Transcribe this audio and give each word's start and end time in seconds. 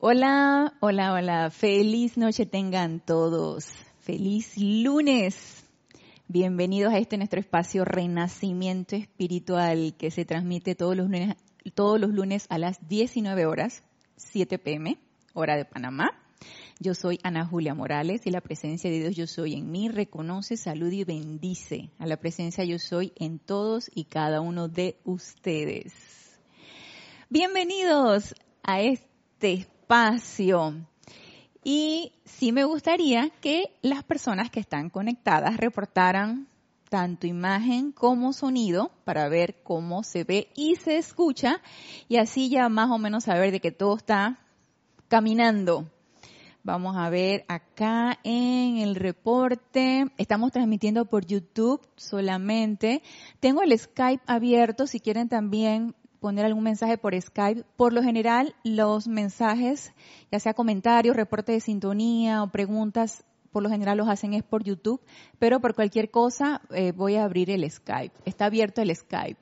Hola, 0.00 0.74
hola, 0.78 1.12
hola. 1.12 1.50
Feliz 1.50 2.16
noche 2.16 2.46
tengan 2.46 3.00
todos. 3.00 3.66
Feliz 3.98 4.56
lunes. 4.56 5.64
Bienvenidos 6.28 6.94
a 6.94 6.98
este 6.98 7.16
nuestro 7.16 7.40
espacio 7.40 7.84
Renacimiento 7.84 8.94
Espiritual 8.94 9.96
que 9.98 10.12
se 10.12 10.24
transmite 10.24 10.76
todos 10.76 10.96
los 10.96 11.08
lunes, 12.10 12.46
a 12.48 12.58
las 12.58 12.78
19 12.88 13.46
horas, 13.46 13.82
7 14.14 14.60
pm, 14.60 14.98
hora 15.34 15.56
de 15.56 15.64
Panamá. 15.64 16.12
Yo 16.78 16.94
soy 16.94 17.18
Ana 17.24 17.44
Julia 17.44 17.74
Morales 17.74 18.24
y 18.24 18.30
la 18.30 18.40
presencia 18.40 18.88
de 18.88 19.00
Dios 19.00 19.16
yo 19.16 19.26
soy 19.26 19.54
en 19.54 19.68
mí 19.72 19.88
reconoce, 19.88 20.56
saluda 20.56 20.94
y 20.94 21.02
bendice 21.02 21.90
a 21.98 22.06
la 22.06 22.18
presencia 22.18 22.62
yo 22.62 22.78
soy 22.78 23.12
en 23.16 23.40
todos 23.40 23.90
y 23.92 24.04
cada 24.04 24.42
uno 24.42 24.68
de 24.68 25.00
ustedes. 25.02 25.92
Bienvenidos 27.30 28.36
a 28.62 28.80
este 28.80 29.66
espacio. 29.88 30.74
Y 31.64 32.12
sí 32.26 32.52
me 32.52 32.64
gustaría 32.64 33.30
que 33.40 33.72
las 33.80 34.04
personas 34.04 34.50
que 34.50 34.60
están 34.60 34.90
conectadas 34.90 35.56
reportaran 35.56 36.46
tanto 36.90 37.26
imagen 37.26 37.92
como 37.92 38.34
sonido 38.34 38.90
para 39.04 39.30
ver 39.30 39.62
cómo 39.62 40.02
se 40.02 40.24
ve 40.24 40.48
y 40.54 40.76
se 40.76 40.98
escucha 40.98 41.62
y 42.06 42.18
así 42.18 42.50
ya 42.50 42.68
más 42.68 42.90
o 42.90 42.98
menos 42.98 43.24
saber 43.24 43.50
de 43.50 43.60
que 43.60 43.72
todo 43.72 43.96
está 43.96 44.38
caminando. 45.08 45.86
Vamos 46.62 46.98
a 46.98 47.08
ver 47.08 47.46
acá 47.48 48.18
en 48.24 48.76
el 48.76 48.94
reporte. 48.94 50.04
Estamos 50.18 50.52
transmitiendo 50.52 51.06
por 51.06 51.24
YouTube 51.24 51.80
solamente. 51.96 53.02
Tengo 53.40 53.62
el 53.62 53.78
Skype 53.78 54.22
abierto 54.26 54.86
si 54.86 55.00
quieren 55.00 55.30
también 55.30 55.94
poner 56.20 56.44
algún 56.44 56.64
mensaje 56.64 56.98
por 56.98 57.20
Skype. 57.20 57.64
Por 57.76 57.92
lo 57.92 58.02
general, 58.02 58.54
los 58.64 59.08
mensajes, 59.08 59.92
ya 60.30 60.40
sea 60.40 60.54
comentarios, 60.54 61.16
reporte 61.16 61.52
de 61.52 61.60
sintonía 61.60 62.42
o 62.42 62.50
preguntas, 62.50 63.24
por 63.52 63.62
lo 63.62 63.70
general 63.70 63.98
los 63.98 64.08
hacen 64.08 64.34
es 64.34 64.42
por 64.42 64.62
YouTube, 64.62 65.00
pero 65.38 65.60
por 65.60 65.74
cualquier 65.74 66.10
cosa 66.10 66.60
eh, 66.70 66.92
voy 66.92 67.16
a 67.16 67.24
abrir 67.24 67.50
el 67.50 67.68
Skype. 67.70 68.14
Está 68.24 68.46
abierto 68.46 68.82
el 68.82 68.94
Skype. 68.94 69.38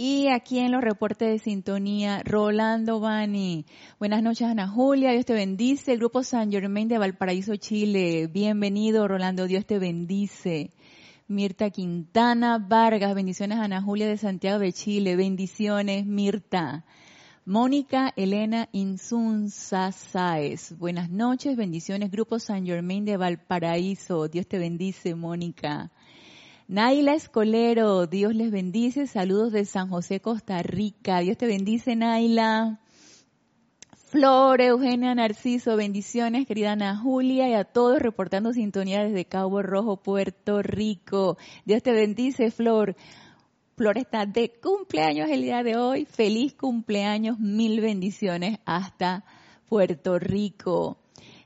Y 0.00 0.28
aquí 0.28 0.60
en 0.60 0.70
los 0.70 0.80
reportes 0.80 1.28
de 1.28 1.38
sintonía, 1.40 2.22
Rolando 2.24 3.00
Bani. 3.00 3.66
Buenas 3.98 4.22
noches, 4.22 4.46
Ana 4.46 4.68
Julia. 4.68 5.10
Dios 5.10 5.26
te 5.26 5.32
bendice. 5.32 5.90
El 5.90 5.98
grupo 5.98 6.22
San 6.22 6.52
Germain 6.52 6.86
de 6.86 6.98
Valparaíso, 6.98 7.56
Chile. 7.56 8.28
Bienvenido, 8.28 9.08
Rolando. 9.08 9.48
Dios 9.48 9.66
te 9.66 9.80
bendice. 9.80 10.70
Mirta 11.30 11.68
Quintana 11.68 12.56
Vargas, 12.56 13.14
bendiciones 13.14 13.58
Ana 13.58 13.82
Julia 13.82 14.08
de 14.08 14.16
Santiago 14.16 14.60
de 14.60 14.72
Chile, 14.72 15.14
bendiciones 15.14 16.06
Mirta. 16.06 16.86
Mónica 17.44 18.14
Elena 18.16 18.70
Insunza 18.72 19.92
Sáez, 19.92 20.72
buenas 20.78 21.10
noches, 21.10 21.54
bendiciones 21.54 22.10
Grupo 22.10 22.38
San 22.38 22.64
Germain 22.64 23.04
de 23.04 23.18
Valparaíso, 23.18 24.28
Dios 24.28 24.46
te 24.46 24.58
bendice 24.58 25.14
Mónica. 25.14 25.90
Naila 26.66 27.12
Escolero, 27.12 28.06
Dios 28.06 28.34
les 28.34 28.50
bendice, 28.50 29.06
saludos 29.06 29.52
de 29.52 29.66
San 29.66 29.90
José, 29.90 30.20
Costa 30.20 30.62
Rica, 30.62 31.18
Dios 31.18 31.36
te 31.36 31.46
bendice 31.46 31.94
Naila. 31.94 32.80
Flor, 34.10 34.62
Eugenia 34.62 35.14
Narciso, 35.14 35.76
bendiciones, 35.76 36.46
querida 36.46 36.72
Ana 36.72 36.96
Julia, 36.96 37.46
y 37.46 37.52
a 37.52 37.64
todos 37.64 37.98
reportando 37.98 38.54
sintonía 38.54 39.04
desde 39.04 39.26
Cabo 39.26 39.60
Rojo, 39.60 39.98
Puerto 39.98 40.62
Rico. 40.62 41.36
Dios 41.66 41.82
te 41.82 41.92
bendice, 41.92 42.50
Flor. 42.50 42.96
Flor 43.76 43.98
está 43.98 44.24
de 44.24 44.50
cumpleaños 44.62 45.28
el 45.28 45.42
día 45.42 45.62
de 45.62 45.76
hoy. 45.76 46.06
Feliz 46.06 46.54
cumpleaños, 46.54 47.38
mil 47.38 47.82
bendiciones 47.82 48.60
hasta 48.64 49.26
Puerto 49.68 50.18
Rico. 50.18 50.96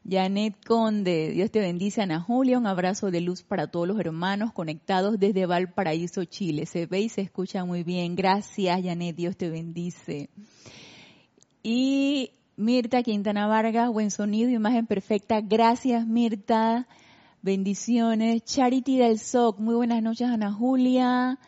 Janet 0.09 0.65
Conde, 0.65 1.31
Dios 1.33 1.51
te 1.51 1.59
bendice, 1.59 2.03
Ana 2.03 2.21
Julia, 2.21 2.59
un 2.59 2.69
abrazo 2.69 3.11
de 3.11 3.23
luz 3.23 3.43
para 3.43 3.73
todos 3.73 3.89
los 3.89 3.99
hermanos 3.99 4.53
conectados 4.53 5.19
desde 5.19 5.47
Valparaíso, 5.47 6.25
Chile. 6.27 6.67
Se 6.67 6.87
ve 6.87 7.01
y 7.01 7.09
se 7.09 7.23
escucha 7.23 7.65
muy 7.65 7.83
bien. 7.83 8.15
Gracias, 8.15 8.81
Janet, 8.85 9.17
Dios 9.17 9.37
te 9.37 9.51
bendice. 9.51 10.31
Y 11.65 12.31
Mirta 12.57 13.03
Quintana 13.03 13.47
Vargas, 13.47 13.91
buen 13.91 14.11
sonido, 14.11 14.51
imagen 14.51 14.87
perfecta. 14.87 15.41
Gracias, 15.41 16.07
Mirta. 16.07 16.87
Bendiciones. 17.41 18.45
Charity 18.45 18.99
del 18.99 19.19
SOC, 19.19 19.59
muy 19.59 19.75
buenas 19.75 20.03
noches, 20.03 20.29
Ana 20.29 20.53
Julia. 20.53 21.39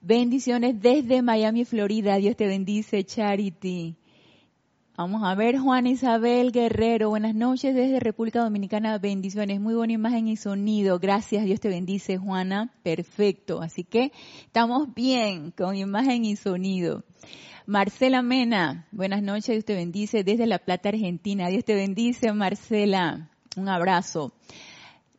Bendiciones 0.00 0.80
desde 0.80 1.20
Miami, 1.20 1.66
Florida. 1.66 2.16
Dios 2.16 2.34
te 2.36 2.46
bendice, 2.46 3.04
Charity. 3.04 3.96
Vamos 4.96 5.22
a 5.22 5.34
ver, 5.34 5.58
Juana 5.58 5.90
Isabel 5.90 6.50
Guerrero, 6.52 7.08
buenas 7.08 7.34
noches 7.34 7.74
desde 7.74 7.98
República 7.98 8.42
Dominicana, 8.42 8.98
bendiciones, 8.98 9.58
muy 9.58 9.74
buena 9.74 9.94
imagen 9.94 10.28
y 10.28 10.36
sonido, 10.36 10.98
gracias, 10.98 11.46
Dios 11.46 11.60
te 11.60 11.70
bendice, 11.70 12.18
Juana, 12.18 12.70
perfecto, 12.82 13.62
así 13.62 13.84
que 13.84 14.12
estamos 14.44 14.94
bien 14.94 15.50
con 15.50 15.76
imagen 15.76 16.26
y 16.26 16.36
sonido. 16.36 17.04
Marcela 17.66 18.22
Mena, 18.22 18.88
buenas 18.90 19.22
noches, 19.22 19.46
Dios 19.46 19.64
te 19.64 19.74
bendice 19.74 20.24
desde 20.24 20.46
La 20.46 20.58
Plata, 20.58 20.88
Argentina. 20.88 21.46
Dios 21.46 21.64
te 21.64 21.74
bendice, 21.76 22.32
Marcela. 22.32 23.30
Un 23.56 23.68
abrazo. 23.68 24.32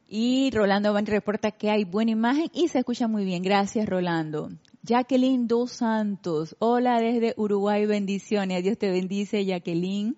Y 0.10 0.52
Rolando 0.52 0.92
Van 0.92 1.06
reporta 1.06 1.52
que 1.52 1.70
hay 1.70 1.86
buena 1.86 2.12
imagen 2.12 2.50
y 2.54 2.68
se 2.68 2.80
escucha 2.80 3.08
muy 3.08 3.24
bien. 3.24 3.44
Gracias, 3.44 3.88
Rolando. 3.88 4.50
Jacqueline 4.82 5.48
Dos 5.48 5.72
Santos, 5.72 6.58
hola 6.60 7.00
desde 7.00 7.34
Uruguay, 7.38 7.86
bendiciones. 7.86 8.62
Dios 8.62 8.78
te 8.78 8.92
bendice, 8.92 9.46
Jacqueline. 9.46 10.18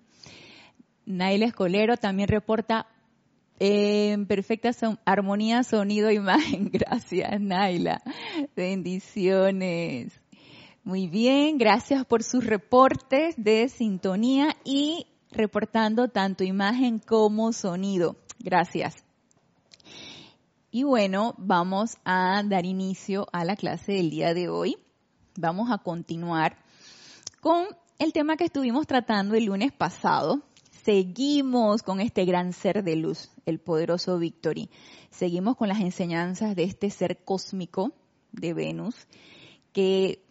Naila 1.04 1.46
Escolero 1.46 1.96
también 1.96 2.28
reporta 2.28 2.88
en 3.60 4.26
perfecta 4.26 4.70
armonía, 5.04 5.62
sonido, 5.62 6.10
imagen. 6.10 6.70
Gracias, 6.72 7.40
Naila. 7.40 8.02
Bendiciones. 8.56 10.20
Muy 10.86 11.08
bien, 11.08 11.58
gracias 11.58 12.06
por 12.06 12.22
sus 12.22 12.46
reportes 12.46 13.34
de 13.36 13.68
sintonía 13.68 14.56
y 14.62 15.08
reportando 15.32 16.06
tanto 16.06 16.44
imagen 16.44 17.00
como 17.00 17.52
sonido. 17.52 18.14
Gracias. 18.38 18.94
Y 20.70 20.84
bueno, 20.84 21.34
vamos 21.38 21.96
a 22.04 22.40
dar 22.44 22.66
inicio 22.66 23.26
a 23.32 23.44
la 23.44 23.56
clase 23.56 23.94
del 23.94 24.10
día 24.10 24.32
de 24.32 24.48
hoy. 24.48 24.76
Vamos 25.36 25.72
a 25.72 25.78
continuar 25.78 26.56
con 27.40 27.66
el 27.98 28.12
tema 28.12 28.36
que 28.36 28.44
estuvimos 28.44 28.86
tratando 28.86 29.34
el 29.34 29.46
lunes 29.46 29.72
pasado. 29.72 30.42
Seguimos 30.84 31.82
con 31.82 31.98
este 31.98 32.24
gran 32.24 32.52
ser 32.52 32.84
de 32.84 32.94
luz, 32.94 33.32
el 33.44 33.58
poderoso 33.58 34.20
Victory. 34.20 34.70
Seguimos 35.10 35.56
con 35.56 35.66
las 35.66 35.80
enseñanzas 35.80 36.54
de 36.54 36.62
este 36.62 36.90
ser 36.90 37.24
cósmico 37.24 37.90
de 38.30 38.54
Venus 38.54 38.94
que 39.72 40.25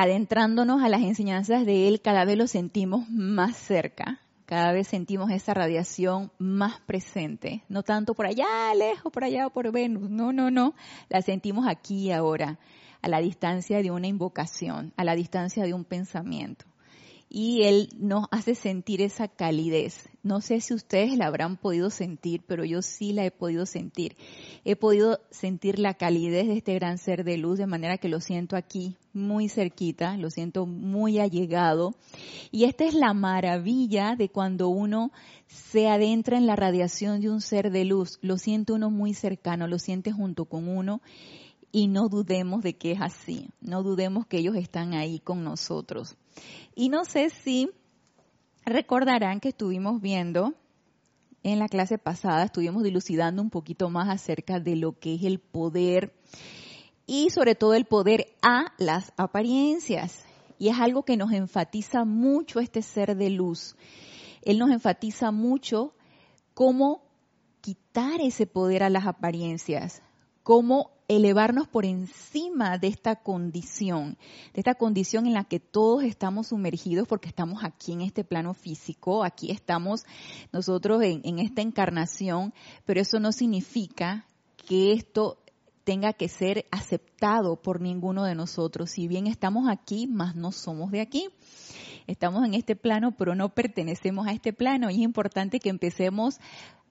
adentrándonos 0.00 0.82
a 0.82 0.88
las 0.88 1.02
enseñanzas 1.02 1.66
de 1.66 1.86
Él, 1.86 2.00
cada 2.00 2.24
vez 2.24 2.38
lo 2.38 2.46
sentimos 2.46 3.06
más 3.10 3.54
cerca, 3.54 4.18
cada 4.46 4.72
vez 4.72 4.88
sentimos 4.88 5.30
esa 5.30 5.52
radiación 5.52 6.32
más 6.38 6.80
presente, 6.80 7.64
no 7.68 7.82
tanto 7.82 8.14
por 8.14 8.24
allá 8.24 8.46
lejos, 8.74 9.12
por 9.12 9.24
allá 9.24 9.50
por 9.50 9.70
Venus, 9.70 10.08
no, 10.08 10.32
no, 10.32 10.50
no, 10.50 10.74
la 11.10 11.20
sentimos 11.20 11.68
aquí 11.68 12.12
ahora, 12.12 12.58
a 13.02 13.08
la 13.10 13.20
distancia 13.20 13.82
de 13.82 13.90
una 13.90 14.06
invocación, 14.06 14.94
a 14.96 15.04
la 15.04 15.14
distancia 15.14 15.64
de 15.64 15.74
un 15.74 15.84
pensamiento 15.84 16.69
y 17.32 17.62
Él 17.62 17.88
nos 17.96 18.26
hace 18.32 18.56
sentir 18.56 19.00
esa 19.00 19.28
calidez. 19.28 20.08
No 20.24 20.40
sé 20.40 20.60
si 20.60 20.74
ustedes 20.74 21.16
la 21.16 21.28
habrán 21.28 21.56
podido 21.56 21.88
sentir, 21.88 22.42
pero 22.44 22.64
yo 22.64 22.82
sí 22.82 23.12
la 23.12 23.24
he 23.24 23.30
podido 23.30 23.66
sentir. 23.66 24.16
He 24.64 24.74
podido 24.74 25.20
sentir 25.30 25.78
la 25.78 25.94
calidez 25.94 26.48
de 26.48 26.56
este 26.56 26.74
gran 26.74 26.98
ser 26.98 27.22
de 27.22 27.38
luz 27.38 27.56
de 27.56 27.68
manera 27.68 27.98
que 27.98 28.08
lo 28.08 28.20
siento 28.20 28.56
aquí 28.56 28.96
muy 29.12 29.48
cerquita, 29.48 30.16
lo 30.16 30.28
siento 30.28 30.66
muy 30.66 31.20
allegado. 31.20 31.94
Y 32.50 32.64
esta 32.64 32.84
es 32.84 32.94
la 32.94 33.14
maravilla 33.14 34.16
de 34.16 34.28
cuando 34.28 34.68
uno 34.68 35.12
se 35.46 35.88
adentra 35.88 36.36
en 36.36 36.46
la 36.46 36.56
radiación 36.56 37.20
de 37.20 37.30
un 37.30 37.40
ser 37.40 37.70
de 37.70 37.84
luz. 37.84 38.18
Lo 38.22 38.38
siente 38.38 38.72
uno 38.72 38.90
muy 38.90 39.14
cercano, 39.14 39.68
lo 39.68 39.78
siente 39.78 40.10
junto 40.10 40.46
con 40.46 40.66
uno 40.66 41.00
y 41.70 41.86
no 41.86 42.08
dudemos 42.08 42.64
de 42.64 42.76
que 42.76 42.90
es 42.90 43.00
así, 43.00 43.48
no 43.60 43.84
dudemos 43.84 44.26
que 44.26 44.38
ellos 44.38 44.56
están 44.56 44.94
ahí 44.94 45.20
con 45.20 45.44
nosotros. 45.44 46.16
Y 46.74 46.88
no 46.88 47.04
sé 47.04 47.30
si 47.30 47.70
recordarán 48.64 49.40
que 49.40 49.48
estuvimos 49.48 50.00
viendo 50.00 50.54
en 51.42 51.58
la 51.58 51.68
clase 51.68 51.98
pasada, 51.98 52.44
estuvimos 52.44 52.82
dilucidando 52.82 53.40
un 53.42 53.50
poquito 53.50 53.88
más 53.88 54.08
acerca 54.08 54.60
de 54.60 54.76
lo 54.76 54.98
que 54.98 55.14
es 55.14 55.22
el 55.24 55.38
poder 55.38 56.12
y 57.06 57.30
sobre 57.30 57.54
todo 57.54 57.74
el 57.74 57.86
poder 57.86 58.26
a 58.42 58.72
las 58.78 59.12
apariencias. 59.16 60.24
Y 60.58 60.68
es 60.68 60.78
algo 60.78 61.04
que 61.04 61.16
nos 61.16 61.32
enfatiza 61.32 62.04
mucho 62.04 62.60
este 62.60 62.82
ser 62.82 63.16
de 63.16 63.30
luz. 63.30 63.74
Él 64.42 64.58
nos 64.58 64.70
enfatiza 64.70 65.30
mucho 65.30 65.94
cómo 66.54 67.02
quitar 67.60 68.20
ese 68.20 68.46
poder 68.46 68.82
a 68.82 68.90
las 68.90 69.06
apariencias, 69.06 70.02
cómo 70.42 70.90
elevarnos 71.10 71.66
por 71.66 71.84
encima 71.84 72.78
de 72.78 72.86
esta 72.86 73.16
condición, 73.16 74.16
de 74.54 74.60
esta 74.60 74.76
condición 74.76 75.26
en 75.26 75.32
la 75.32 75.42
que 75.42 75.58
todos 75.58 76.04
estamos 76.04 76.48
sumergidos 76.48 77.08
porque 77.08 77.28
estamos 77.28 77.64
aquí 77.64 77.92
en 77.92 78.02
este 78.02 78.22
plano 78.22 78.54
físico, 78.54 79.24
aquí 79.24 79.50
estamos 79.50 80.04
nosotros 80.52 81.02
en, 81.02 81.40
esta 81.40 81.62
encarnación, 81.62 82.54
pero 82.84 83.00
eso 83.00 83.18
no 83.18 83.32
significa 83.32 84.24
que 84.68 84.92
esto 84.92 85.38
tenga 85.82 86.12
que 86.12 86.28
ser 86.28 86.66
aceptado 86.70 87.56
por 87.56 87.80
ninguno 87.80 88.22
de 88.22 88.36
nosotros. 88.36 88.90
Si 88.90 89.08
bien 89.08 89.26
estamos 89.26 89.68
aquí, 89.68 90.06
más 90.06 90.36
no 90.36 90.52
somos 90.52 90.92
de 90.92 91.00
aquí. 91.00 91.28
Estamos 92.06 92.44
en 92.44 92.54
este 92.54 92.76
plano, 92.76 93.16
pero 93.16 93.34
no 93.34 93.48
pertenecemos 93.48 94.28
a 94.28 94.32
este 94.32 94.52
plano. 94.52 94.90
Y 94.90 94.94
es 94.96 95.00
importante 95.00 95.58
que 95.58 95.70
empecemos 95.70 96.38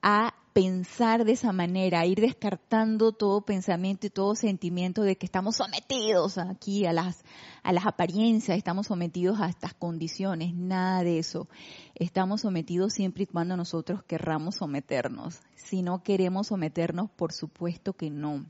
a 0.02 0.34
pensar 0.60 1.24
de 1.24 1.32
esa 1.32 1.54
manera, 1.54 2.06
ir 2.06 2.20
descartando 2.20 3.14
todo 3.14 3.40
pensamiento 3.46 4.08
y 4.08 4.10
todo 4.10 4.36
sentimiento 4.36 5.04
de 5.04 5.16
que 5.18 5.26
estamos 5.26 5.56
sometidos 5.56 6.38
aquí 6.38 6.86
a 6.86 6.92
las, 6.92 7.24
a 7.64 7.72
las 7.72 7.86
apariencias, 7.86 8.58
estamos 8.58 8.88
sometidos 8.88 9.40
a 9.40 9.48
estas 9.48 9.74
condiciones, 9.74 10.54
nada 10.54 11.02
de 11.04 11.18
eso. 11.18 11.48
Estamos 11.96 12.42
sometidos 12.42 12.92
siempre 12.92 13.24
y 13.24 13.28
cuando 13.28 13.56
nosotros 13.56 14.04
querramos 14.04 14.56
someternos. 14.56 15.40
Si 15.56 15.82
no 15.82 16.04
queremos 16.04 16.48
someternos, 16.48 17.10
por 17.10 17.32
supuesto 17.32 17.94
que 17.94 18.10
no. 18.10 18.46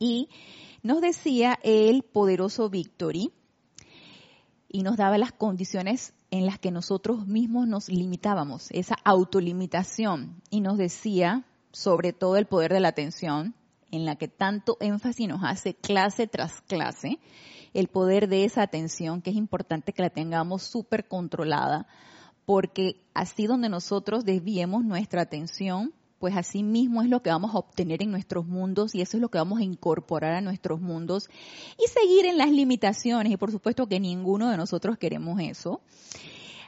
Y 0.00 0.28
nos 0.82 1.00
decía 1.00 1.60
el 1.62 2.02
poderoso 2.02 2.70
Victory, 2.70 3.30
y 4.68 4.82
nos 4.82 4.96
daba 4.96 5.16
las 5.18 5.30
condiciones 5.30 6.12
en 6.34 6.46
las 6.46 6.58
que 6.58 6.72
nosotros 6.72 7.28
mismos 7.28 7.68
nos 7.68 7.88
limitábamos, 7.88 8.68
esa 8.72 8.96
autolimitación, 9.04 10.42
y 10.50 10.62
nos 10.62 10.78
decía 10.78 11.44
sobre 11.70 12.12
todo 12.12 12.36
el 12.36 12.46
poder 12.46 12.72
de 12.72 12.80
la 12.80 12.88
atención, 12.88 13.54
en 13.92 14.04
la 14.04 14.16
que 14.16 14.26
tanto 14.26 14.76
énfasis 14.80 15.28
nos 15.28 15.44
hace 15.44 15.74
clase 15.74 16.26
tras 16.26 16.60
clase, 16.62 17.20
el 17.72 17.86
poder 17.86 18.28
de 18.28 18.44
esa 18.44 18.62
atención, 18.62 19.22
que 19.22 19.30
es 19.30 19.36
importante 19.36 19.92
que 19.92 20.02
la 20.02 20.10
tengamos 20.10 20.64
súper 20.64 21.06
controlada, 21.06 21.86
porque 22.46 22.96
así 23.14 23.46
donde 23.46 23.68
nosotros 23.68 24.24
desviemos 24.24 24.84
nuestra 24.84 25.22
atención, 25.22 25.94
pues 26.24 26.38
así 26.38 26.62
mismo 26.62 27.02
es 27.02 27.10
lo 27.10 27.20
que 27.20 27.28
vamos 27.28 27.54
a 27.54 27.58
obtener 27.58 28.02
en 28.02 28.10
nuestros 28.10 28.46
mundos 28.46 28.94
y 28.94 29.02
eso 29.02 29.18
es 29.18 29.20
lo 29.20 29.28
que 29.28 29.36
vamos 29.36 29.60
a 29.60 29.62
incorporar 29.62 30.32
a 30.32 30.40
nuestros 30.40 30.80
mundos 30.80 31.28
y 31.76 31.86
seguir 31.86 32.24
en 32.24 32.38
las 32.38 32.50
limitaciones 32.50 33.30
y 33.30 33.36
por 33.36 33.50
supuesto 33.50 33.86
que 33.88 34.00
ninguno 34.00 34.48
de 34.48 34.56
nosotros 34.56 34.96
queremos 34.96 35.38
eso. 35.38 35.82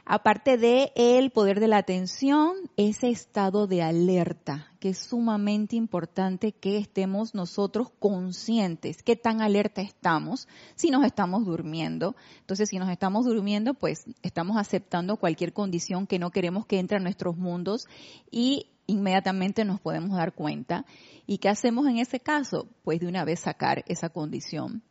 Aparte 0.05 0.59
de 0.59 0.91
el 0.95 1.31
poder 1.31 1.59
de 1.59 1.67
la 1.67 1.77
atención, 1.77 2.53
ese 2.77 3.09
estado 3.09 3.65
de 3.65 3.81
alerta, 3.81 4.71
que 4.79 4.89
es 4.89 4.99
sumamente 4.99 5.75
importante 5.75 6.51
que 6.51 6.77
estemos 6.77 7.33
nosotros 7.33 7.89
conscientes, 7.97 9.01
qué 9.01 9.15
tan 9.15 9.41
alerta 9.41 9.81
estamos, 9.81 10.47
si 10.75 10.91
nos 10.91 11.03
estamos 11.03 11.45
durmiendo. 11.45 12.15
Entonces, 12.41 12.69
si 12.69 12.77
nos 12.77 12.89
estamos 12.89 13.25
durmiendo, 13.25 13.73
pues 13.73 14.05
estamos 14.21 14.55
aceptando 14.57 15.17
cualquier 15.17 15.51
condición 15.51 16.05
que 16.05 16.19
no 16.19 16.29
queremos 16.29 16.67
que 16.67 16.77
entre 16.77 16.97
a 16.97 17.01
nuestros 17.01 17.35
mundos 17.35 17.87
y 18.29 18.67
inmediatamente 18.87 19.65
nos 19.65 19.79
podemos 19.79 20.17
dar 20.17 20.33
cuenta. 20.33 20.85
¿Y 21.25 21.37
qué 21.37 21.49
hacemos 21.49 21.85
en 21.87 21.97
ese 21.97 22.19
caso? 22.19 22.67
Pues 22.83 22.99
de 22.99 23.07
una 23.07 23.25
vez 23.25 23.41
sacar 23.41 23.83
esa 23.87 24.09
condición, 24.09 24.81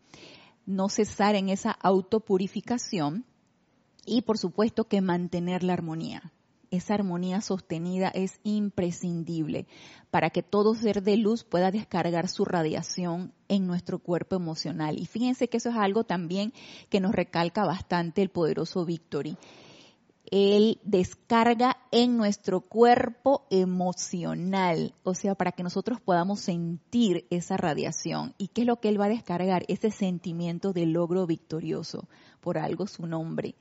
no 0.66 0.88
cesar 0.88 1.34
en 1.34 1.48
esa 1.48 1.72
autopurificación 1.72 3.24
y 4.04 4.22
por 4.22 4.38
supuesto 4.38 4.84
que 4.84 5.00
mantener 5.00 5.62
la 5.62 5.72
armonía. 5.72 6.32
Esa 6.70 6.94
armonía 6.94 7.40
sostenida 7.40 8.08
es 8.08 8.40
imprescindible 8.42 9.66
para 10.10 10.30
que 10.30 10.42
todo 10.42 10.74
ser 10.74 11.02
de 11.02 11.16
luz 11.16 11.44
pueda 11.44 11.70
descargar 11.70 12.28
su 12.28 12.44
radiación 12.44 13.32
en 13.48 13.66
nuestro 13.66 14.00
cuerpo 14.00 14.34
emocional. 14.34 14.98
Y 14.98 15.06
fíjense 15.06 15.48
que 15.48 15.58
eso 15.58 15.70
es 15.70 15.76
algo 15.76 16.04
también 16.04 16.52
que 16.90 17.00
nos 17.00 17.12
recalca 17.12 17.64
bastante 17.64 18.20
el 18.20 18.30
poderoso 18.30 18.84
Victory 18.84 19.38
él 20.30 20.80
descarga 20.82 21.76
en 21.92 22.16
nuestro 22.16 22.60
cuerpo 22.60 23.46
emocional, 23.50 24.94
o 25.02 25.14
sea, 25.14 25.34
para 25.34 25.52
que 25.52 25.62
nosotros 25.62 26.00
podamos 26.00 26.40
sentir 26.40 27.26
esa 27.30 27.56
radiación. 27.56 28.34
¿Y 28.38 28.48
qué 28.48 28.62
es 28.62 28.66
lo 28.66 28.80
que 28.80 28.88
Él 28.88 29.00
va 29.00 29.06
a 29.06 29.10
descargar? 29.10 29.64
Ese 29.68 29.90
sentimiento 29.90 30.72
de 30.72 30.86
logro 30.86 31.26
victorioso, 31.26 32.08
por 32.40 32.58
algo 32.58 32.86
su 32.86 33.06
nombre. 33.06 33.54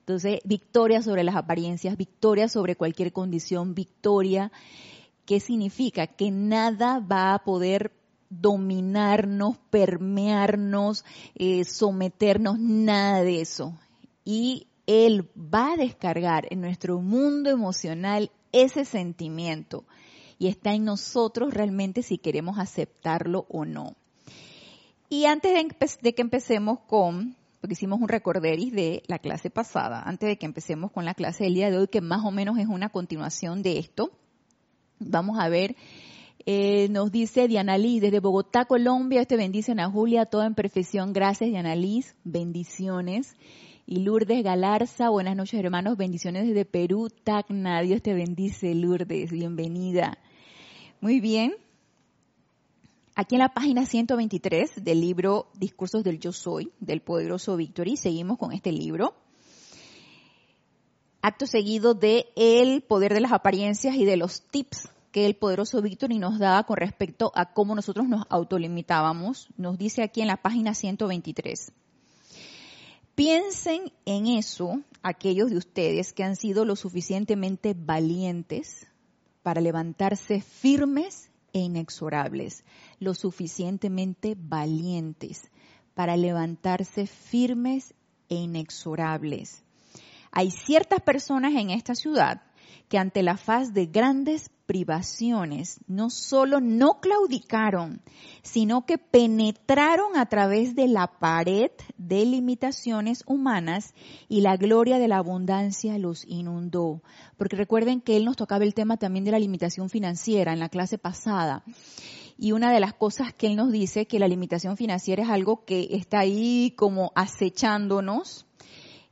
Entonces, 0.00 0.40
victoria 0.44 1.02
sobre 1.02 1.24
las 1.24 1.36
apariencias, 1.36 1.96
victoria 1.96 2.48
sobre 2.48 2.76
cualquier 2.76 3.12
condición, 3.12 3.74
victoria, 3.74 4.50
¿qué 5.24 5.40
significa? 5.40 6.06
Que 6.06 6.30
nada 6.30 7.00
va 7.00 7.34
a 7.34 7.44
poder 7.44 7.92
dominarnos, 8.28 9.58
permearnos, 9.70 11.04
eh, 11.34 11.64
someternos, 11.64 12.58
nada 12.58 13.22
de 13.22 13.40
eso. 13.40 13.78
Y 14.24 14.68
él 14.90 15.30
va 15.36 15.74
a 15.74 15.76
descargar 15.76 16.48
en 16.50 16.60
nuestro 16.60 17.00
mundo 17.00 17.48
emocional 17.48 18.32
ese 18.50 18.84
sentimiento 18.84 19.84
y 20.36 20.48
está 20.48 20.74
en 20.74 20.84
nosotros 20.84 21.54
realmente 21.54 22.02
si 22.02 22.18
queremos 22.18 22.58
aceptarlo 22.58 23.46
o 23.48 23.64
no. 23.64 23.94
Y 25.08 25.26
antes 25.26 25.52
de, 26.02 26.12
que 26.12 26.22
empecemos 26.22 26.80
con, 26.80 27.36
porque 27.60 27.74
hicimos 27.74 28.00
un 28.00 28.08
recorderis 28.08 28.72
de 28.72 29.04
la 29.06 29.20
clase 29.20 29.48
pasada, 29.48 30.02
antes 30.02 30.28
de 30.28 30.38
que 30.38 30.46
empecemos 30.46 30.90
con 30.90 31.04
la 31.04 31.14
clase 31.14 31.44
del 31.44 31.54
día 31.54 31.70
de 31.70 31.78
hoy, 31.78 31.86
que 31.86 32.00
más 32.00 32.24
o 32.24 32.32
menos 32.32 32.58
es 32.58 32.66
una 32.66 32.88
continuación 32.88 33.62
de 33.62 33.78
esto, 33.78 34.10
vamos 34.98 35.38
a 35.38 35.48
ver 35.48 35.76
eh, 36.46 36.88
nos 36.88 37.12
dice 37.12 37.46
Diana 37.46 37.78
Liz, 37.78 38.00
desde 38.00 38.18
Bogotá, 38.18 38.64
Colombia, 38.64 39.20
este 39.20 39.36
bendice 39.36 39.72
a 39.78 39.88
Julia, 39.88 40.26
toda 40.26 40.46
en 40.46 40.54
perfección. 40.56 41.12
Gracias, 41.12 41.50
Diana 41.50 41.76
Liz. 41.76 42.16
Bendiciones 42.24 43.36
y 43.86 44.00
Lourdes 44.00 44.42
Galarza. 44.42 45.08
Buenas 45.08 45.36
noches, 45.36 45.58
hermanos. 45.58 45.96
Bendiciones 45.96 46.46
desde 46.46 46.64
Perú, 46.64 47.08
Tacna. 47.24 47.80
Dios 47.82 48.02
te 48.02 48.14
bendice, 48.14 48.74
Lourdes. 48.74 49.30
Bienvenida. 49.30 50.18
Muy 51.00 51.20
bien. 51.20 51.54
Aquí 53.14 53.34
en 53.34 53.40
la 53.40 53.52
página 53.52 53.86
123 53.86 54.84
del 54.84 55.00
libro 55.00 55.48
Discursos 55.54 56.04
del 56.04 56.18
Yo 56.20 56.32
Soy, 56.32 56.72
del 56.80 57.00
poderoso 57.00 57.56
Victory, 57.56 57.96
seguimos 57.96 58.38
con 58.38 58.52
este 58.52 58.72
libro. 58.72 59.14
Acto 61.22 61.46
seguido 61.46 61.94
de 61.94 62.26
El 62.36 62.82
poder 62.82 63.12
de 63.12 63.20
las 63.20 63.32
apariencias 63.32 63.94
y 63.96 64.04
de 64.04 64.16
los 64.16 64.42
tips 64.42 64.88
que 65.12 65.26
el 65.26 65.34
poderoso 65.34 65.82
Victory 65.82 66.18
nos 66.18 66.38
da 66.38 66.62
con 66.64 66.76
respecto 66.76 67.32
a 67.34 67.52
cómo 67.52 67.74
nosotros 67.74 68.08
nos 68.08 68.24
autolimitábamos. 68.30 69.48
Nos 69.56 69.76
dice 69.76 70.02
aquí 70.02 70.20
en 70.20 70.28
la 70.28 70.36
página 70.36 70.74
123. 70.74 71.72
Piensen 73.20 73.92
en 74.06 74.26
eso, 74.28 74.80
aquellos 75.02 75.50
de 75.50 75.58
ustedes 75.58 76.14
que 76.14 76.24
han 76.24 76.36
sido 76.36 76.64
lo 76.64 76.74
suficientemente 76.74 77.74
valientes 77.76 78.86
para 79.42 79.60
levantarse 79.60 80.40
firmes 80.40 81.30
e 81.52 81.58
inexorables, 81.58 82.64
lo 82.98 83.12
suficientemente 83.12 84.38
valientes 84.38 85.50
para 85.92 86.16
levantarse 86.16 87.06
firmes 87.06 87.92
e 88.30 88.36
inexorables. 88.36 89.64
Hay 90.32 90.50
ciertas 90.50 91.02
personas 91.02 91.52
en 91.56 91.68
esta 91.68 91.94
ciudad 91.94 92.40
que 92.88 92.96
ante 92.96 93.22
la 93.22 93.36
faz 93.36 93.74
de 93.74 93.84
grandes 93.84 94.50
privaciones 94.70 95.80
no 95.88 96.10
solo 96.10 96.60
no 96.60 97.00
claudicaron, 97.00 98.02
sino 98.44 98.86
que 98.86 98.98
penetraron 98.98 100.16
a 100.16 100.26
través 100.26 100.76
de 100.76 100.86
la 100.86 101.08
pared 101.18 101.72
de 101.98 102.24
limitaciones 102.24 103.24
humanas 103.26 103.94
y 104.28 104.42
la 104.42 104.56
gloria 104.56 105.00
de 105.00 105.08
la 105.08 105.16
abundancia 105.16 105.98
los 105.98 106.24
inundó. 106.24 107.02
Porque 107.36 107.56
recuerden 107.56 108.00
que 108.00 108.16
él 108.16 108.24
nos 108.24 108.36
tocaba 108.36 108.62
el 108.62 108.74
tema 108.74 108.96
también 108.96 109.24
de 109.24 109.32
la 109.32 109.40
limitación 109.40 109.90
financiera 109.90 110.52
en 110.52 110.60
la 110.60 110.68
clase 110.68 110.98
pasada. 110.98 111.64
Y 112.38 112.52
una 112.52 112.72
de 112.72 112.78
las 112.78 112.94
cosas 112.94 113.34
que 113.34 113.48
él 113.48 113.56
nos 113.56 113.72
dice 113.72 114.06
que 114.06 114.20
la 114.20 114.28
limitación 114.28 114.76
financiera 114.76 115.24
es 115.24 115.30
algo 115.30 115.64
que 115.64 115.88
está 115.90 116.20
ahí 116.20 116.74
como 116.76 117.10
acechándonos 117.16 118.46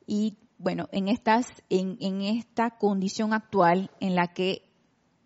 y 0.06 0.38
bueno, 0.60 0.88
en 0.92 1.08
estas, 1.08 1.46
en, 1.68 1.96
en 2.00 2.20
esta 2.20 2.78
condición 2.78 3.32
actual 3.32 3.90
en 3.98 4.14
la 4.14 4.28
que 4.28 4.67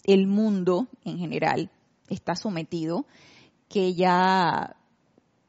el 0.04 0.26
mundo 0.26 0.88
en 1.04 1.18
general 1.18 1.70
está 2.08 2.34
sometido, 2.34 3.06
que 3.68 3.94
ya 3.94 4.76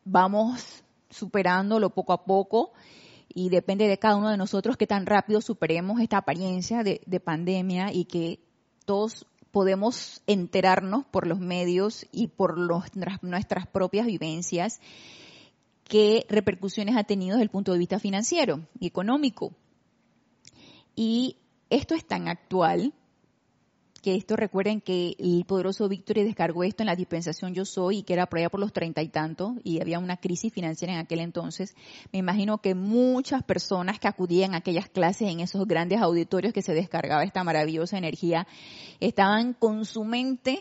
vamos 0.05 0.83
superándolo 1.09 1.89
poco 1.91 2.13
a 2.13 2.25
poco 2.25 2.71
y 3.33 3.49
depende 3.49 3.87
de 3.87 3.97
cada 3.97 4.15
uno 4.15 4.29
de 4.29 4.37
nosotros 4.37 4.77
que 4.77 4.87
tan 4.87 5.05
rápido 5.05 5.41
superemos 5.41 5.99
esta 5.99 6.17
apariencia 6.17 6.83
de, 6.83 7.19
pandemia 7.19 7.91
y 7.91 8.05
que 8.05 8.39
todos 8.85 9.25
podemos 9.51 10.21
enterarnos 10.27 11.05
por 11.05 11.27
los 11.27 11.39
medios 11.39 12.05
y 12.11 12.27
por 12.27 12.57
nuestras 12.57 13.67
propias 13.67 14.05
vivencias 14.05 14.79
qué 15.83 16.25
repercusiones 16.29 16.95
ha 16.95 17.03
tenido 17.03 17.35
desde 17.35 17.43
el 17.43 17.49
punto 17.49 17.71
de 17.71 17.79
vista 17.79 17.99
financiero 17.99 18.61
y 18.79 18.87
económico. 18.87 19.53
Y 20.95 21.37
esto 21.69 21.95
es 21.95 22.05
tan 22.05 22.27
actual 22.27 22.93
que 24.03 24.15
esto 24.15 24.35
recuerden 24.35 24.81
que 24.81 25.15
el 25.17 25.45
poderoso 25.45 25.87
Victory 25.87 26.23
descargó 26.23 26.65
esto 26.65 26.83
en 26.83 26.87
la 26.87 26.95
dispensación 26.97 27.53
Yo 27.53 27.63
Soy 27.63 27.99
y 27.99 28.03
que 28.03 28.11
era 28.11 28.25
por 28.27 28.37
allá 28.37 28.49
por 28.49 28.59
los 28.59 28.73
treinta 28.73 29.01
y 29.01 29.07
tantos 29.07 29.53
y 29.63 29.79
había 29.79 29.97
una 29.97 30.17
crisis 30.17 30.51
financiera 30.51 30.93
en 30.93 30.99
aquel 30.99 31.21
entonces. 31.21 31.73
Me 32.11 32.19
imagino 32.19 32.57
que 32.57 32.75
muchas 32.75 33.43
personas 33.43 33.99
que 33.99 34.09
acudían 34.09 34.53
a 34.53 34.57
aquellas 34.57 34.89
clases 34.89 35.31
en 35.31 35.39
esos 35.39 35.65
grandes 35.65 36.01
auditorios 36.01 36.53
que 36.53 36.61
se 36.61 36.73
descargaba 36.73 37.23
esta 37.23 37.45
maravillosa 37.45 37.97
energía 37.97 38.45
estaban 38.99 39.53
con 39.53 39.85
su 39.85 40.03
mente 40.03 40.59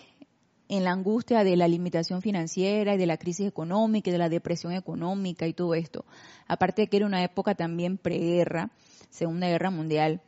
en 0.68 0.84
la 0.84 0.92
angustia 0.92 1.42
de 1.42 1.56
la 1.56 1.66
limitación 1.66 2.22
financiera 2.22 2.94
y 2.94 2.98
de 2.98 3.06
la 3.06 3.16
crisis 3.16 3.48
económica 3.48 4.08
y 4.08 4.12
de 4.12 4.18
la 4.18 4.28
depresión 4.28 4.72
económica 4.72 5.48
y 5.48 5.52
todo 5.52 5.74
esto. 5.74 6.04
Aparte 6.46 6.82
de 6.82 6.88
que 6.88 6.98
era 6.98 7.06
una 7.06 7.24
época 7.24 7.56
también 7.56 7.98
preguerra, 7.98 8.70
Segunda 9.10 9.48
Guerra 9.48 9.70
Mundial. 9.72 10.22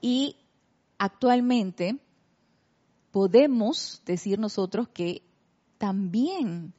Y 0.00 0.36
actualmente 0.98 1.98
podemos 3.10 4.02
decir 4.04 4.38
nosotros 4.38 4.88
que 4.88 5.22
también 5.78 6.74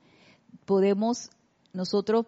podemos 0.65 1.29
nosotros 1.73 2.25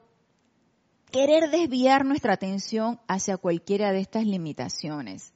querer 1.11 1.51
desviar 1.51 2.05
nuestra 2.05 2.33
atención 2.33 2.99
hacia 3.07 3.37
cualquiera 3.37 3.91
de 3.91 3.99
estas 3.99 4.25
limitaciones. 4.25 5.33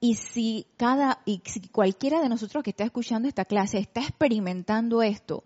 Y 0.00 0.14
si 0.14 0.66
cada 0.76 1.20
y 1.24 1.42
si 1.44 1.60
cualquiera 1.68 2.20
de 2.20 2.28
nosotros 2.28 2.62
que 2.62 2.70
está 2.70 2.84
escuchando 2.84 3.28
esta 3.28 3.44
clase 3.44 3.78
está 3.78 4.00
experimentando 4.00 5.02
esto, 5.02 5.42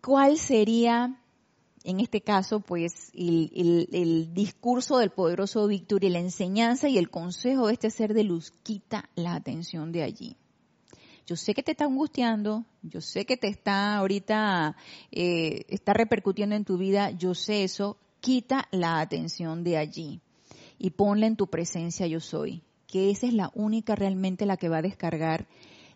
¿cuál 0.00 0.38
sería 0.38 1.20
en 1.86 2.00
este 2.00 2.20
caso, 2.20 2.58
pues 2.58 3.12
el, 3.14 4.34
discurso 4.34 4.98
del 4.98 5.10
poderoso 5.10 5.68
Víctor 5.68 6.02
y 6.02 6.10
la 6.10 6.18
enseñanza 6.18 6.88
y 6.88 6.98
el 6.98 7.10
consejo 7.10 7.68
de 7.68 7.74
este 7.74 7.90
ser 7.90 8.12
de 8.12 8.24
luz 8.24 8.50
quita 8.64 9.08
la 9.14 9.36
atención 9.36 9.92
de 9.92 10.02
allí. 10.02 10.36
Yo 11.28 11.36
sé 11.36 11.54
que 11.54 11.62
te 11.62 11.70
está 11.70 11.84
angustiando, 11.84 12.64
yo 12.82 13.00
sé 13.00 13.24
que 13.24 13.36
te 13.36 13.46
está 13.46 13.98
ahorita, 13.98 14.76
eh, 15.12 15.64
está 15.68 15.92
repercutiendo 15.92 16.56
en 16.56 16.64
tu 16.64 16.76
vida, 16.76 17.12
yo 17.12 17.36
sé 17.36 17.62
eso, 17.62 17.98
quita 18.20 18.66
la 18.72 18.98
atención 18.98 19.62
de 19.62 19.76
allí 19.76 20.20
y 20.80 20.90
ponla 20.90 21.28
en 21.28 21.36
tu 21.36 21.46
presencia 21.46 22.08
yo 22.08 22.18
soy, 22.18 22.64
que 22.88 23.10
esa 23.10 23.28
es 23.28 23.32
la 23.32 23.52
única 23.54 23.94
realmente 23.94 24.44
la 24.44 24.56
que 24.56 24.68
va 24.68 24.78
a 24.78 24.82
descargar 24.82 25.46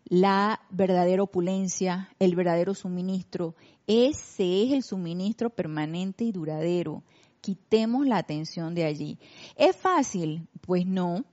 la 0.04 0.61
verdadera 0.71 1.23
opulencia, 1.23 2.09
el 2.19 2.35
verdadero 2.35 2.75
suministro. 2.75 3.54
Ese 3.87 4.64
es 4.64 4.73
el 4.73 4.83
suministro 4.83 5.50
permanente 5.50 6.25
y 6.25 6.33
duradero. 6.33 7.02
Quitemos 7.40 8.07
la 8.07 8.19
atención 8.19 8.75
de 8.75 8.85
allí. 8.85 9.19
¿Es 9.57 9.76
fácil? 9.76 10.49
Pues 10.61 10.87
no, 10.87 11.25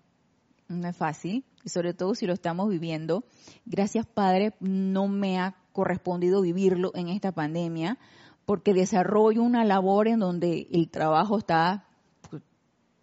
no 0.67 0.87
es 0.87 0.95
fácil, 0.95 1.43
y 1.63 1.69
sobre 1.69 1.93
todo 1.93 2.15
si 2.15 2.25
lo 2.25 2.33
estamos 2.33 2.69
viviendo. 2.69 3.23
Gracias 3.65 4.05
Padre, 4.05 4.53
no 4.59 5.07
me 5.07 5.39
ha 5.39 5.55
correspondido 5.73 6.41
vivirlo 6.41 6.91
en 6.95 7.09
esta 7.09 7.31
pandemia, 7.31 7.97
porque 8.45 8.73
desarrollo 8.73 9.43
una 9.43 9.65
labor 9.65 10.07
en 10.07 10.19
donde 10.19 10.67
el 10.71 10.89
trabajo 10.89 11.37
está 11.39 11.87
pues, 12.29 12.41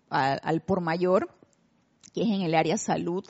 al, 0.09 0.41
al 0.43 0.61
por 0.63 0.81
mayor, 0.81 1.29
que 2.15 2.23
es 2.23 2.29
en 2.29 2.43
el 2.43 2.55
área 2.55 2.79
salud, 2.79 3.25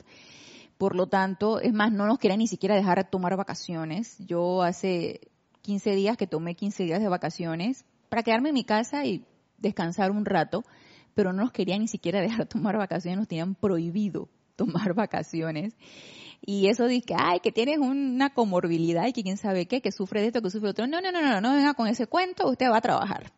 por 0.77 0.95
lo 0.95 1.07
tanto, 1.07 1.59
es 1.59 1.73
más, 1.73 1.91
no 1.91 2.05
nos 2.05 2.19
querían 2.19 2.39
ni 2.39 2.47
siquiera 2.47 2.75
dejar 2.75 3.09
tomar 3.09 3.35
vacaciones. 3.37 4.17
Yo 4.19 4.61
hace 4.61 5.31
15 5.61 5.95
días 5.95 6.17
que 6.17 6.27
tomé 6.27 6.55
15 6.55 6.83
días 6.83 6.99
de 6.99 7.07
vacaciones 7.07 7.85
para 8.09 8.23
quedarme 8.23 8.49
en 8.49 8.55
mi 8.55 8.63
casa 8.63 9.05
y 9.05 9.25
descansar 9.57 10.11
un 10.11 10.25
rato, 10.25 10.63
pero 11.13 11.33
no 11.33 11.43
nos 11.43 11.51
querían 11.51 11.79
ni 11.79 11.87
siquiera 11.87 12.21
dejar 12.21 12.45
tomar 12.47 12.77
vacaciones, 12.77 13.17
nos 13.17 13.27
tenían 13.27 13.55
prohibido 13.55 14.29
tomar 14.55 14.93
vacaciones. 14.95 15.75
Y 16.41 16.67
eso 16.67 16.85
dice, 16.85 17.15
ay, 17.17 17.39
que 17.39 17.51
tienes 17.51 17.79
una 17.79 18.33
comorbilidad 18.33 19.07
y 19.07 19.13
que 19.13 19.23
quién 19.23 19.37
sabe 19.37 19.65
qué, 19.65 19.81
que 19.81 19.91
sufre 19.91 20.21
de 20.21 20.27
esto, 20.27 20.41
que 20.41 20.49
sufre 20.49 20.67
de 20.67 20.71
otro. 20.71 20.87
No, 20.87 21.01
no, 21.01 21.11
no, 21.11 21.21
no, 21.21 21.41
no 21.41 21.55
venga 21.55 21.73
con 21.73 21.87
ese 21.87 22.05
cuento, 22.05 22.49
usted 22.49 22.69
va 22.69 22.77
a 22.77 22.81
trabajar. 22.81 23.31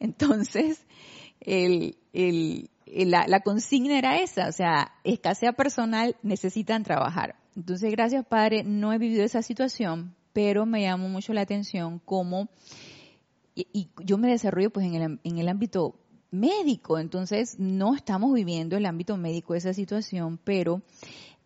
Entonces, 0.00 0.84
el, 1.40 1.96
el, 2.12 2.70
la, 2.86 3.26
la, 3.26 3.40
consigna 3.40 3.98
era 3.98 4.20
esa, 4.20 4.48
o 4.48 4.52
sea, 4.52 4.92
escasea 5.04 5.52
personal, 5.52 6.16
necesitan 6.22 6.82
trabajar. 6.82 7.36
Entonces, 7.56 7.90
gracias 7.90 8.24
Padre, 8.26 8.64
no 8.64 8.92
he 8.92 8.98
vivido 8.98 9.24
esa 9.24 9.42
situación, 9.42 10.14
pero 10.32 10.66
me 10.66 10.82
llamó 10.82 11.08
mucho 11.08 11.32
la 11.32 11.40
atención 11.40 12.00
cómo, 12.04 12.48
y, 13.54 13.88
yo 14.04 14.18
me 14.18 14.28
desarrollo 14.28 14.70
pues 14.70 14.86
en 14.86 14.94
el, 14.94 15.20
en 15.24 15.38
el 15.38 15.48
ámbito 15.48 15.98
médico, 16.30 16.98
entonces 16.98 17.58
no 17.58 17.94
estamos 17.94 18.34
viviendo 18.34 18.76
el 18.76 18.86
ámbito 18.86 19.16
médico 19.16 19.54
esa 19.54 19.72
situación, 19.72 20.38
pero 20.44 20.82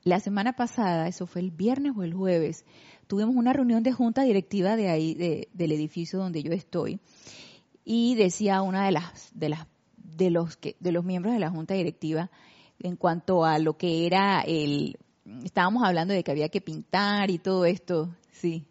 la 0.03 0.19
semana 0.19 0.55
pasada, 0.55 1.07
eso 1.09 1.27
fue 1.27 1.43
el 1.43 1.51
viernes 1.51 1.93
o 1.97 2.03
el 2.03 2.15
jueves, 2.15 2.65
tuvimos 3.07 3.37
una 3.37 3.53
reunión 3.53 3.83
de 3.83 3.93
junta 3.93 4.23
directiva 4.23 4.77
de 4.77 4.89
ahí, 4.89 5.15
de, 5.15 5.49
del 5.53 5.73
edificio 5.73 6.19
donde 6.19 6.43
yo 6.43 6.53
estoy, 6.53 7.01
y 7.85 8.15
decía 8.15 8.63
una 8.63 8.85
de 8.85 8.93
las, 8.93 9.31
de 9.35 9.51
las 9.51 9.67
de 10.17 10.31
los 10.31 10.57
que 10.57 10.77
de 10.81 10.93
los 10.93 11.05
miembros 11.05 11.35
de 11.35 11.41
la 11.41 11.51
junta 11.51 11.75
directiva 11.75 12.31
en 12.79 12.97
cuanto 12.97 13.45
a 13.45 13.59
lo 13.59 13.77
que 13.77 14.07
era 14.07 14.43
el 14.43 14.97
estábamos 15.45 15.83
hablando 15.85 16.15
de 16.15 16.25
que 16.25 16.31
había 16.31 16.49
que 16.49 16.61
pintar 16.61 17.31
y 17.31 17.39
todo 17.39 17.65
esto, 17.65 18.15
sí. 18.33 18.67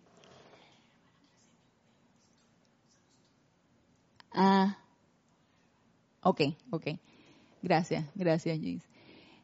Ah, 4.32 4.78
ok, 6.22 6.42
ok. 6.72 6.88
Gracias, 7.62 8.06
gracias, 8.16 8.60
Gis. 8.60 8.84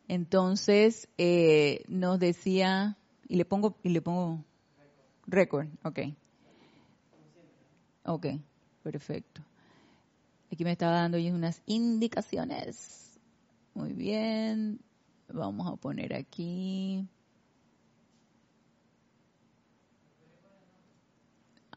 Entonces, 0.07 1.07
eh, 1.17 1.83
nos 1.87 2.19
decía, 2.19 2.97
y 3.27 3.35
le 3.35 3.45
pongo, 3.45 3.77
y 3.83 3.89
le 3.89 4.01
pongo 4.01 4.43
récord, 5.27 5.67
ok. 5.83 5.99
Ok, 8.05 8.27
perfecto. 8.83 9.41
Aquí 10.55 10.63
me 10.63 10.71
estaba 10.71 10.93
dando 10.93 11.17
unas 11.17 11.61
indicaciones. 11.65 13.19
Muy 13.73 13.91
bien. 13.91 14.79
Vamos 15.27 15.67
a 15.67 15.75
poner 15.75 16.13
aquí. 16.13 17.05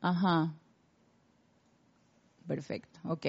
Ajá. 0.01 0.55
Perfecto. 2.47 3.01
Ok. 3.03 3.27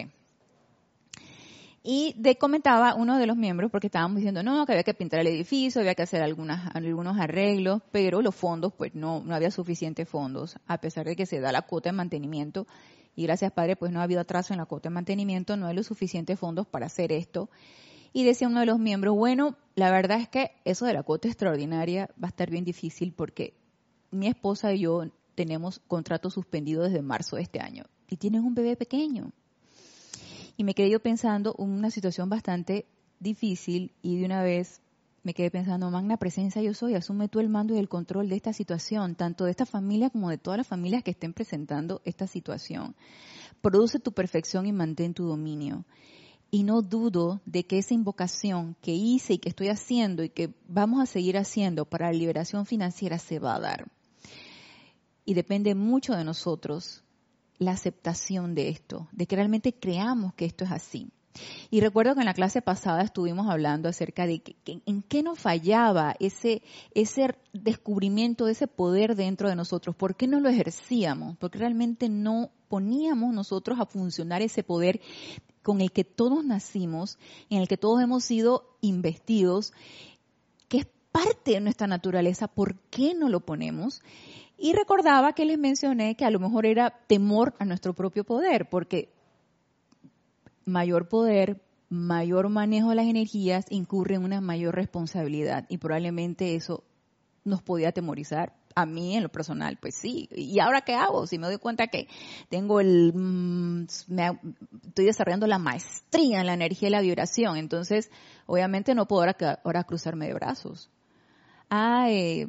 Y 1.81 2.13
de 2.15 2.37
comentaba 2.37 2.93
uno 2.93 3.17
de 3.17 3.25
los 3.25 3.35
miembros, 3.35 3.71
porque 3.71 3.87
estábamos 3.87 4.17
diciendo, 4.17 4.43
no, 4.43 4.67
que 4.67 4.73
había 4.73 4.83
que 4.83 4.93
pintar 4.93 5.21
el 5.21 5.27
edificio, 5.27 5.81
había 5.81 5.95
que 5.95 6.03
hacer 6.03 6.21
algunas, 6.21 6.75
algunos 6.75 7.17
arreglos, 7.17 7.81
pero 7.91 8.21
los 8.21 8.35
fondos, 8.35 8.71
pues 8.71 8.93
no, 8.93 9.23
no 9.25 9.33
había 9.33 9.49
suficientes 9.49 10.07
fondos, 10.07 10.57
a 10.67 10.77
pesar 10.77 11.07
de 11.07 11.15
que 11.15 11.25
se 11.25 11.39
da 11.39 11.51
la 11.51 11.63
cuota 11.63 11.89
de 11.89 11.93
mantenimiento 11.93 12.67
y 13.19 13.23
gracias 13.23 13.51
Padre, 13.51 13.75
pues 13.75 13.91
no 13.91 13.99
ha 13.99 14.03
habido 14.03 14.21
atraso 14.21 14.53
en 14.53 14.59
la 14.59 14.65
cuota 14.65 14.87
de 14.87 14.93
mantenimiento, 14.95 15.57
no 15.57 15.67
hay 15.67 15.75
los 15.75 15.87
suficientes 15.87 16.39
fondos 16.39 16.65
para 16.65 16.85
hacer 16.85 17.11
esto. 17.11 17.49
Y 18.13 18.23
decía 18.23 18.47
uno 18.47 18.61
de 18.61 18.65
los 18.65 18.79
miembros, 18.79 19.13
bueno, 19.13 19.57
la 19.75 19.91
verdad 19.91 20.21
es 20.21 20.29
que 20.29 20.51
eso 20.63 20.85
de 20.85 20.93
la 20.93 21.03
cuota 21.03 21.27
extraordinaria 21.27 22.09
va 22.11 22.27
a 22.27 22.29
estar 22.29 22.49
bien 22.49 22.63
difícil 22.63 23.11
porque 23.11 23.57
mi 24.09 24.27
esposa 24.27 24.71
y 24.73 24.79
yo 24.79 25.03
tenemos 25.35 25.79
contrato 25.79 26.29
suspendido 26.29 26.83
desde 26.83 27.01
marzo 27.01 27.35
de 27.35 27.41
este 27.41 27.59
año 27.59 27.83
y 28.09 28.15
tienen 28.15 28.45
un 28.45 28.55
bebé 28.55 28.77
pequeño. 28.77 29.33
Y 30.55 30.63
me 30.63 30.73
quedé 30.73 30.89
yo 30.89 31.01
pensando 31.01 31.53
en 31.59 31.71
una 31.71 31.91
situación 31.91 32.29
bastante 32.29 32.85
difícil 33.19 33.91
y 34.01 34.17
de 34.17 34.27
una 34.27 34.43
vez 34.43 34.79
me 35.23 35.33
quedé 35.33 35.51
pensando, 35.51 35.89
magna 35.91 36.17
presencia 36.17 36.61
yo 36.61 36.73
soy, 36.73 36.95
asume 36.95 37.27
tú 37.27 37.39
el 37.39 37.49
mando 37.49 37.75
y 37.75 37.79
el 37.79 37.89
control 37.89 38.29
de 38.29 38.35
esta 38.35 38.53
situación, 38.53 39.15
tanto 39.15 39.45
de 39.45 39.51
esta 39.51 39.65
familia 39.65 40.09
como 40.09 40.29
de 40.29 40.37
todas 40.37 40.57
las 40.57 40.67
familias 40.67 41.03
que 41.03 41.11
estén 41.11 41.33
presentando 41.33 42.01
esta 42.05 42.27
situación. 42.27 42.95
Produce 43.61 43.99
tu 43.99 44.11
perfección 44.13 44.65
y 44.65 44.71
mantén 44.71 45.13
tu 45.13 45.25
dominio. 45.25 45.85
Y 46.51 46.63
no 46.63 46.81
dudo 46.81 47.41
de 47.45 47.65
que 47.65 47.77
esa 47.77 47.93
invocación 47.93 48.75
que 48.81 48.93
hice 48.93 49.33
y 49.33 49.37
que 49.37 49.49
estoy 49.49 49.67
haciendo 49.67 50.23
y 50.23 50.29
que 50.29 50.53
vamos 50.67 51.01
a 51.01 51.05
seguir 51.05 51.37
haciendo 51.37 51.85
para 51.85 52.07
la 52.07 52.17
liberación 52.17 52.65
financiera 52.65 53.19
se 53.19 53.39
va 53.39 53.55
a 53.55 53.59
dar. 53.59 53.91
Y 55.25 55.35
depende 55.35 55.75
mucho 55.75 56.15
de 56.15 56.23
nosotros 56.23 57.03
la 57.59 57.71
aceptación 57.71 58.55
de 58.55 58.69
esto, 58.69 59.07
de 59.11 59.27
que 59.27 59.35
realmente 59.35 59.73
creamos 59.73 60.33
que 60.33 60.45
esto 60.45 60.63
es 60.63 60.71
así. 60.71 61.11
Y 61.69 61.81
recuerdo 61.81 62.13
que 62.15 62.21
en 62.21 62.25
la 62.25 62.33
clase 62.33 62.61
pasada 62.61 63.01
estuvimos 63.01 63.47
hablando 63.49 63.89
acerca 63.89 64.25
de 64.25 64.41
en 64.65 65.01
qué 65.03 65.23
nos 65.23 65.39
fallaba 65.39 66.15
ese, 66.19 66.61
ese 66.93 67.35
descubrimiento 67.53 68.45
de 68.45 68.53
ese 68.53 68.67
poder 68.67 69.15
dentro 69.15 69.49
de 69.49 69.55
nosotros, 69.55 69.95
por 69.95 70.15
qué 70.15 70.27
no 70.27 70.39
lo 70.39 70.49
ejercíamos, 70.49 71.37
porque 71.37 71.59
realmente 71.59 72.09
no 72.09 72.51
poníamos 72.67 73.33
nosotros 73.33 73.79
a 73.79 73.85
funcionar 73.85 74.41
ese 74.41 74.63
poder 74.63 75.01
con 75.63 75.81
el 75.81 75.91
que 75.91 76.03
todos 76.03 76.45
nacimos, 76.45 77.17
en 77.49 77.59
el 77.59 77.67
que 77.67 77.77
todos 77.77 78.01
hemos 78.01 78.23
sido 78.23 78.77
investidos, 78.81 79.73
que 80.67 80.79
es 80.79 80.87
parte 81.11 81.51
de 81.51 81.59
nuestra 81.59 81.87
naturaleza, 81.87 82.47
¿por 82.47 82.79
qué 82.89 83.13
no 83.13 83.29
lo 83.29 83.41
ponemos? 83.41 84.01
Y 84.57 84.73
recordaba 84.73 85.33
que 85.33 85.45
les 85.45 85.57
mencioné 85.57 86.15
que 86.15 86.25
a 86.25 86.31
lo 86.31 86.39
mejor 86.39 86.65
era 86.65 86.91
temor 87.07 87.55
a 87.59 87.65
nuestro 87.65 87.93
propio 87.93 88.23
poder, 88.23 88.69
porque 88.69 89.09
mayor 90.69 91.07
poder, 91.09 91.61
mayor 91.89 92.49
manejo 92.49 92.89
de 92.89 92.95
las 92.95 93.07
energías 93.07 93.65
incurre 93.69 94.15
en 94.15 94.23
una 94.23 94.41
mayor 94.41 94.75
responsabilidad 94.75 95.65
y 95.69 95.77
probablemente 95.77 96.55
eso 96.55 96.83
nos 97.43 97.61
podía 97.61 97.89
atemorizar. 97.89 98.53
A 98.75 98.85
mí, 98.85 99.15
en 99.15 99.23
lo 99.23 99.29
personal, 99.29 99.77
pues 99.81 99.95
sí. 99.95 100.29
¿Y 100.31 100.59
ahora 100.59 100.81
qué 100.81 100.93
hago? 100.93 101.25
Si 101.27 101.37
me 101.37 101.47
doy 101.47 101.57
cuenta 101.57 101.87
que 101.87 102.07
tengo 102.49 102.79
el... 102.79 103.11
Mm, 103.13 103.85
estoy 103.85 105.05
desarrollando 105.05 105.47
la 105.47 105.57
maestría 105.57 106.39
en 106.39 106.45
la 106.45 106.53
energía 106.53 106.87
y 106.87 106.91
la 106.91 107.01
vibración. 107.01 107.57
Entonces, 107.57 108.11
obviamente 108.45 108.93
no 108.93 109.07
puedo 109.07 109.23
ahora, 109.63 109.83
cruzarme 109.83 110.27
de 110.27 110.33
brazos. 110.35 110.89
Ah, 111.69 112.07
eh, 112.09 112.47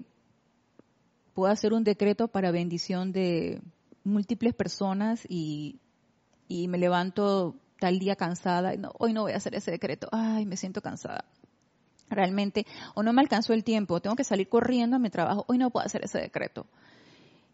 puedo 1.35 1.51
hacer 1.51 1.73
un 1.73 1.85
decreto 1.85 2.29
para 2.29 2.51
bendición 2.51 3.13
de 3.13 3.63
múltiples 4.05 4.55
personas 4.55 5.25
y, 5.29 5.81
y 6.49 6.69
me 6.69 6.79
levanto 6.79 7.57
tal 7.81 7.99
día 7.99 8.15
cansada. 8.15 8.77
No, 8.77 8.93
hoy 8.99 9.13
no 9.13 9.23
voy 9.23 9.33
a 9.33 9.39
hacer 9.39 9.57
ese 9.57 9.73
decreto. 9.73 10.09
Ay, 10.13 10.47
me 10.47 10.57
siento 10.57 10.81
cansada 10.81 11.25
realmente, 12.11 12.67
o 12.95 13.03
no 13.03 13.13
me 13.13 13.23
alcanzó 13.23 13.55
el 13.55 13.65
tiempo, 13.65 14.01
tengo 14.01 14.17
que 14.17 14.25
salir 14.25 14.49
corriendo 14.49 14.97
a 14.97 14.99
mi 14.99 15.11
trabajo, 15.11 15.45
hoy 15.49 15.59
no 15.59 15.71
puedo 15.71 15.87
hacer 15.87 16.05
ese 16.05 16.19
decreto. 16.19 16.67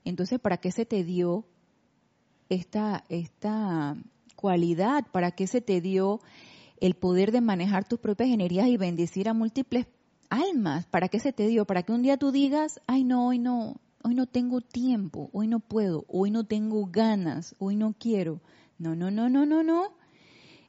Entonces, 0.04 0.40
¿para 0.40 0.56
qué 0.56 0.72
se 0.72 0.86
te 0.86 1.04
dio 1.04 1.44
esta, 2.48 3.04
esta 3.08 3.96
cualidad? 4.34 5.04
¿Para 5.12 5.32
qué 5.32 5.46
se 5.46 5.60
te 5.60 5.80
dio 5.80 6.20
el 6.80 6.94
poder 6.94 7.32
de 7.32 7.40
manejar 7.40 7.86
tus 7.86 7.98
propias 7.98 8.30
energías 8.30 8.68
y 8.68 8.76
bendecir 8.76 9.28
a 9.28 9.34
múltiples 9.34 9.86
almas? 10.30 10.86
¿Para 10.86 11.08
qué 11.08 11.20
se 11.20 11.32
te 11.32 11.46
dio? 11.48 11.66
Para 11.66 11.82
que 11.82 11.92
un 11.92 12.02
día 12.02 12.16
tú 12.16 12.32
digas, 12.32 12.80
ay 12.86 13.04
no, 13.04 13.26
hoy 13.26 13.38
no, 13.38 13.76
hoy 14.02 14.14
no 14.14 14.26
tengo 14.26 14.60
tiempo, 14.60 15.28
hoy 15.32 15.48
no 15.48 15.60
puedo, 15.60 16.04
hoy 16.08 16.30
no 16.30 16.44
tengo 16.44 16.86
ganas, 16.86 17.54
hoy 17.58 17.76
no 17.76 17.94
quiero. 17.98 18.40
No, 18.78 18.94
no, 18.94 19.10
no, 19.10 19.28
no, 19.28 19.44
no, 19.44 19.62
no 19.62 20.05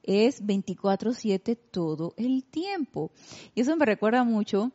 es 0.07 0.43
24/7 0.43 1.55
todo 1.55 2.13
el 2.17 2.43
tiempo. 2.43 3.11
Y 3.53 3.61
eso 3.61 3.75
me 3.75 3.85
recuerda 3.85 4.23
mucho 4.23 4.71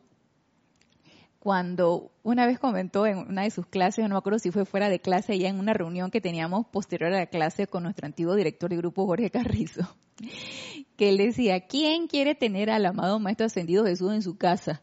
cuando 1.43 2.13
una 2.23 2.45
vez 2.45 2.57
comentó 2.57 3.05
en 3.05 3.17
una 3.17 3.41
de 3.41 3.51
sus 3.51 3.65
clases, 3.65 4.07
no 4.07 4.15
me 4.15 4.17
acuerdo 4.17 4.39
si 4.39 4.49
fue 4.49 4.63
fuera 4.63 4.87
de 4.87 5.01
clase, 5.01 5.37
ya 5.37 5.49
en 5.49 5.59
una 5.59 5.73
reunión 5.73 6.09
que 6.09 6.21
teníamos 6.21 6.67
posterior 6.67 7.13
a 7.13 7.17
la 7.17 7.25
clase 7.25 7.67
con 7.67 7.83
nuestro 7.83 8.05
antiguo 8.05 8.33
director 8.35 8.69
de 8.69 8.77
grupo, 8.77 9.05
Jorge 9.05 9.29
Carrizo, 9.29 9.81
que 10.95 11.09
él 11.09 11.17
decía, 11.17 11.67
¿quién 11.67 12.07
quiere 12.07 12.33
tener 12.33 12.69
al 12.69 12.85
amado 12.85 13.19
Maestro 13.19 13.47
Ascendido 13.47 13.83
Jesús 13.83 14.13
en 14.13 14.21
su 14.21 14.37
casa? 14.37 14.81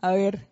A 0.00 0.12
ver, 0.12 0.48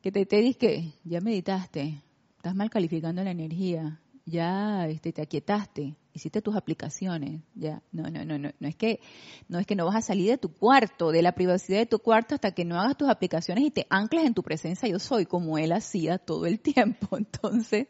que 0.00 0.12
te, 0.12 0.26
te 0.26 0.54
que 0.54 0.92
ya 1.02 1.20
meditaste, 1.20 2.00
estás 2.36 2.54
mal 2.54 2.70
calificando 2.70 3.24
la 3.24 3.32
energía, 3.32 4.00
ya 4.26 4.86
este, 4.86 5.12
te 5.12 5.22
aquietaste, 5.22 5.96
hiciste 6.18 6.42
tus 6.42 6.56
aplicaciones, 6.56 7.40
ya, 7.54 7.82
no, 7.92 8.10
no, 8.10 8.24
no, 8.24 8.38
no, 8.38 8.50
no 8.58 8.68
es 8.68 8.76
que, 8.76 9.00
no 9.48 9.58
es 9.58 9.66
que 9.66 9.74
no 9.74 9.86
vas 9.86 9.96
a 9.96 10.02
salir 10.02 10.30
de 10.30 10.38
tu 10.38 10.52
cuarto, 10.52 11.10
de 11.10 11.22
la 11.22 11.32
privacidad 11.32 11.78
de 11.78 11.86
tu 11.86 11.98
cuarto 11.98 12.34
hasta 12.34 12.52
que 12.52 12.64
no 12.64 12.78
hagas 12.78 12.96
tus 12.96 13.08
aplicaciones 13.08 13.64
y 13.64 13.70
te 13.70 13.86
ancles 13.88 14.24
en 14.24 14.34
tu 14.34 14.42
presencia 14.42 14.88
yo 14.88 14.98
soy, 14.98 15.26
como 15.26 15.58
él 15.58 15.72
hacía 15.72 16.18
todo 16.18 16.46
el 16.46 16.60
tiempo. 16.60 17.16
Entonces, 17.16 17.88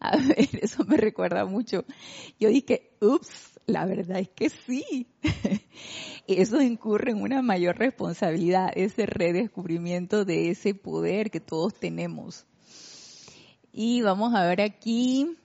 a 0.00 0.16
ver, 0.16 0.48
eso 0.60 0.84
me 0.84 0.96
recuerda 0.96 1.44
mucho. 1.44 1.84
Yo 2.38 2.48
dije, 2.48 2.90
ups, 3.00 3.58
la 3.66 3.86
verdad 3.86 4.18
es 4.18 4.30
que 4.30 4.50
sí. 4.50 5.06
Eso 6.26 6.60
incurre 6.60 7.12
en 7.12 7.22
una 7.22 7.42
mayor 7.42 7.78
responsabilidad, 7.78 8.70
ese 8.74 9.06
redescubrimiento 9.06 10.24
de 10.24 10.50
ese 10.50 10.74
poder 10.74 11.30
que 11.30 11.40
todos 11.40 11.74
tenemos. 11.74 12.46
Y 13.72 14.02
vamos 14.02 14.34
a 14.34 14.46
ver 14.46 14.60
aquí. 14.60 15.36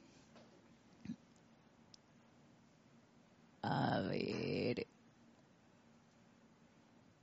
A 3.64 4.02
ver. 4.02 4.88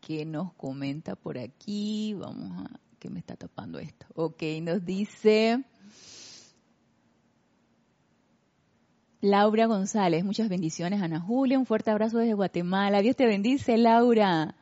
¿Qué 0.00 0.24
nos 0.24 0.52
comenta 0.54 1.14
por 1.14 1.38
aquí? 1.38 2.14
Vamos 2.14 2.66
a. 2.66 2.80
¿Qué 2.98 3.08
me 3.08 3.20
está 3.20 3.36
tapando 3.36 3.78
esto? 3.78 4.06
Ok, 4.14 4.42
nos 4.62 4.84
dice. 4.84 5.64
Laura 9.22 9.66
González, 9.66 10.24
muchas 10.24 10.48
bendiciones, 10.48 11.02
Ana 11.02 11.20
Julia, 11.20 11.58
un 11.58 11.66
fuerte 11.66 11.90
abrazo 11.90 12.18
desde 12.18 12.32
Guatemala. 12.32 13.02
Dios 13.02 13.16
te 13.16 13.26
bendice, 13.26 13.76
Laura. 13.76 14.54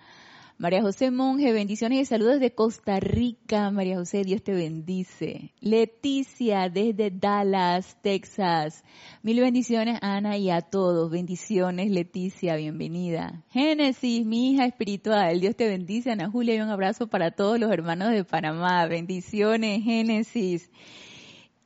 María 0.60 0.82
José 0.82 1.12
Monje, 1.12 1.52
bendiciones 1.52 2.00
y 2.00 2.04
saludos 2.04 2.40
de 2.40 2.52
Costa 2.52 2.98
Rica. 2.98 3.70
María 3.70 3.96
José, 3.96 4.24
Dios 4.24 4.42
te 4.42 4.52
bendice. 4.52 5.52
Leticia, 5.60 6.68
desde 6.68 7.12
Dallas, 7.12 7.96
Texas. 8.02 8.82
Mil 9.22 9.38
bendiciones, 9.38 10.00
Ana, 10.02 10.36
y 10.36 10.50
a 10.50 10.60
todos. 10.60 11.12
Bendiciones, 11.12 11.92
Leticia, 11.92 12.56
bienvenida. 12.56 13.44
Génesis, 13.50 14.26
mi 14.26 14.50
hija 14.50 14.64
espiritual. 14.64 15.38
Dios 15.38 15.54
te 15.54 15.68
bendice, 15.68 16.10
Ana 16.10 16.28
Julia, 16.28 16.56
y 16.56 16.60
un 16.60 16.70
abrazo 16.70 17.06
para 17.06 17.30
todos 17.30 17.60
los 17.60 17.70
hermanos 17.70 18.10
de 18.10 18.24
Panamá. 18.24 18.84
Bendiciones, 18.86 19.84
Génesis. 19.84 20.72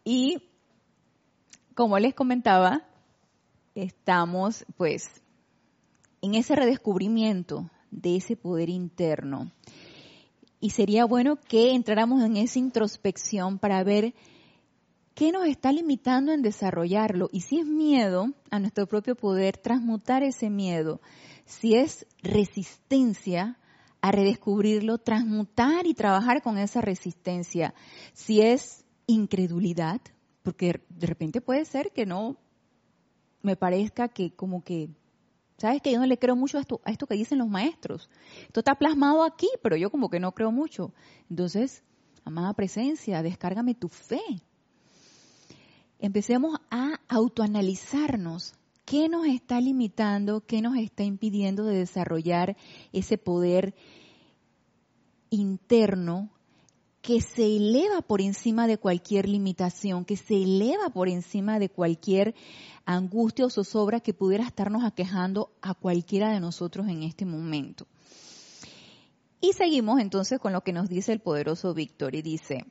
Y, 0.04 0.50
como 1.74 1.98
les 1.98 2.12
comentaba, 2.12 2.82
estamos, 3.74 4.66
pues, 4.76 5.22
en 6.20 6.34
ese 6.34 6.54
redescubrimiento 6.54 7.70
de 7.92 8.16
ese 8.16 8.34
poder 8.34 8.68
interno. 8.68 9.52
Y 10.58 10.70
sería 10.70 11.04
bueno 11.04 11.36
que 11.36 11.72
entráramos 11.72 12.22
en 12.22 12.36
esa 12.36 12.58
introspección 12.58 13.58
para 13.58 13.82
ver 13.84 14.14
qué 15.14 15.30
nos 15.32 15.46
está 15.46 15.72
limitando 15.72 16.32
en 16.32 16.42
desarrollarlo. 16.42 17.28
Y 17.32 17.42
si 17.42 17.60
es 17.60 17.66
miedo 17.66 18.32
a 18.50 18.58
nuestro 18.58 18.86
propio 18.86 19.14
poder, 19.14 19.56
transmutar 19.58 20.22
ese 20.22 20.50
miedo. 20.50 21.00
Si 21.44 21.74
es 21.74 22.06
resistencia 22.22 23.58
a 24.00 24.10
redescubrirlo, 24.10 24.98
transmutar 24.98 25.86
y 25.86 25.94
trabajar 25.94 26.42
con 26.42 26.58
esa 26.58 26.80
resistencia. 26.80 27.74
Si 28.14 28.40
es 28.40 28.84
incredulidad, 29.06 30.00
porque 30.42 30.80
de 30.88 31.06
repente 31.06 31.40
puede 31.40 31.64
ser 31.64 31.92
que 31.92 32.06
no 32.06 32.36
me 33.42 33.56
parezca 33.56 34.08
que 34.08 34.32
como 34.34 34.62
que 34.62 34.90
¿Sabes 35.62 35.80
que 35.80 35.92
yo 35.92 36.00
no 36.00 36.06
le 36.06 36.18
creo 36.18 36.34
mucho 36.34 36.58
a 36.58 36.60
esto, 36.60 36.80
a 36.84 36.90
esto 36.90 37.06
que 37.06 37.14
dicen 37.14 37.38
los 37.38 37.46
maestros? 37.46 38.10
Esto 38.48 38.58
está 38.58 38.74
plasmado 38.74 39.22
aquí, 39.22 39.46
pero 39.62 39.76
yo 39.76 39.90
como 39.90 40.10
que 40.10 40.18
no 40.18 40.32
creo 40.32 40.50
mucho. 40.50 40.92
Entonces, 41.30 41.84
amada 42.24 42.52
presencia, 42.52 43.22
descárgame 43.22 43.76
tu 43.76 43.86
fe. 43.86 44.20
Empecemos 46.00 46.58
a 46.68 46.98
autoanalizarnos. 47.06 48.54
¿Qué 48.84 49.08
nos 49.08 49.24
está 49.24 49.60
limitando? 49.60 50.40
¿Qué 50.40 50.60
nos 50.62 50.76
está 50.76 51.04
impidiendo 51.04 51.62
de 51.62 51.76
desarrollar 51.76 52.56
ese 52.92 53.16
poder 53.16 53.72
interno 55.30 56.28
que 57.02 57.20
se 57.20 57.44
eleva 57.44 58.02
por 58.02 58.20
encima 58.20 58.66
de 58.66 58.78
cualquier 58.78 59.28
limitación, 59.28 60.04
que 60.04 60.16
se 60.16 60.42
eleva 60.42 60.88
por 60.90 61.08
encima 61.08 61.60
de 61.60 61.68
cualquier 61.68 62.34
angustia 62.84 63.46
o 63.46 63.50
zozobra 63.50 64.00
que 64.00 64.14
pudiera 64.14 64.44
estarnos 64.44 64.84
aquejando 64.84 65.52
a 65.62 65.74
cualquiera 65.74 66.30
de 66.30 66.40
nosotros 66.40 66.88
en 66.88 67.02
este 67.02 67.24
momento. 67.24 67.86
Y 69.40 69.52
seguimos 69.54 70.00
entonces 70.00 70.38
con 70.38 70.52
lo 70.52 70.62
que 70.62 70.72
nos 70.72 70.88
dice 70.88 71.12
el 71.12 71.20
poderoso 71.20 71.74
Víctor 71.74 72.14
y 72.14 72.22
dice, 72.22 72.64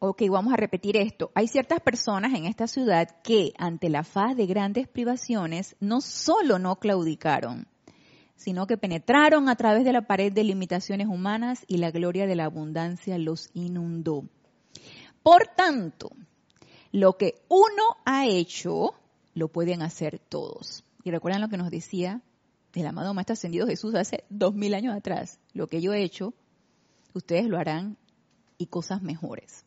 ok, 0.00 0.22
vamos 0.30 0.52
a 0.52 0.56
repetir 0.56 0.96
esto. 0.96 1.30
Hay 1.34 1.48
ciertas 1.48 1.80
personas 1.80 2.34
en 2.34 2.46
esta 2.46 2.66
ciudad 2.66 3.08
que 3.22 3.52
ante 3.58 3.88
la 3.88 4.04
faz 4.04 4.36
de 4.36 4.46
grandes 4.46 4.88
privaciones 4.88 5.76
no 5.80 6.00
solo 6.00 6.58
no 6.58 6.76
claudicaron, 6.76 7.68
sino 8.34 8.66
que 8.66 8.78
penetraron 8.78 9.48
a 9.48 9.56
través 9.56 9.84
de 9.84 9.92
la 9.92 10.06
pared 10.06 10.32
de 10.32 10.44
limitaciones 10.44 11.06
humanas 11.06 11.64
y 11.66 11.76
la 11.76 11.90
gloria 11.90 12.26
de 12.26 12.36
la 12.36 12.46
abundancia 12.46 13.18
los 13.18 13.50
inundó. 13.52 14.24
Por 15.22 15.46
tanto, 15.54 16.10
lo 16.92 17.16
que 17.16 17.42
uno 17.48 17.96
ha 18.04 18.26
hecho, 18.26 18.94
lo 19.34 19.48
pueden 19.48 19.82
hacer 19.82 20.18
todos. 20.18 20.84
Y 21.04 21.10
recuerdan 21.10 21.40
lo 21.40 21.48
que 21.48 21.56
nos 21.56 21.70
decía 21.70 22.20
el 22.72 22.86
amado 22.86 23.14
Maestro 23.14 23.34
Ascendido 23.34 23.66
Jesús 23.66 23.94
hace 23.94 24.24
dos 24.28 24.54
mil 24.54 24.74
años 24.74 24.94
atrás. 24.94 25.38
Lo 25.52 25.66
que 25.66 25.80
yo 25.80 25.92
he 25.92 26.02
hecho, 26.02 26.34
ustedes 27.14 27.46
lo 27.46 27.58
harán 27.58 27.96
y 28.58 28.66
cosas 28.66 29.02
mejores. 29.02 29.64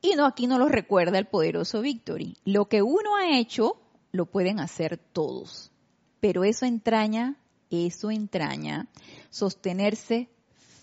Y 0.00 0.14
no, 0.14 0.24
aquí 0.26 0.46
no 0.46 0.58
lo 0.58 0.68
recuerda 0.68 1.18
el 1.18 1.26
poderoso 1.26 1.80
Victory. 1.80 2.36
Lo 2.44 2.68
que 2.68 2.82
uno 2.82 3.16
ha 3.16 3.38
hecho, 3.38 3.80
lo 4.12 4.26
pueden 4.26 4.60
hacer 4.60 4.98
todos 4.98 5.72
pero 6.20 6.42
eso 6.42 6.66
entraña, 6.66 7.36
eso 7.70 8.10
entraña 8.10 8.88
sostenerse 9.30 10.28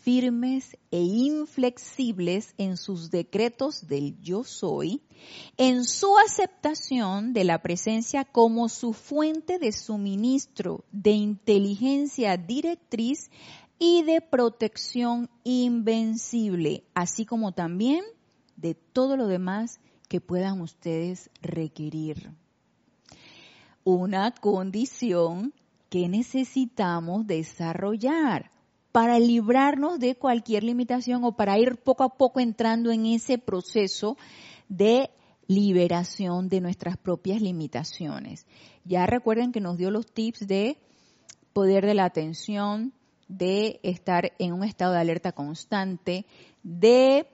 firmes 0.03 0.77
e 0.91 0.99
inflexibles 1.01 2.53
en 2.57 2.75
sus 2.75 3.09
decretos 3.09 3.87
del 3.87 4.19
yo 4.21 4.43
soy, 4.43 5.01
en 5.55 5.85
su 5.85 6.17
aceptación 6.17 7.31
de 7.31 7.45
la 7.45 7.61
presencia 7.61 8.25
como 8.25 8.67
su 8.67 8.91
fuente 8.91 9.59
de 9.59 9.71
suministro 9.71 10.83
de 10.91 11.11
inteligencia 11.11 12.35
directriz 12.35 13.31
y 13.79 14.03
de 14.03 14.19
protección 14.19 15.29
invencible, 15.45 16.83
así 16.93 17.25
como 17.25 17.53
también 17.53 18.03
de 18.57 18.75
todo 18.75 19.15
lo 19.15 19.27
demás 19.27 19.79
que 20.09 20.19
puedan 20.19 20.59
ustedes 20.59 21.29
requerir 21.41 22.33
una 23.85 24.31
condición 24.31 25.53
que 25.89 26.09
necesitamos 26.09 27.25
desarrollar. 27.25 28.52
Para 28.93 29.17
librarnos 29.17 29.99
de 29.99 30.15
cualquier 30.15 30.63
limitación 30.63 31.23
o 31.23 31.35
para 31.35 31.57
ir 31.57 31.77
poco 31.77 32.03
a 32.03 32.15
poco 32.15 32.39
entrando 32.39 32.91
en 32.91 33.07
ese 33.07 33.39
proceso 33.39 34.17
de 34.69 35.09
liberación 35.47 36.47
de 36.47 36.61
nuestras 36.61 36.95
propias 36.95 37.41
limitaciones. 37.41 38.45
Ya 38.85 39.07
recuerden 39.07 39.51
que 39.51 39.61
nos 39.61 39.77
dio 39.77 39.89
los 39.89 40.05
tips 40.05 40.47
de 40.47 40.77
poder 41.53 41.87
de 41.87 41.95
la 41.95 42.05
atención, 42.05 42.93
de 43.27 43.79
estar 43.81 44.33
en 44.37 44.53
un 44.53 44.63
estado 44.63 44.93
de 44.93 44.99
alerta 44.99 45.31
constante, 45.31 46.27
de 46.61 47.25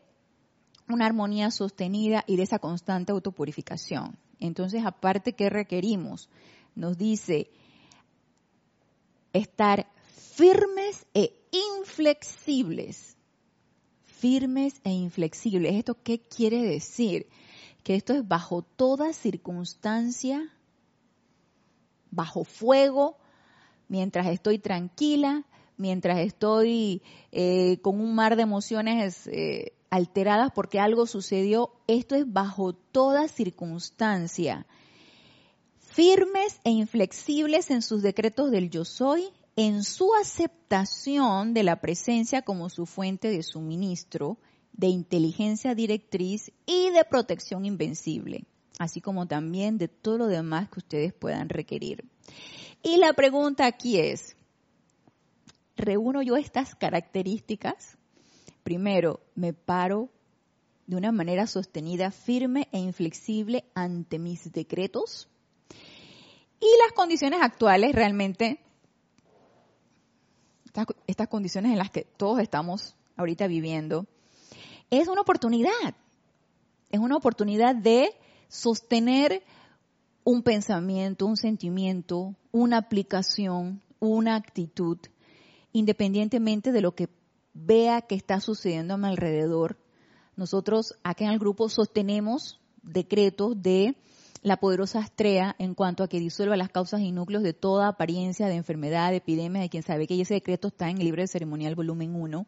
una 0.88 1.08
armonía 1.08 1.52
sostenida 1.52 2.24
y 2.26 2.38
de 2.38 2.44
esa 2.44 2.60
constante 2.60 3.12
autopurificación. 3.12 4.18
Entonces, 4.40 4.86
aparte 4.86 5.34
que 5.34 5.50
requerimos, 5.50 6.30
nos 6.74 6.98
dice 6.98 7.50
estar 9.34 9.88
firmes 10.40 11.06
e 11.14 11.34
inflexibles. 11.52 13.18
Firmes 14.06 14.80
e 14.86 14.90
inflexibles. 14.90 15.76
¿Esto 15.76 15.98
qué 16.02 16.22
quiere 16.22 16.64
decir? 16.64 17.28
Que 17.84 17.96
esto 17.96 18.14
es 18.14 18.26
bajo 18.26 18.62
toda 18.62 19.12
circunstancia, 19.12 20.50
bajo 22.10 22.46
fuego, 22.46 23.18
mientras 23.90 24.28
estoy 24.28 24.60
tranquila, 24.60 25.44
mientras 25.76 26.20
estoy 26.20 27.02
eh, 27.34 27.80
con 27.82 28.00
un 28.00 28.16
mar 28.16 28.38
de 28.38 28.44
emociones 28.44 29.28
eh, 29.28 29.74
alteradas 29.90 30.54
porque 30.56 30.80
algo 30.80 31.06
sucedió. 31.06 31.74
Esto 31.88 32.16
es 32.16 32.32
bajo 32.32 32.72
toda 32.72 33.28
circunstancia. 33.28 34.66
Firmes 35.80 36.62
e 36.64 36.70
inflexibles 36.70 37.72
en 37.72 37.82
sus 37.82 38.02
decretos 38.02 38.52
del 38.52 38.70
yo 38.70 38.86
soy, 38.86 39.34
en 39.62 39.84
su 39.84 40.14
aceptación 40.14 41.54
de 41.54 41.64
la 41.64 41.82
presencia 41.82 42.44
como 42.44 42.70
su 42.70 42.86
fuente 42.86 43.30
de 43.30 43.44
suministro, 43.44 44.38
de 44.72 44.88
inteligencia 44.88 45.76
directriz 45.76 46.54
y 46.66 46.92
de 46.92 47.04
protección 47.04 47.66
invencible, 47.66 48.46
así 48.78 49.02
como 49.02 49.28
también 49.28 49.78
de 49.78 49.90
todo 49.90 50.18
lo 50.18 50.28
demás 50.28 50.70
que 50.70 50.80
ustedes 50.80 51.12
puedan 51.12 51.50
requerir. 51.50 52.06
Y 52.84 52.96
la 53.00 53.12
pregunta 53.12 53.66
aquí 53.66 54.00
es, 54.00 54.38
¿reúno 55.76 56.22
yo 56.22 56.38
estas 56.38 56.74
características? 56.76 57.98
Primero, 58.64 59.20
me 59.36 59.52
paro 59.52 60.08
de 60.88 60.96
una 60.96 61.12
manera 61.12 61.48
sostenida, 61.48 62.12
firme 62.12 62.70
e 62.72 62.80
inflexible 62.80 63.66
ante 63.74 64.20
mis 64.20 64.54
decretos. 64.54 65.28
Y 66.62 66.68
las 66.86 66.94
condiciones 66.96 67.42
actuales 67.42 67.94
realmente 67.94 68.62
estas, 71.10 71.28
condiciones 71.28 71.72
en 71.72 71.78
las 71.78 71.90
que 71.90 72.06
todos 72.18 72.40
estamos 72.40 72.96
ahorita 73.16 73.48
viviendo, 73.48 74.06
es 74.90 75.08
una 75.08 75.22
oportunidad. 75.22 75.96
Es 76.90 77.00
una 77.00 77.18
oportunidad 77.18 77.76
de 77.76 78.10
sostener 78.48 79.44
un 80.24 80.44
pensamiento, 80.44 81.26
un 81.26 81.38
sentimiento, 81.38 82.36
una 82.52 82.78
aplicación, 82.78 83.82
una 84.00 84.36
actitud, 84.36 84.98
independientemente 85.72 86.72
de 86.72 86.82
lo 86.82 86.94
que 86.94 87.10
vea 87.54 88.02
que 88.02 88.16
está 88.16 88.40
sucediendo 88.40 88.94
a 88.94 88.98
mi 88.98 89.08
alrededor. 89.08 89.78
Nosotros 90.36 90.94
aquí 91.04 91.24
en 91.24 91.32
el 91.32 91.40
grupo 91.40 91.70
sostenemos 91.70 92.60
decretos 92.82 93.62
de 93.62 93.96
la 94.42 94.58
poderosa 94.58 95.00
Astrea 95.00 95.56
en 95.60 95.76
cuanto 95.76 96.04
a 96.04 96.08
que 96.08 96.20
disuelva 96.20 96.56
las 96.56 96.70
causas 96.70 97.02
y 97.02 97.12
núcleos 97.12 97.44
de 97.44 97.54
toda 97.54 97.90
apariencia 97.90 98.48
de 98.48 98.56
enfermedad, 98.56 99.12
de 99.12 99.18
epidemia, 99.18 99.62
de 99.62 99.70
quien 99.70 99.84
sabe 99.84 100.08
que 100.08 100.20
ese 100.20 100.36
decreto 100.36 100.70
está 100.70 100.90
en 100.90 100.98
el 100.98 101.06
libro 101.06 101.22
de 101.22 101.28
ceremonial 101.28 101.76
volumen 101.76 102.16
1. 102.16 102.48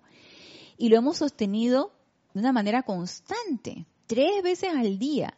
Y 0.77 0.89
lo 0.89 0.97
hemos 0.97 1.17
sostenido 1.17 1.91
de 2.33 2.39
una 2.39 2.53
manera 2.53 2.83
constante, 2.83 3.85
tres 4.07 4.41
veces 4.41 4.71
al 4.73 4.97
día. 4.97 5.37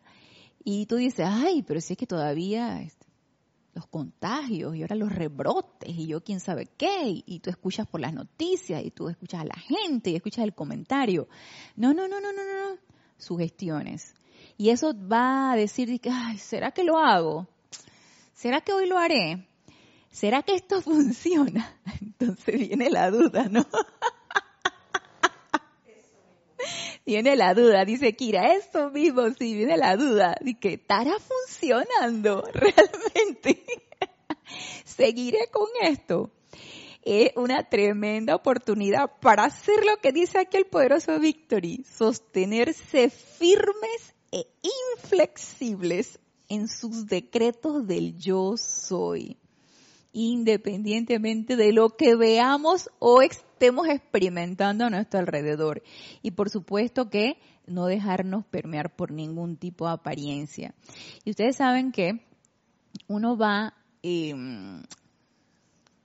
Y 0.63 0.85
tú 0.85 0.97
dices, 0.97 1.25
ay, 1.27 1.63
pero 1.63 1.81
si 1.81 1.93
es 1.93 1.97
que 1.97 2.07
todavía 2.07 2.81
este, 2.81 3.07
los 3.73 3.87
contagios 3.87 4.75
y 4.75 4.83
ahora 4.83 4.95
los 4.95 5.11
rebrotes 5.11 5.89
y 5.89 6.07
yo 6.07 6.23
quién 6.23 6.39
sabe 6.39 6.67
qué, 6.77 7.23
y 7.25 7.39
tú 7.39 7.49
escuchas 7.49 7.87
por 7.87 7.99
las 7.99 8.13
noticias 8.13 8.83
y 8.85 8.91
tú 8.91 9.09
escuchas 9.09 9.41
a 9.41 9.45
la 9.45 9.55
gente 9.55 10.11
y 10.11 10.15
escuchas 10.15 10.43
el 10.43 10.53
comentario. 10.53 11.27
No, 11.75 11.93
no, 11.93 12.07
no, 12.07 12.21
no, 12.21 12.31
no, 12.31 12.43
no, 12.43 12.77
sugestiones. 13.17 14.13
Y 14.63 14.69
eso 14.69 14.93
va 14.97 15.51
a 15.51 15.57
decir, 15.57 15.99
ay, 16.09 16.37
¿será 16.37 16.71
que 16.71 16.85
lo 16.85 16.97
hago? 16.97 17.49
¿Será 18.33 18.61
que 18.61 18.71
hoy 18.71 18.87
lo 18.87 18.97
haré? 18.97 19.45
¿Será 20.09 20.41
que 20.41 20.55
esto 20.55 20.81
funciona? 20.81 21.81
Entonces 21.99 22.69
viene 22.69 22.89
la 22.89 23.11
duda, 23.11 23.49
¿no? 23.49 23.65
viene 27.05 27.35
la 27.35 27.53
duda, 27.53 27.83
dice 27.83 28.15
Kira, 28.15 28.53
eso 28.53 28.89
mismo, 28.89 29.23
sí, 29.37 29.53
viene 29.53 29.75
la 29.75 29.97
duda, 29.97 30.37
de 30.39 30.57
que 30.57 30.75
estará 30.75 31.11
funcionando 31.19 32.49
realmente. 32.53 33.65
Seguiré 34.85 35.49
con 35.51 35.67
esto. 35.81 36.31
Es 37.01 37.33
una 37.35 37.67
tremenda 37.67 38.33
oportunidad 38.33 39.11
para 39.19 39.43
hacer 39.43 39.83
lo 39.83 39.97
que 39.97 40.13
dice 40.13 40.39
aquí 40.39 40.55
el 40.55 40.67
poderoso 40.67 41.19
Victory, 41.19 41.83
sostenerse 41.83 43.09
firmes 43.09 44.12
e 44.33 44.47
inflexibles 44.97 46.19
en 46.49 46.67
sus 46.67 47.05
decretos 47.05 47.85
del 47.85 48.17
yo 48.17 48.57
soy, 48.57 49.37
independientemente 50.11 51.55
de 51.55 51.71
lo 51.71 51.91
que 51.95 52.15
veamos 52.15 52.89
o 52.97 53.21
estemos 53.21 53.87
experimentando 53.87 54.85
a 54.85 54.89
nuestro 54.89 55.19
alrededor. 55.19 55.83
Y 56.23 56.31
por 56.31 56.49
supuesto 56.49 57.11
que 57.11 57.37
no 57.67 57.85
dejarnos 57.85 58.43
permear 58.45 58.95
por 58.95 59.11
ningún 59.11 59.55
tipo 59.55 59.85
de 59.85 59.93
apariencia. 59.93 60.73
Y 61.23 61.29
ustedes 61.29 61.57
saben 61.57 61.91
que 61.91 62.25
uno 63.07 63.37
va 63.37 63.75
em, 64.01 64.81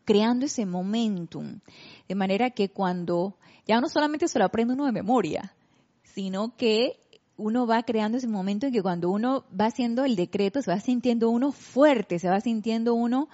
creando 0.05 0.45
ese 0.45 0.67
momentum, 0.67 1.61
de 2.07 2.15
manera 2.15 2.51
que 2.51 2.69
cuando 2.69 3.39
ya 3.67 3.81
no 3.81 3.89
solamente 3.89 4.29
se 4.29 4.39
lo 4.39 4.45
aprende 4.45 4.75
uno 4.75 4.85
de 4.85 4.93
memoria, 4.93 5.55
sino 6.03 6.57
que 6.57 6.99
uno 7.39 7.67
va 7.67 7.85
creando 7.85 8.19
ese 8.19 8.27
momento 8.27 8.67
en 8.67 8.73
que 8.73 8.83
cuando 8.83 9.11
uno 9.11 9.45
va 9.59 9.67
haciendo 9.67 10.05
el 10.05 10.17
decreto, 10.17 10.61
se 10.61 10.71
va 10.71 10.81
sintiendo 10.81 11.31
uno 11.31 11.53
fuerte, 11.53 12.19
se 12.19 12.29
va 12.29 12.41
sintiendo 12.41 12.95
uno, 12.95 13.29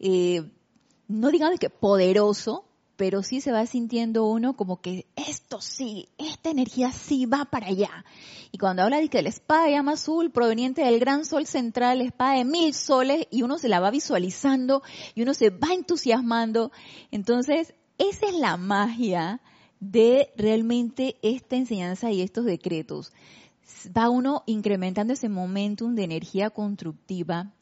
eh, 0.00 0.42
no 1.06 1.30
digamos 1.30 1.58
que 1.60 1.70
poderoso, 1.70 2.64
pero 2.96 3.22
sí 3.22 3.40
se 3.40 3.52
va 3.52 3.64
sintiendo 3.66 4.26
uno 4.26 4.56
como 4.56 4.80
que 4.80 5.06
esto 5.16 5.60
sí, 5.60 6.08
esta 6.18 6.50
energía 6.50 6.90
sí 6.90 7.26
va 7.26 7.44
para 7.44 7.68
allá. 7.68 8.04
Y 8.50 8.58
cuando 8.58 8.82
habla 8.82 9.00
de 9.00 9.08
que 9.08 9.22
la 9.22 9.28
espada 9.28 9.66
de 9.66 9.72
llama 9.72 9.92
azul 9.92 10.30
proveniente 10.30 10.82
del 10.82 10.98
gran 10.98 11.24
sol 11.24 11.46
central, 11.46 12.00
espada 12.00 12.38
de 12.38 12.44
mil 12.44 12.74
soles, 12.74 13.26
y 13.30 13.42
uno 13.42 13.58
se 13.58 13.68
la 13.68 13.80
va 13.80 13.90
visualizando 13.90 14.82
y 15.14 15.22
uno 15.22 15.32
se 15.32 15.50
va 15.50 15.72
entusiasmando, 15.72 16.72
entonces 17.12 17.74
esa 17.98 18.26
es 18.26 18.34
la 18.34 18.56
magia 18.56 19.40
de 19.78 20.32
realmente 20.36 21.16
esta 21.22 21.56
enseñanza 21.56 22.10
y 22.10 22.22
estos 22.22 22.44
decretos 22.44 23.12
va 23.96 24.08
uno 24.10 24.42
incrementando 24.46 25.12
ese 25.12 25.28
momentum 25.28 25.94
de 25.94 26.04
energía 26.04 26.50
constructiva 26.50 27.52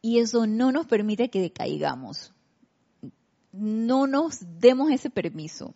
y 0.00 0.18
eso 0.18 0.46
no 0.46 0.72
nos 0.72 0.86
permite 0.86 1.30
que 1.30 1.40
decaigamos. 1.40 2.32
No 3.52 4.06
nos 4.06 4.38
demos 4.60 4.90
ese 4.90 5.10
permiso 5.10 5.74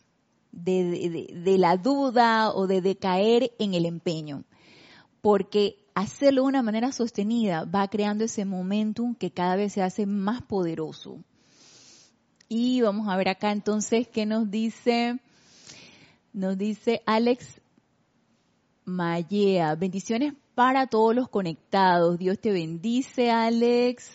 de, 0.52 1.56
la 1.58 1.76
duda 1.76 2.52
o 2.52 2.66
de 2.66 2.80
decaer 2.80 3.52
en 3.58 3.74
el 3.74 3.86
empeño, 3.86 4.44
porque 5.20 5.78
hacerlo 5.94 6.42
de 6.42 6.48
una 6.48 6.62
manera 6.62 6.92
sostenida 6.92 7.64
va 7.64 7.88
creando 7.88 8.24
ese 8.24 8.44
momentum 8.44 9.14
que 9.14 9.30
cada 9.30 9.56
vez 9.56 9.72
se 9.72 9.82
hace 9.82 10.06
más 10.06 10.42
poderoso. 10.42 11.18
Y 12.48 12.82
vamos 12.82 13.08
a 13.08 13.16
ver 13.16 13.30
acá 13.30 13.50
entonces 13.50 14.06
qué 14.08 14.26
nos 14.26 14.50
dice, 14.50 15.18
nos 16.34 16.58
dice 16.58 17.02
Alex 17.06 17.61
Mayea. 18.84 19.74
Bendiciones 19.74 20.34
para 20.54 20.86
todos 20.86 21.14
los 21.14 21.28
conectados. 21.28 22.18
Dios 22.18 22.38
te 22.38 22.52
bendice, 22.52 23.30
Alex. 23.30 24.10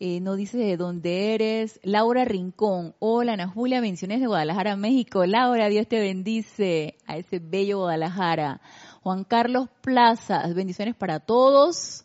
Eh, 0.00 0.20
no 0.20 0.36
dice 0.36 0.58
de 0.58 0.76
dónde 0.76 1.34
eres. 1.34 1.80
Laura 1.82 2.24
Rincón. 2.24 2.94
Hola, 2.98 3.32
Ana 3.32 3.48
Julia. 3.48 3.80
Bendiciones 3.80 4.20
de 4.20 4.26
Guadalajara, 4.26 4.76
México. 4.76 5.26
Laura, 5.26 5.68
Dios 5.68 5.88
te 5.88 5.98
bendice 5.98 6.96
a 7.06 7.16
ese 7.16 7.38
bello 7.38 7.78
Guadalajara. 7.78 8.60
Juan 9.02 9.24
Carlos 9.24 9.68
Plaza. 9.80 10.46
Bendiciones 10.54 10.94
para 10.94 11.20
todos. 11.20 12.04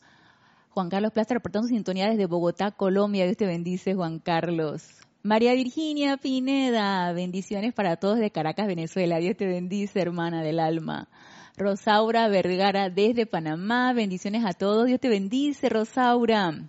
Juan 0.70 0.90
Carlos 0.90 1.12
Plaza 1.12 1.36
reportando 1.36 1.68
sintonía 1.68 2.10
desde 2.10 2.26
Bogotá, 2.26 2.72
Colombia. 2.72 3.26
Dios 3.26 3.38
te 3.38 3.46
bendice, 3.46 3.94
Juan 3.94 4.20
Carlos. 4.20 5.04
María 5.22 5.54
Virginia 5.54 6.18
Pineda, 6.18 7.14
bendiciones 7.14 7.74
para 7.74 7.96
todos 7.96 8.18
de 8.20 8.32
Caracas, 8.32 8.68
Venezuela. 8.68 9.20
Dios 9.20 9.38
te 9.38 9.46
bendice, 9.46 10.02
hermana 10.02 10.42
del 10.42 10.60
alma. 10.60 11.08
Rosaura 11.56 12.28
Vergara 12.30 12.90
desde 12.90 13.28
Panamá. 13.28 13.94
Bendiciones 13.94 14.44
a 14.44 14.54
todos. 14.54 14.88
Dios 14.88 15.00
te 15.00 15.08
bendice, 15.08 15.70
Rosaura. 15.70 16.68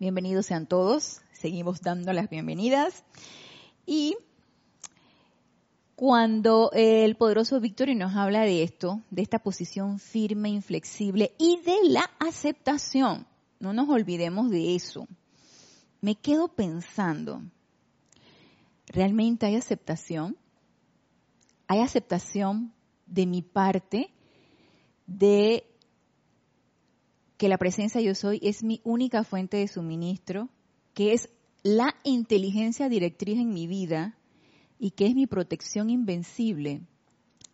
Bienvenidos 0.00 0.46
sean 0.46 0.66
todos. 0.66 1.20
Seguimos 1.32 1.80
dando 1.80 2.12
las 2.12 2.28
bienvenidas. 2.28 3.04
Y 3.86 4.16
cuando 5.94 6.72
el 6.72 7.14
poderoso 7.14 7.60
Victory 7.60 7.94
nos 7.94 8.16
habla 8.16 8.40
de 8.40 8.64
esto, 8.64 9.02
de 9.10 9.22
esta 9.22 9.38
posición 9.38 10.00
firme, 10.00 10.48
inflexible 10.48 11.32
y 11.38 11.60
de 11.60 11.90
la 11.90 12.10
aceptación. 12.18 13.24
No 13.60 13.72
nos 13.72 13.88
olvidemos 13.88 14.50
de 14.50 14.74
eso. 14.74 15.06
Me 16.00 16.16
quedo 16.16 16.48
pensando, 16.48 17.42
¿realmente 18.88 19.46
hay 19.46 19.54
aceptación? 19.54 20.36
¿Hay 21.68 21.80
aceptación 21.80 22.72
de 23.10 23.26
mi 23.26 23.42
parte 23.42 24.10
de 25.06 25.64
que 27.36 27.48
la 27.48 27.58
presencia 27.58 28.00
yo 28.00 28.14
soy 28.14 28.40
es 28.42 28.62
mi 28.62 28.80
única 28.84 29.24
fuente 29.24 29.58
de 29.58 29.68
suministro, 29.68 30.48
que 30.94 31.12
es 31.12 31.28
la 31.62 31.94
inteligencia 32.04 32.88
directriz 32.88 33.38
en 33.38 33.52
mi 33.52 33.66
vida 33.66 34.16
y 34.78 34.92
que 34.92 35.06
es 35.06 35.14
mi 35.14 35.26
protección 35.26 35.90
invencible, 35.90 36.80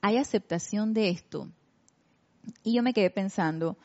hay 0.00 0.18
aceptación 0.18 0.94
de 0.94 1.08
esto. 1.08 1.48
Y 2.62 2.74
yo 2.74 2.82
me 2.82 2.92
quedé 2.92 3.10
pensando, 3.10 3.76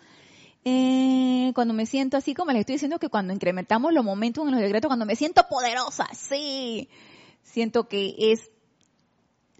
eh, 0.63 1.51
cuando 1.55 1.73
me 1.73 1.87
siento 1.87 2.17
así, 2.17 2.35
como 2.35 2.51
les 2.51 2.61
estoy 2.61 2.75
diciendo 2.75 2.99
que 2.99 3.09
cuando 3.09 3.33
incrementamos 3.33 3.93
los 3.93 4.05
momentos 4.05 4.45
en 4.45 4.51
los 4.51 4.61
decretos, 4.61 4.89
cuando 4.89 5.07
me 5.07 5.15
siento 5.15 5.43
poderosa, 5.49 6.07
sí, 6.13 6.89
siento 7.41 7.87
que 7.87 8.13
es, 8.17 8.51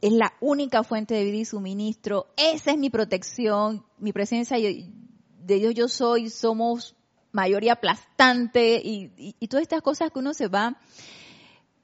es 0.01 0.13
la 0.13 0.33
única 0.41 0.83
fuente 0.83 1.13
de 1.13 1.23
vida 1.23 1.37
y 1.37 1.45
suministro, 1.45 2.27
esa 2.35 2.71
es 2.71 2.77
mi 2.77 2.89
protección, 2.89 3.85
mi 3.99 4.11
presencia 4.11 4.57
de 4.57 5.55
Dios 5.59 5.75
yo 5.75 5.87
soy, 5.87 6.29
somos 6.29 6.95
mayoría 7.31 7.73
aplastante 7.73 8.81
y, 8.83 9.35
y 9.39 9.47
todas 9.47 9.61
estas 9.61 9.81
cosas 9.81 10.11
que 10.11 10.19
uno 10.19 10.33
se 10.33 10.47
va, 10.47 10.77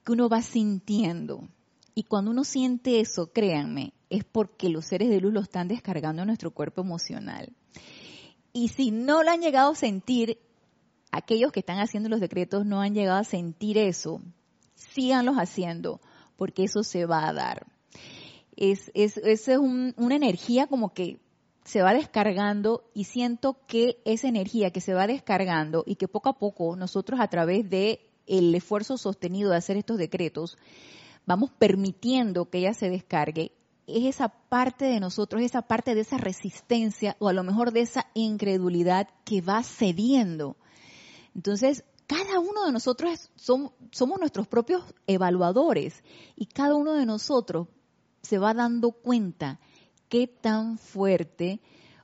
que 0.04 0.12
uno 0.12 0.28
va 0.28 0.42
sintiendo. 0.42 1.48
Y 1.94 2.04
cuando 2.04 2.30
uno 2.30 2.44
siente 2.44 3.00
eso, 3.00 3.32
créanme, 3.32 3.92
es 4.10 4.24
porque 4.24 4.68
los 4.68 4.86
seres 4.86 5.08
de 5.10 5.20
luz 5.20 5.32
lo 5.32 5.40
están 5.40 5.68
descargando 5.68 6.22
en 6.22 6.28
nuestro 6.28 6.52
cuerpo 6.52 6.82
emocional. 6.82 7.52
Y 8.52 8.68
si 8.68 8.90
no 8.90 9.22
lo 9.22 9.30
han 9.30 9.40
llegado 9.40 9.72
a 9.72 9.76
sentir, 9.76 10.38
aquellos 11.12 11.52
que 11.52 11.60
están 11.60 11.78
haciendo 11.78 12.08
los 12.08 12.20
decretos 12.20 12.66
no 12.66 12.80
han 12.80 12.94
llegado 12.94 13.18
a 13.18 13.24
sentir 13.24 13.78
eso, 13.78 14.20
síganlos 14.74 15.36
haciendo, 15.36 16.00
porque 16.36 16.64
eso 16.64 16.82
se 16.82 17.06
va 17.06 17.28
a 17.28 17.32
dar. 17.32 17.66
Es, 18.60 18.90
es, 18.94 19.16
es 19.18 19.46
una 19.48 20.16
energía 20.16 20.66
como 20.66 20.92
que 20.92 21.20
se 21.64 21.80
va 21.80 21.94
descargando 21.94 22.90
y 22.92 23.04
siento 23.04 23.56
que 23.68 24.02
esa 24.04 24.26
energía 24.26 24.72
que 24.72 24.80
se 24.80 24.94
va 24.94 25.06
descargando 25.06 25.84
y 25.86 25.94
que 25.94 26.08
poco 26.08 26.28
a 26.28 26.38
poco 26.38 26.74
nosotros 26.74 27.20
a 27.20 27.28
través 27.28 27.70
de 27.70 28.00
el 28.26 28.52
esfuerzo 28.54 28.98
sostenido 28.98 29.50
de 29.50 29.58
hacer 29.58 29.76
estos 29.76 29.96
decretos, 29.96 30.58
vamos 31.24 31.50
permitiendo 31.56 32.50
que 32.50 32.58
ella 32.58 32.74
se 32.74 32.90
descargue, 32.90 33.52
es 33.86 34.04
esa 34.06 34.28
parte 34.28 34.86
de 34.86 34.98
nosotros, 34.98 35.40
esa 35.42 35.62
parte 35.62 35.94
de 35.94 36.00
esa 36.00 36.18
resistencia 36.18 37.16
o 37.20 37.28
a 37.28 37.32
lo 37.32 37.44
mejor 37.44 37.70
de 37.70 37.82
esa 37.82 38.06
incredulidad 38.14 39.08
que 39.24 39.40
va 39.40 39.62
cediendo. 39.62 40.56
Entonces, 41.32 41.84
cada 42.08 42.40
uno 42.40 42.66
de 42.66 42.72
nosotros 42.72 43.30
somos, 43.36 43.72
somos 43.92 44.18
nuestros 44.18 44.48
propios 44.48 44.82
evaluadores 45.06 46.02
y 46.34 46.46
cada 46.46 46.74
uno 46.74 46.94
de 46.94 47.06
nosotros 47.06 47.68
se 48.22 48.38
va 48.38 48.54
dando 48.54 48.92
cuenta 48.92 49.58
qué 50.08 50.26
tan 50.26 50.78
fuerte 50.78 51.60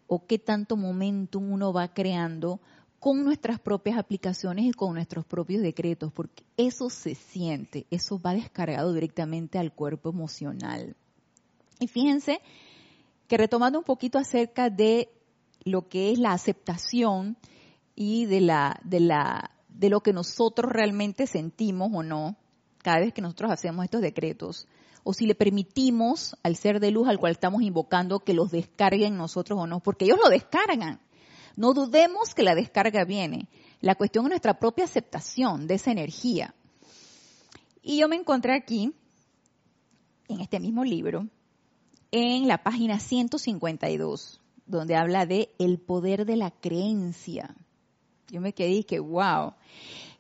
o 0.07 0.27
qué 0.27 0.38
tanto 0.38 0.77
momentum 0.77 1.53
uno 1.53 1.72
va 1.72 1.88
creando 1.92 2.61
con 3.00 3.22
nuestras 3.22 3.61
propias 3.61 3.98
aplicaciones 3.98 4.64
y 4.64 4.72
con 4.72 4.94
nuestros 4.94 5.27
propios 5.27 5.62
decretos, 5.62 6.11
porque 6.12 6.42
eso 6.57 6.88
se 6.88 7.14
siente, 7.14 7.87
eso 7.90 8.18
va 8.18 8.33
descargado 8.33 8.94
directamente 8.94 9.59
al 9.59 9.74
cuerpo 9.74 10.09
emocional. 10.09 10.96
Y 11.81 11.87
fíjense 11.87 12.40
que 13.29 13.37
retomando 13.37 13.79
un 13.79 13.85
poquito 13.85 14.18
acerca 14.18 14.70
de 14.70 15.11
lo 15.64 15.88
que 15.88 16.12
es 16.12 16.18
la 16.18 16.33
aceptación 16.33 17.37
y 17.94 18.27
de 18.27 18.40
la, 18.40 18.81
de 18.85 19.00
la, 19.00 19.50
de 19.68 19.90
lo 19.90 20.00
que 20.00 20.12
nosotros 20.12 20.72
realmente 20.72 21.27
sentimos 21.27 21.90
o 21.92 22.03
no, 22.03 22.37
cada 22.83 23.00
vez 23.00 23.12
que 23.12 23.22
nosotros 23.22 23.50
hacemos 23.50 23.85
estos 23.85 24.00
decretos, 24.00 24.66
o 25.05 25.12
si 25.12 25.27
le 25.27 25.35
permitimos 25.35 26.37
al 26.43 26.57
ser 26.57 26.81
de 26.81 26.90
luz 26.90 27.07
al 27.09 27.19
cual 27.19 27.33
estamos 27.33 27.62
invocando 27.62 28.21
que 28.21 28.33
los 28.33 28.51
descarguen 28.51 29.17
nosotros 29.17 29.59
o 29.61 29.67
no, 29.67 29.81
porque 29.81 30.07
ellos 30.07 30.19
lo 30.23 30.31
descargan. 30.31 30.99
No 31.57 31.75
dudemos 31.75 32.35
que 32.35 32.43
la 32.43 32.55
descarga 32.55 33.05
viene. 33.05 33.49
La 33.81 33.95
cuestión 33.95 34.25
es 34.25 34.31
nuestra 34.31 34.59
propia 34.59 34.87
aceptación 34.87 35.67
de 35.67 35.75
esa 35.75 35.93
energía. 35.93 36.55
Y 37.83 37.99
yo 37.99 38.09
me 38.09 38.17
encontré 38.17 38.55
aquí, 38.55 38.93
en 40.27 40.40
este 40.40 40.59
mismo 40.59 40.85
libro, 40.85 41.29
en 42.11 42.49
la 42.49 42.62
página 42.62 42.99
152, 42.99 44.40
donde 44.67 44.97
habla 44.97 45.27
de 45.27 45.55
el 45.59 45.79
poder 45.79 46.25
de 46.25 46.37
la 46.37 46.51
creencia. 46.51 47.55
Yo 48.29 48.40
me 48.40 48.55
quedé 48.55 48.71
y 48.71 48.85
que, 48.85 49.01
wow. 49.01 49.53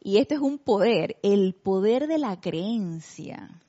Y 0.02 0.18
este 0.18 0.34
es 0.34 0.40
un 0.42 0.58
poder, 0.58 1.16
el 1.22 1.54
poder 1.54 2.06
de 2.06 2.18
la 2.18 2.38
creencia. 2.38 3.62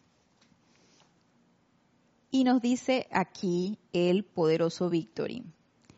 Y 2.35 2.43
nos 2.43 2.61
dice 2.61 3.07
aquí 3.11 3.79
el 3.93 4.25
poderoso 4.25 4.89
Victory. 4.89 5.45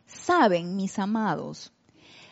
Saben, 0.05 0.75
mis 0.75 0.99
amados, 0.99 1.73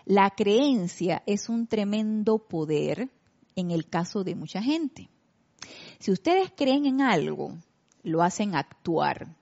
la 0.06 0.30
creencia 0.30 1.24
es 1.26 1.50
un 1.50 1.66
tremendo 1.66 2.38
poder 2.38 3.10
en 3.56 3.72
el 3.72 3.90
caso 3.90 4.24
de 4.24 4.36
mucha 4.36 4.62
gente. 4.62 5.10
Si 5.98 6.12
ustedes 6.12 6.54
creen 6.56 6.86
en 6.86 7.02
algo, 7.02 7.58
lo 8.04 8.22
hacen 8.22 8.54
actuar, 8.54 9.36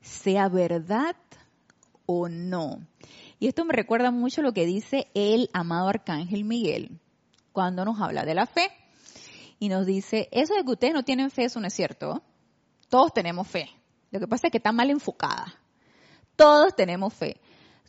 sea 0.00 0.48
verdad 0.48 1.16
o 2.06 2.30
no. 2.30 2.86
Y 3.38 3.48
esto 3.48 3.66
me 3.66 3.74
recuerda 3.74 4.10
mucho 4.12 4.40
lo 4.40 4.54
que 4.54 4.64
dice 4.64 5.08
el 5.12 5.50
amado 5.52 5.88
Arcángel 5.88 6.44
Miguel 6.44 7.00
cuando 7.52 7.84
nos 7.84 8.00
habla 8.00 8.24
de 8.24 8.34
la 8.34 8.46
fe. 8.46 8.70
Y 9.58 9.68
nos 9.68 9.84
dice, 9.84 10.30
eso 10.32 10.54
de 10.54 10.64
que 10.64 10.70
ustedes 10.70 10.94
no 10.94 11.02
tienen 11.02 11.30
fe, 11.30 11.44
eso 11.44 11.60
no 11.60 11.66
es 11.66 11.74
cierto. 11.74 12.22
Todos 12.88 13.12
tenemos 13.12 13.46
fe. 13.46 13.68
Lo 14.16 14.26
que 14.26 14.28
pasa 14.28 14.46
es 14.46 14.50
que 14.50 14.58
está 14.58 14.72
mal 14.72 14.90
enfocada. 14.90 15.54
Todos 16.36 16.74
tenemos 16.74 17.14
fe 17.14 17.40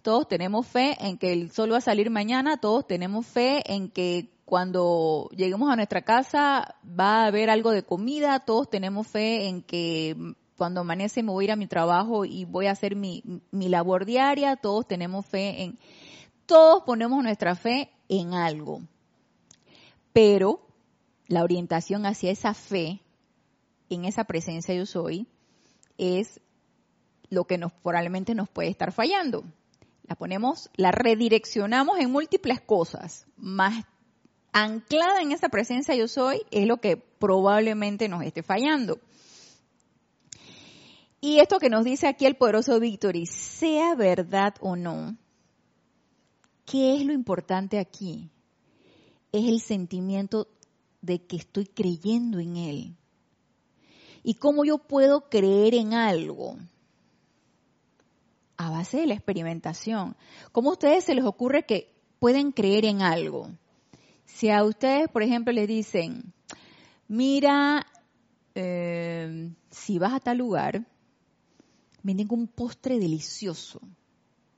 todos 0.07 0.29
tenemos 0.29 0.65
fe 0.65 0.95
en 1.05 1.17
que 1.17 1.33
el 1.33 1.51
sol 1.51 1.73
va 1.73 1.79
a 1.79 1.81
salir 1.81 2.09
mañana, 2.09 2.55
todos 2.55 2.87
tenemos 2.87 3.25
fe 3.25 3.61
en 3.65 3.89
que 3.89 4.31
cuando 4.45 5.29
lleguemos 5.35 5.69
a 5.69 5.75
nuestra 5.75 6.03
casa 6.03 6.75
va 6.97 7.23
a 7.23 7.27
haber 7.27 7.49
algo 7.49 7.71
de 7.71 7.83
comida, 7.83 8.39
todos 8.39 8.69
tenemos 8.69 9.05
fe 9.05 9.49
en 9.49 9.61
que 9.61 10.15
cuando 10.57 10.79
amanece 10.79 11.23
me 11.23 11.33
voy 11.33 11.43
a 11.43 11.47
ir 11.47 11.51
a 11.51 11.57
mi 11.57 11.67
trabajo 11.67 12.23
y 12.23 12.45
voy 12.45 12.67
a 12.67 12.71
hacer 12.71 12.95
mi, 12.95 13.21
mi 13.51 13.67
labor 13.67 14.05
diaria, 14.05 14.55
todos 14.55 14.87
tenemos 14.87 15.25
fe 15.25 15.63
en, 15.63 15.77
todos 16.45 16.83
ponemos 16.83 17.21
nuestra 17.21 17.55
fe 17.55 17.91
en 18.07 18.33
algo. 18.33 18.79
Pero 20.13 20.61
la 21.27 21.43
orientación 21.43 22.05
hacia 22.05 22.31
esa 22.31 22.53
fe, 22.53 23.01
en 23.89 24.05
esa 24.05 24.23
presencia 24.23 24.73
yo 24.73 24.85
soy, 24.85 25.27
es 25.97 26.39
lo 27.29 27.45
que 27.45 27.59
probablemente 27.83 28.35
nos 28.35 28.49
puede 28.49 28.69
estar 28.69 28.91
fallando 28.91 29.43
la 30.07 30.15
ponemos, 30.15 30.69
la 30.75 30.91
redireccionamos 30.91 31.99
en 31.99 32.11
múltiples 32.11 32.61
cosas, 32.61 33.27
más 33.35 33.85
anclada 34.53 35.21
en 35.21 35.33
esa 35.33 35.49
presencia 35.49 35.95
yo 35.95 36.07
soy 36.07 36.41
es 36.49 36.65
lo 36.65 36.77
que 36.77 36.97
probablemente 36.97 38.07
nos 38.07 38.23
esté 38.23 38.41
fallando. 38.41 38.99
Y 41.19 41.39
esto 41.39 41.59
que 41.59 41.69
nos 41.69 41.83
dice 41.83 42.07
aquí 42.07 42.25
el 42.25 42.37
poderoso 42.37 42.79
Victory, 42.79 43.25
sea 43.25 43.95
verdad 43.95 44.55
o 44.61 44.75
no, 44.75 45.17
¿qué 46.65 46.95
es 46.95 47.05
lo 47.05 47.11
importante 47.11 47.77
aquí? 47.77 48.29
Es 49.31 49.45
el 49.45 49.59
sentimiento 49.59 50.47
de 51.01 51.25
que 51.25 51.35
estoy 51.35 51.65
creyendo 51.65 52.39
en 52.39 52.55
él. 52.55 52.95
¿Y 54.27 54.33
cómo 54.33 54.65
yo 54.65 54.77
puedo 54.77 55.29
creer 55.29 55.73
en 55.73 55.93
algo? 55.93 56.57
a 58.57 58.71
base 58.71 58.97
de 58.97 59.07
la 59.07 59.13
experimentación. 59.13 60.17
¿Cómo 60.51 60.71
a 60.71 60.73
ustedes 60.73 61.03
se 61.05 61.15
les 61.15 61.23
ocurre 61.23 61.65
que 61.65 61.93
pueden 62.19 62.51
creer 62.51 62.85
en 62.85 63.01
algo? 63.01 63.51
Si 64.25 64.49
a 64.49 64.63
ustedes, 64.63 65.07
por 65.09 65.23
ejemplo, 65.23 65.53
les 65.53 65.67
dicen, 65.67 66.33
mira, 67.07 67.85
eh, 68.55 69.51
si 69.69 69.99
vas 69.99 70.13
a 70.13 70.19
tal 70.19 70.39
lugar, 70.39 70.85
venden 72.03 72.27
un 72.31 72.47
postre 72.47 72.99
delicioso. 72.99 73.79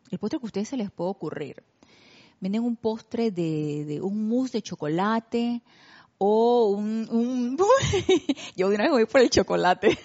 El 0.09 0.17
postre 0.17 0.39
que 0.39 0.45
a 0.45 0.47
ustedes 0.47 0.69
se 0.69 0.77
les 0.77 0.89
puede 0.89 1.11
ocurrir. 1.11 1.63
Venden 2.39 2.63
un 2.63 2.77
postre 2.77 3.31
de, 3.31 3.99
un 4.01 4.29
mousse 4.29 4.53
de 4.53 4.61
chocolate 4.61 5.61
o 6.19 6.67
un... 6.67 7.07
un 7.09 7.57
yo 8.55 8.69
de 8.69 8.75
una 8.75 8.83
vez 8.83 8.91
voy 8.91 9.05
por 9.05 9.21
el 9.21 9.29
chocolate. 9.29 9.97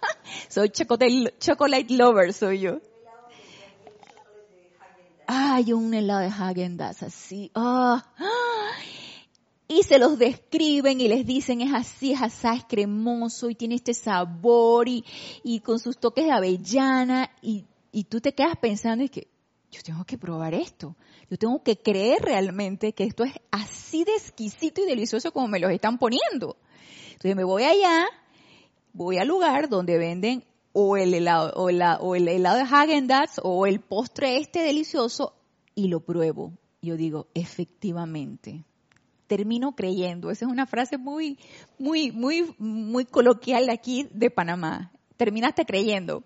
soy 0.48 0.70
chocolate, 0.70 1.34
chocolate 1.40 1.94
lover, 1.94 2.32
soy 2.32 2.60
yo. 2.60 2.78
Ay, 5.26 5.72
un 5.72 5.94
helado 5.94 6.20
de 6.20 6.26
Hagen 6.26 6.76
Dazs 6.76 7.02
así. 7.02 7.50
Ah. 7.54 8.04
y 9.66 9.82
se 9.82 9.98
los 9.98 10.18
describen 10.18 11.00
y 11.00 11.08
les 11.08 11.24
dicen 11.24 11.62
es 11.62 11.72
así, 11.72 12.12
es 12.12 12.20
así, 12.20 12.46
es 12.48 12.64
cremoso 12.64 13.48
y 13.48 13.54
tiene 13.54 13.76
este 13.76 13.94
sabor 13.94 14.88
y, 14.88 15.04
y 15.42 15.60
con 15.60 15.78
sus 15.78 15.96
toques 15.98 16.26
de 16.26 16.32
avellana 16.32 17.30
y, 17.40 17.64
y 17.92 18.04
tú 18.04 18.20
te 18.20 18.34
quedas 18.34 18.56
pensando 18.60 19.04
y 19.04 19.08
que 19.08 19.28
yo 19.70 19.82
tengo 19.82 20.04
que 20.04 20.18
probar 20.18 20.52
esto, 20.52 20.94
yo 21.32 21.38
tengo 21.38 21.62
que 21.62 21.78
creer 21.78 22.20
realmente 22.20 22.92
que 22.92 23.04
esto 23.04 23.24
es 23.24 23.32
así 23.50 24.04
de 24.04 24.12
exquisito 24.12 24.82
y 24.82 24.84
delicioso 24.84 25.32
como 25.32 25.48
me 25.48 25.60
lo 25.60 25.70
están 25.70 25.96
poniendo. 25.96 26.58
Entonces 27.06 27.34
me 27.34 27.44
voy 27.44 27.62
allá, 27.62 28.04
voy 28.92 29.16
al 29.16 29.28
lugar 29.28 29.70
donde 29.70 29.96
venden 29.96 30.44
o 30.74 30.98
el 30.98 31.14
helado, 31.14 31.54
o, 31.54 31.70
el 31.70 32.28
helado 32.28 32.58
de 32.58 32.64
Hagen 32.70 33.08
o 33.42 33.66
el 33.66 33.80
postre 33.80 34.36
este 34.36 34.60
delicioso 34.60 35.34
y 35.74 35.88
lo 35.88 36.00
pruebo. 36.00 36.52
Yo 36.82 36.98
digo, 36.98 37.28
efectivamente, 37.32 38.66
termino 39.26 39.74
creyendo. 39.74 40.30
Esa 40.30 40.44
es 40.44 40.52
una 40.52 40.66
frase 40.66 40.98
muy, 40.98 41.38
muy, 41.78 42.12
muy, 42.12 42.54
muy 42.58 43.06
coloquial 43.06 43.70
aquí 43.70 44.06
de 44.12 44.28
Panamá. 44.28 44.92
Terminaste 45.16 45.64
creyendo. 45.64 46.24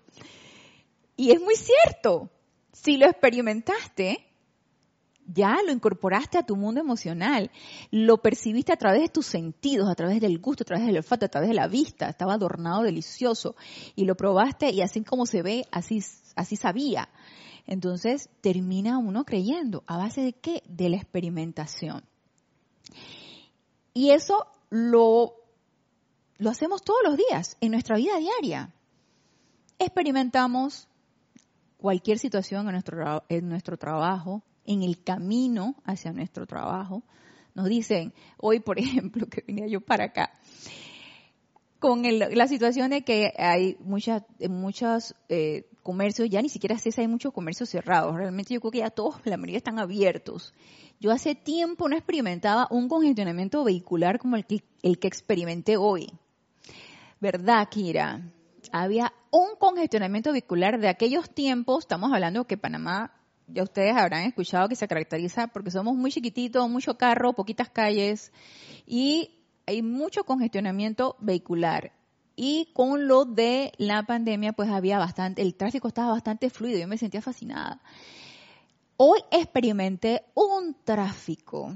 Y 1.15 1.31
es 1.31 1.41
muy 1.41 1.55
cierto. 1.55 2.29
Si 2.73 2.97
lo 2.97 3.05
experimentaste, 3.05 4.26
ya 5.27 5.57
lo 5.65 5.71
incorporaste 5.71 6.37
a 6.37 6.43
tu 6.43 6.55
mundo 6.55 6.79
emocional, 6.79 7.51
lo 7.91 8.17
percibiste 8.21 8.71
a 8.71 8.77
través 8.77 9.01
de 9.01 9.09
tus 9.09 9.25
sentidos, 9.25 9.89
a 9.89 9.95
través 9.95 10.21
del 10.21 10.39
gusto, 10.39 10.63
a 10.63 10.65
través 10.65 10.85
del 10.85 10.97
olfato, 10.97 11.25
a 11.25 11.29
través 11.29 11.49
de 11.49 11.55
la 11.55 11.67
vista, 11.67 12.09
estaba 12.09 12.33
adornado, 12.33 12.83
delicioso, 12.83 13.55
y 13.95 14.05
lo 14.05 14.15
probaste 14.15 14.71
y 14.71 14.81
así 14.81 15.03
como 15.03 15.25
se 15.25 15.41
ve, 15.41 15.65
así, 15.71 16.03
así 16.35 16.55
sabía. 16.55 17.09
Entonces 17.65 18.29
termina 18.41 18.97
uno 18.97 19.25
creyendo, 19.25 19.83
¿a 19.87 19.97
base 19.97 20.21
de 20.21 20.33
qué? 20.33 20.63
De 20.67 20.89
la 20.89 20.95
experimentación. 20.95 22.03
Y 23.93 24.11
eso 24.11 24.47
lo, 24.69 25.33
lo 26.37 26.49
hacemos 26.49 26.81
todos 26.81 26.99
los 27.03 27.17
días, 27.17 27.57
en 27.59 27.71
nuestra 27.71 27.97
vida 27.97 28.17
diaria. 28.17 28.73
Experimentamos 29.79 30.87
cualquier 31.77 32.19
situación 32.19 32.67
en 32.67 32.71
nuestro, 32.73 33.23
en 33.27 33.49
nuestro 33.49 33.77
trabajo, 33.77 34.43
en 34.67 34.83
el 34.83 35.03
camino 35.03 35.75
hacia 35.85 36.11
nuestro 36.13 36.45
trabajo. 36.45 37.03
Nos 37.55 37.67
dicen, 37.67 38.13
hoy 38.37 38.59
por 38.59 38.79
ejemplo, 38.79 39.25
que 39.27 39.43
venía 39.47 39.67
yo 39.67 39.81
para 39.81 40.05
acá, 40.05 40.31
con 41.79 42.03
la 42.03 42.47
situación 42.47 42.89
de 42.89 43.03
que 43.03 43.33
hay 43.37 43.77
muchas, 43.79 44.23
muchos 44.49 45.15
eh, 45.29 45.69
comercios, 45.83 46.29
ya 46.29 46.41
ni 46.41 46.49
siquiera 46.49 46.77
sé 46.77 46.91
si 46.91 47.01
hay 47.01 47.07
muchos 47.07 47.33
comercios 47.33 47.69
cerrados, 47.69 48.15
realmente 48.15 48.53
yo 48.53 48.59
creo 48.59 48.71
que 48.71 48.77
ya 48.79 48.89
todos, 48.89 49.21
la 49.25 49.37
mayoría 49.37 49.57
están 49.57 49.79
abiertos. 49.79 50.53
Yo 50.99 51.11
hace 51.11 51.35
tiempo 51.35 51.87
no 51.87 51.95
experimentaba 51.95 52.67
un 52.71 52.89
congestionamiento 52.89 53.63
vehicular 53.63 54.17
como 54.17 54.35
el 54.35 54.45
que, 54.45 54.63
el 54.81 54.97
que 54.97 55.07
experimenté 55.07 55.77
hoy. 55.77 56.11
¿Verdad, 57.21 57.69
Kira? 57.69 58.21
Había 58.71 59.13
un 59.31 59.55
congestionamiento 59.59 60.31
vehicular 60.31 60.79
de 60.79 60.89
aquellos 60.89 61.29
tiempos, 61.29 61.83
estamos 61.83 62.11
hablando 62.11 62.45
que 62.45 62.57
Panamá 62.57 63.13
ya 63.47 63.63
ustedes 63.63 63.95
habrán 63.95 64.25
escuchado 64.25 64.67
que 64.67 64.75
se 64.75 64.87
caracteriza 64.87 65.47
porque 65.47 65.71
somos 65.71 65.95
muy 65.95 66.11
chiquititos, 66.11 66.69
mucho 66.69 66.97
carro, 66.97 67.33
poquitas 67.33 67.69
calles 67.69 68.31
y 68.85 69.41
hay 69.65 69.81
mucho 69.81 70.23
congestionamiento 70.23 71.15
vehicular. 71.19 71.93
Y 72.35 72.71
con 72.73 73.07
lo 73.07 73.25
de 73.25 73.71
la 73.77 74.03
pandemia, 74.03 74.53
pues 74.53 74.69
había 74.69 74.99
bastante, 74.99 75.41
el 75.41 75.55
tráfico 75.55 75.87
estaba 75.87 76.11
bastante 76.11 76.49
fluido, 76.49 76.79
yo 76.79 76.87
me 76.87 76.97
sentía 76.97 77.21
fascinada. 77.21 77.81
Hoy 78.97 79.19
experimenté 79.31 80.25
un 80.35 80.75
tráfico. 80.83 81.75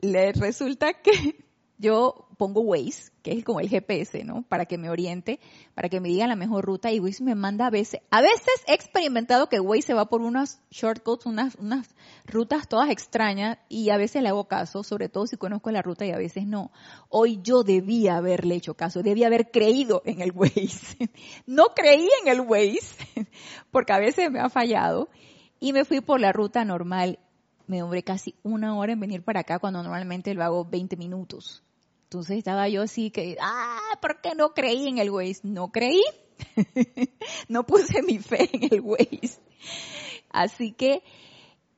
Le 0.00 0.32
resulta 0.32 0.94
que 0.94 1.44
yo 1.82 2.28
pongo 2.38 2.60
Waze, 2.60 3.10
que 3.22 3.32
es 3.32 3.44
como 3.44 3.60
el 3.60 3.68
GPS, 3.68 4.24
¿no? 4.24 4.42
Para 4.48 4.66
que 4.66 4.78
me 4.78 4.88
oriente, 4.88 5.40
para 5.74 5.88
que 5.88 6.00
me 6.00 6.08
diga 6.08 6.26
la 6.26 6.36
mejor 6.36 6.64
ruta 6.64 6.90
y 6.90 7.00
Waze 7.00 7.22
me 7.24 7.34
manda 7.34 7.66
a 7.66 7.70
veces, 7.70 8.00
a 8.10 8.22
veces 8.22 8.62
he 8.66 8.72
experimentado 8.72 9.48
que 9.48 9.60
Waze 9.60 9.82
se 9.82 9.94
va 9.94 10.06
por 10.06 10.22
unos 10.22 10.60
shortcuts, 10.70 11.26
unas, 11.26 11.56
unas 11.56 11.94
rutas 12.24 12.68
todas 12.68 12.88
extrañas 12.90 13.58
y 13.68 13.90
a 13.90 13.96
veces 13.96 14.22
le 14.22 14.28
hago 14.28 14.46
caso, 14.46 14.84
sobre 14.84 15.08
todo 15.08 15.26
si 15.26 15.36
conozco 15.36 15.70
la 15.72 15.82
ruta 15.82 16.06
y 16.06 16.12
a 16.12 16.18
veces 16.18 16.46
no. 16.46 16.70
Hoy 17.08 17.40
yo 17.42 17.64
debía 17.64 18.16
haberle 18.16 18.54
hecho 18.54 18.74
caso, 18.74 19.02
debía 19.02 19.26
haber 19.26 19.50
creído 19.50 20.02
en 20.04 20.20
el 20.20 20.32
Waze. 20.32 21.10
no 21.46 21.66
creí 21.74 22.08
en 22.22 22.28
el 22.28 22.40
Waze, 22.40 22.96
porque 23.72 23.92
a 23.92 23.98
veces 23.98 24.30
me 24.30 24.40
ha 24.40 24.48
fallado 24.48 25.10
y 25.58 25.72
me 25.72 25.84
fui 25.84 26.00
por 26.00 26.20
la 26.20 26.32
ruta 26.32 26.64
normal 26.64 27.18
me 27.66 27.76
demoré 27.76 28.02
casi 28.02 28.34
una 28.42 28.76
hora 28.76 28.92
en 28.92 29.00
venir 29.00 29.22
para 29.22 29.40
acá 29.40 29.58
cuando 29.58 29.82
normalmente 29.82 30.34
lo 30.34 30.44
hago 30.44 30.64
20 30.64 30.96
minutos. 30.96 31.62
Entonces 32.12 32.36
estaba 32.36 32.68
yo 32.68 32.82
así 32.82 33.10
que, 33.10 33.38
ah, 33.40 33.98
¿por 34.02 34.20
qué 34.20 34.34
no 34.34 34.52
creí 34.52 34.86
en 34.86 34.98
el 34.98 35.08
Waze? 35.08 35.40
No 35.44 35.72
creí. 35.72 36.02
no 37.48 37.64
puse 37.64 38.02
mi 38.02 38.18
fe 38.18 38.50
en 38.52 38.68
el 38.70 38.82
Waze. 38.82 39.40
Así 40.28 40.72
que 40.72 41.02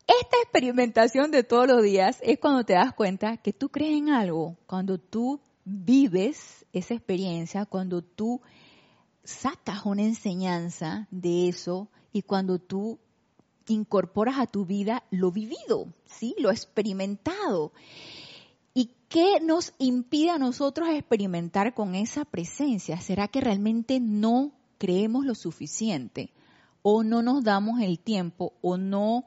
esta 0.09 0.37
experimentación 0.43 1.31
de 1.31 1.45
todos 1.45 1.69
los 1.69 1.85
días 1.85 2.19
es 2.21 2.41
cuando 2.41 2.65
te 2.65 2.73
das 2.73 2.93
cuenta 2.95 3.37
que 3.37 3.53
tú 3.53 3.69
crees 3.69 3.97
en 3.97 4.09
algo, 4.11 4.57
cuando 4.67 4.99
tú 4.99 5.41
vives 5.65 6.67
esa 6.73 6.95
experiencia, 6.95 7.65
cuando 7.65 8.03
tú 8.03 8.43
sacas 9.23 9.87
una 9.87 10.03
enseñanza 10.03 11.07
de 11.13 11.49
eso 11.49 11.87
y 12.13 12.23
cuando 12.23 12.59
tú 12.59 12.99
incorporas 13.69 14.41
a 14.41 14.49
tu 14.49 14.67
vida 14.67 15.05
lo 15.13 15.31
vivido, 15.31 15.95
¿sí? 16.07 16.35
Lo 16.41 16.51
experimentado. 16.51 17.71
¿Qué 19.15 19.39
nos 19.41 19.73
impide 19.79 20.31
a 20.31 20.39
nosotros 20.39 20.89
experimentar 20.89 21.73
con 21.73 21.95
esa 21.95 22.25
presencia? 22.25 23.01
¿Será 23.01 23.29
que 23.29 23.41
realmente 23.41 24.01
no 24.01 24.51
creemos 24.77 25.25
lo 25.25 25.37
suficiente? 25.37 26.33
¿O 26.83 27.05
no 27.05 27.23
nos 27.23 27.45
damos 27.45 27.81
el 27.81 28.01
tiempo? 28.01 28.55
¿O 28.61 28.77
no 28.77 29.25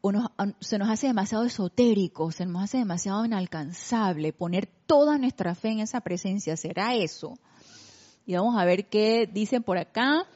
o 0.00 0.12
se 0.60 0.78
nos 0.78 0.88
hace 0.88 1.08
demasiado 1.08 1.44
esotérico, 1.44 2.32
se 2.32 2.46
nos 2.46 2.62
hace 2.62 2.78
demasiado 2.78 3.22
inalcanzable 3.26 4.32
poner 4.32 4.66
toda 4.86 5.18
nuestra 5.18 5.54
fe 5.54 5.72
en 5.72 5.80
esa 5.80 6.00
presencia. 6.00 6.56
¿Será 6.56 6.94
eso? 6.94 7.38
Y 8.24 8.34
vamos 8.34 8.58
a 8.58 8.64
ver 8.64 8.88
qué 8.88 9.28
dicen 9.30 9.62
por 9.62 9.76
acá. 9.76 10.26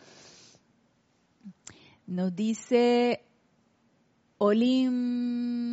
Nos 2.07 2.37
dice 2.37 3.25
Olim 4.37 5.65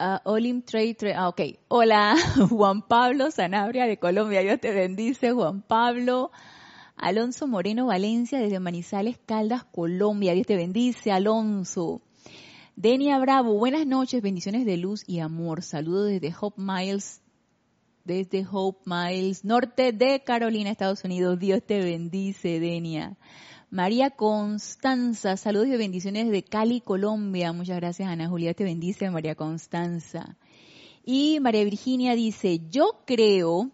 Uh, 0.00 0.20
Olim 0.24 0.62
Trade, 0.62 1.12
ah, 1.16 1.28
ok. 1.28 1.40
Hola, 1.66 2.14
Juan 2.50 2.82
Pablo 2.82 3.32
Sanabria 3.32 3.84
de 3.84 3.98
Colombia. 3.98 4.42
Dios 4.42 4.60
te 4.60 4.70
bendice, 4.70 5.32
Juan 5.32 5.60
Pablo. 5.62 6.30
Alonso 6.96 7.48
Moreno 7.48 7.86
Valencia 7.86 8.38
desde 8.38 8.60
Manizales, 8.60 9.18
Caldas, 9.26 9.64
Colombia. 9.64 10.34
Dios 10.34 10.46
te 10.46 10.54
bendice, 10.54 11.10
Alonso. 11.10 12.00
Denia 12.76 13.18
Bravo, 13.18 13.54
buenas 13.54 13.88
noches, 13.88 14.22
bendiciones 14.22 14.64
de 14.64 14.76
luz 14.76 15.02
y 15.04 15.18
amor. 15.18 15.64
Saludos 15.64 16.10
desde 16.10 16.32
Hope 16.40 16.62
Miles, 16.62 17.20
desde 18.04 18.46
Hope 18.48 18.82
Miles, 18.86 19.44
norte 19.44 19.90
de 19.90 20.22
Carolina, 20.22 20.70
Estados 20.70 21.02
Unidos. 21.02 21.40
Dios 21.40 21.60
te 21.66 21.80
bendice, 21.80 22.60
Denia. 22.60 23.16
María 23.70 24.10
Constanza, 24.10 25.36
saludos 25.36 25.68
y 25.68 25.76
bendiciones 25.76 26.30
de 26.30 26.42
Cali, 26.42 26.80
Colombia. 26.80 27.52
Muchas 27.52 27.76
gracias, 27.76 28.08
Ana 28.08 28.26
Julia, 28.26 28.54
te 28.54 28.64
bendice, 28.64 29.10
María 29.10 29.34
Constanza. 29.34 30.38
Y 31.04 31.38
María 31.40 31.64
Virginia 31.64 32.14
dice, 32.14 32.62
yo 32.70 33.02
creo 33.04 33.70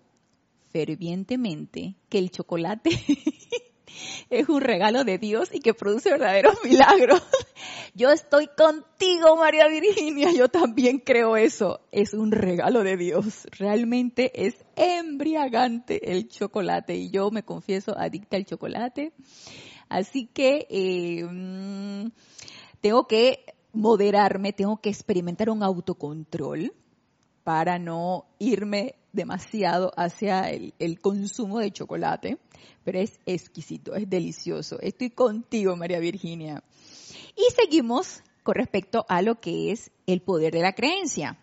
fervientemente 0.72 1.94
que 2.08 2.18
el 2.18 2.32
chocolate 2.32 2.90
es 4.30 4.48
un 4.48 4.62
regalo 4.62 5.04
de 5.04 5.18
Dios 5.18 5.50
y 5.52 5.60
que 5.60 5.74
produce 5.74 6.10
verdaderos 6.10 6.56
milagros. 6.64 7.22
Yo 7.94 8.10
estoy 8.10 8.48
contigo, 8.48 9.36
María 9.36 9.68
Virginia, 9.68 10.32
yo 10.32 10.48
también 10.48 10.98
creo 10.98 11.36
eso. 11.36 11.80
Es 11.92 12.12
un 12.12 12.32
regalo 12.32 12.82
de 12.82 12.96
Dios. 12.96 13.46
Realmente 13.52 14.32
es 14.46 14.56
embriagante 14.74 16.10
el 16.10 16.26
chocolate 16.26 16.96
y 16.96 17.10
yo 17.10 17.30
me 17.30 17.44
confieso 17.44 17.96
adicta 17.96 18.36
al 18.36 18.46
chocolate. 18.46 19.12
Así 19.88 20.26
que 20.26 20.66
eh, 20.70 21.24
mm, 21.24 22.10
tengo 22.80 23.06
que 23.06 23.44
moderarme, 23.72 24.52
tengo 24.52 24.80
que 24.80 24.90
experimentar 24.90 25.50
un 25.50 25.62
autocontrol 25.62 26.72
para 27.42 27.78
no 27.78 28.26
irme 28.38 28.94
demasiado 29.12 29.92
hacia 29.96 30.50
el, 30.50 30.74
el, 30.78 31.00
consumo 31.00 31.58
de 31.58 31.70
chocolate, 31.70 32.38
pero 32.82 32.98
es 32.98 33.20
exquisito, 33.26 33.94
es 33.94 34.08
delicioso. 34.08 34.80
Estoy 34.80 35.10
contigo, 35.10 35.76
María 35.76 35.98
Virginia. 35.98 36.62
Y 37.36 37.52
seguimos 37.52 38.22
con 38.42 38.54
respecto 38.54 39.04
a 39.08 39.22
lo 39.22 39.40
que 39.40 39.72
es 39.72 39.90
el 40.06 40.20
poder 40.20 40.52
de 40.52 40.60
la 40.60 40.74
creencia. 40.74 41.38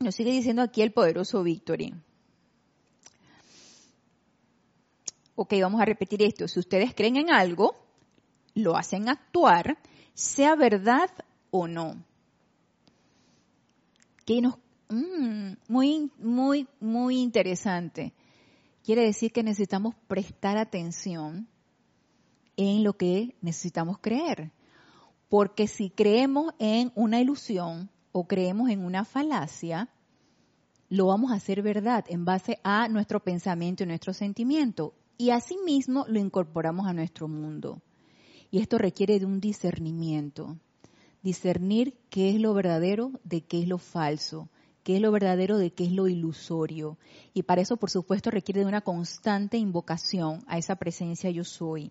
Nos 0.00 0.14
sigue 0.14 0.30
diciendo 0.30 0.62
aquí 0.62 0.82
el 0.82 0.92
poderoso 0.92 1.42
Victory. 1.42 1.94
Ok, 5.40 5.54
vamos 5.60 5.80
a 5.80 5.84
repetir 5.84 6.20
esto, 6.22 6.48
si 6.48 6.58
ustedes 6.58 6.92
creen 6.94 7.16
en 7.16 7.30
algo, 7.30 7.76
lo 8.54 8.76
hacen 8.76 9.08
actuar, 9.08 9.78
sea 10.12 10.56
verdad 10.56 11.10
o 11.52 11.68
no. 11.68 11.94
que 14.24 14.42
nos, 14.42 14.56
mm, 14.90 15.52
muy, 15.68 16.10
muy, 16.18 16.66
muy 16.80 17.20
interesante. 17.20 18.12
Quiere 18.84 19.02
decir 19.02 19.32
que 19.32 19.42
necesitamos 19.42 19.94
prestar 20.06 20.58
atención 20.58 21.48
en 22.56 22.82
lo 22.82 22.94
que 22.94 23.36
necesitamos 23.40 23.98
creer. 24.00 24.50
Porque 25.30 25.66
si 25.66 25.88
creemos 25.88 26.52
en 26.58 26.92
una 26.94 27.20
ilusión 27.20 27.88
o 28.12 28.26
creemos 28.26 28.68
en 28.68 28.84
una 28.84 29.06
falacia, 29.06 29.88
lo 30.90 31.06
vamos 31.06 31.30
a 31.30 31.36
hacer 31.36 31.62
verdad 31.62 32.04
en 32.08 32.26
base 32.26 32.58
a 32.64 32.88
nuestro 32.88 33.20
pensamiento 33.20 33.84
y 33.84 33.86
nuestro 33.86 34.12
sentimiento. 34.12 34.92
Y 35.20 35.30
asimismo 35.30 36.04
lo 36.06 36.20
incorporamos 36.20 36.86
a 36.86 36.92
nuestro 36.92 37.26
mundo. 37.26 37.82
Y 38.52 38.60
esto 38.60 38.78
requiere 38.78 39.18
de 39.18 39.26
un 39.26 39.40
discernimiento. 39.40 40.56
Discernir 41.22 41.98
qué 42.08 42.30
es 42.30 42.40
lo 42.40 42.54
verdadero 42.54 43.10
de 43.24 43.40
qué 43.40 43.60
es 43.60 43.66
lo 43.66 43.78
falso, 43.78 44.48
qué 44.84 44.94
es 44.94 45.02
lo 45.02 45.10
verdadero 45.10 45.58
de 45.58 45.72
qué 45.72 45.84
es 45.86 45.92
lo 45.92 46.06
ilusorio. 46.06 46.98
Y 47.34 47.42
para 47.42 47.60
eso, 47.60 47.76
por 47.76 47.90
supuesto, 47.90 48.30
requiere 48.30 48.60
de 48.60 48.66
una 48.66 48.82
constante 48.82 49.58
invocación 49.58 50.44
a 50.46 50.56
esa 50.56 50.76
presencia 50.76 51.30
yo 51.30 51.42
soy. 51.42 51.90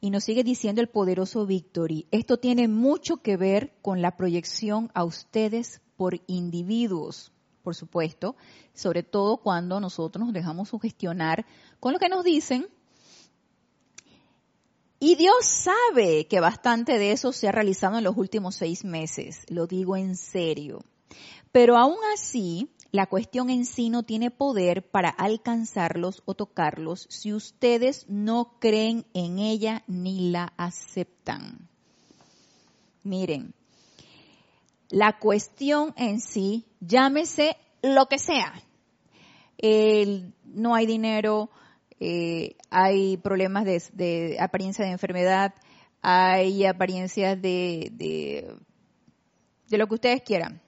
Y 0.00 0.08
nos 0.08 0.24
sigue 0.24 0.42
diciendo 0.42 0.80
el 0.80 0.88
poderoso 0.88 1.44
Victory, 1.44 2.06
esto 2.10 2.38
tiene 2.38 2.66
mucho 2.66 3.18
que 3.18 3.36
ver 3.36 3.74
con 3.82 4.00
la 4.00 4.16
proyección 4.16 4.90
a 4.94 5.04
ustedes 5.04 5.82
por 5.96 6.22
individuos, 6.26 7.30
por 7.62 7.74
supuesto, 7.74 8.36
sobre 8.74 9.02
todo 9.02 9.38
cuando 9.38 9.80
nosotros 9.80 10.24
nos 10.24 10.34
dejamos 10.34 10.68
sugestionar 10.68 11.46
con 11.80 11.92
lo 11.92 11.98
que 11.98 12.08
nos 12.08 12.24
dicen. 12.24 12.66
Y 14.98 15.16
Dios 15.16 15.44
sabe 15.44 16.26
que 16.28 16.40
bastante 16.40 16.98
de 16.98 17.12
eso 17.12 17.32
se 17.32 17.48
ha 17.48 17.52
realizado 17.52 17.98
en 17.98 18.04
los 18.04 18.16
últimos 18.16 18.54
seis 18.54 18.84
meses, 18.84 19.44
lo 19.48 19.66
digo 19.66 19.96
en 19.96 20.16
serio. 20.16 20.84
Pero 21.50 21.76
aún 21.76 21.98
así, 22.14 22.70
la 22.92 23.06
cuestión 23.06 23.50
en 23.50 23.64
sí 23.64 23.90
no 23.90 24.02
tiene 24.02 24.30
poder 24.30 24.88
para 24.88 25.08
alcanzarlos 25.08 26.22
o 26.24 26.34
tocarlos 26.34 27.06
si 27.10 27.32
ustedes 27.32 28.06
no 28.08 28.58
creen 28.60 29.06
en 29.12 29.38
ella 29.38 29.82
ni 29.86 30.30
la 30.30 30.52
aceptan. 30.56 31.68
Miren, 33.02 33.54
la 34.92 35.18
cuestión 35.18 35.94
en 35.96 36.20
sí, 36.20 36.66
llámese 36.80 37.56
lo 37.82 38.06
que 38.06 38.18
sea. 38.18 38.52
no 40.44 40.74
hay 40.74 40.86
dinero, 40.86 41.50
eh, 41.98 42.56
hay 42.70 43.16
problemas 43.16 43.64
de, 43.64 44.36
apariencia 44.38 44.84
de 44.84 44.92
enfermedad, 44.92 45.54
hay 46.02 46.66
apariencias 46.66 47.40
de, 47.40 47.90
de, 47.92 49.78
lo 49.78 49.86
que 49.86 49.94
ustedes 49.94 50.22
quieran 50.22 50.60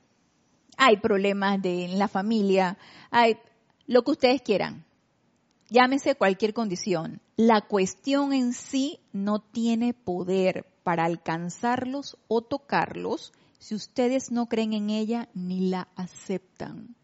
hay 0.77 0.97
problemas 0.97 1.61
de, 1.63 1.85
en 1.85 1.99
la 1.99 2.09
familia, 2.09 2.79
hay 3.11 3.37
lo 3.87 4.03
que 4.03 4.13
ustedes 4.13 4.43
quieran. 4.43 4.85
Llámese 5.69 6.15
cualquier 6.15 6.53
condición. 6.55 7.21
La 7.37 7.61
cuestión 7.63 8.33
en 8.33 8.53
sí 8.53 9.01
no 9.13 9.41
tiene 9.41 9.95
poder 9.95 10.67
para 10.83 11.05
alcanzarlos 11.05 12.17
o 12.29 12.43
tocarlos 12.43 13.33
si 13.65 13.75
ustedes 13.75 14.31
no 14.31 14.47
creen 14.47 14.75
en 14.75 14.91
ella 14.91 15.31
ni 15.33 15.71
la 15.71 15.89
aceptan. 15.97 16.95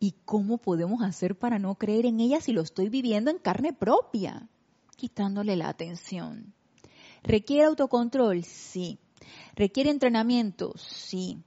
¿Y 0.00 0.16
cómo 0.24 0.58
podemos 0.58 1.00
hacer 1.00 1.38
para 1.38 1.60
no 1.60 1.76
creer 1.76 2.06
en 2.06 2.18
ella 2.18 2.40
si 2.40 2.50
lo 2.50 2.60
estoy 2.60 2.88
viviendo 2.88 3.30
en 3.30 3.38
carne 3.38 3.72
propia? 3.72 4.48
Quitándole 4.96 5.54
la 5.54 5.68
atención. 5.68 6.54
¿Requiere 7.22 7.66
autocontrol? 7.66 8.42
Sí. 8.42 8.98
¿Requiere 9.54 9.90
entrenamiento? 9.90 10.74
Sí 10.76 11.38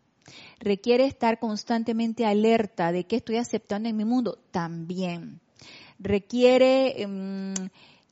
requiere 0.59 1.05
estar 1.05 1.39
constantemente 1.39 2.25
alerta 2.25 2.93
de 2.93 3.07
qué 3.07 3.17
estoy 3.17 3.37
aceptando 3.37 3.89
en 3.89 3.97
mi 3.97 4.05
mundo, 4.05 4.37
también. 4.51 5.41
Requiere 5.97 7.01
em, 7.01 7.53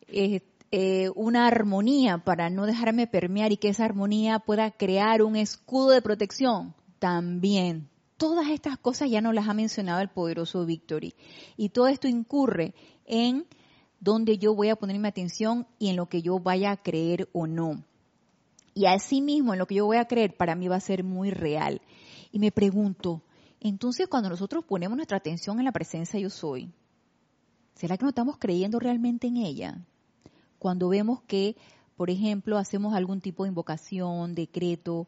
eh, 0.08 0.42
eh, 0.72 1.10
una 1.16 1.48
armonía 1.48 2.18
para 2.18 2.50
no 2.50 2.66
dejarme 2.66 3.08
permear 3.08 3.52
y 3.52 3.58
que 3.58 3.70
esa 3.70 3.86
armonía 3.86 4.40
pueda 4.40 4.72
crear 4.72 5.22
un 5.22 5.36
escudo 5.36 5.92
de 5.92 6.02
protección, 6.02 6.76
también. 7.00 7.90
Todas 8.18 8.50
estas 8.50 8.78
cosas 8.78 9.10
ya 9.10 9.22
nos 9.22 9.34
las 9.34 9.48
ha 9.48 9.54
mencionado 9.54 10.02
el 10.02 10.10
poderoso 10.10 10.66
Victory. 10.66 11.14
Y 11.56 11.70
todo 11.70 11.88
esto 11.88 12.08
incurre 12.08 12.74
en 13.06 13.46
donde 14.00 14.38
yo 14.38 14.54
voy 14.56 14.70
a 14.70 14.76
poner 14.76 15.00
mi 15.00 15.08
atención 15.08 15.68
y 15.80 15.90
en 15.90 15.96
lo 15.96 16.08
que 16.08 16.22
yo 16.22 16.40
vaya 16.40 16.72
a 16.72 16.78
creer 16.78 17.30
o 17.32 17.48
no. 17.48 17.84
Y 18.74 18.86
así 18.86 19.22
mismo 19.22 19.54
en 19.54 19.60
lo 19.60 19.68
que 19.68 19.76
yo 19.76 19.86
voy 19.86 19.98
a 19.98 20.06
creer 20.06 20.36
para 20.36 20.56
mí 20.56 20.68
va 20.68 20.76
a 20.76 20.82
ser 20.82 21.04
muy 21.04 21.32
real. 21.32 21.82
Y 22.32 22.40
me 22.40 22.52
pregunto, 22.52 23.22
entonces 23.60 24.08
cuando 24.08 24.30
nosotros 24.30 24.66
ponemos 24.66 24.98
nuestra 24.98 25.18
atención 25.18 25.60
en 25.60 25.66
la 25.66 25.72
presencia 25.72 26.20
yo 26.20 26.30
soy, 26.30 26.72
¿será 27.76 27.98
que 27.98 28.04
no 28.04 28.10
estamos 28.10 28.38
creyendo 28.38 28.80
realmente 28.80 29.28
en 29.28 29.38
ella? 29.38 29.78
Cuando 30.60 30.90
vemos 30.90 31.22
que, 31.24 31.56
por 31.96 32.10
ejemplo, 32.10 32.58
hacemos 32.58 32.94
algún 32.94 33.22
tipo 33.22 33.44
de 33.44 33.50
invocación, 33.50 34.36
decreto, 34.36 35.08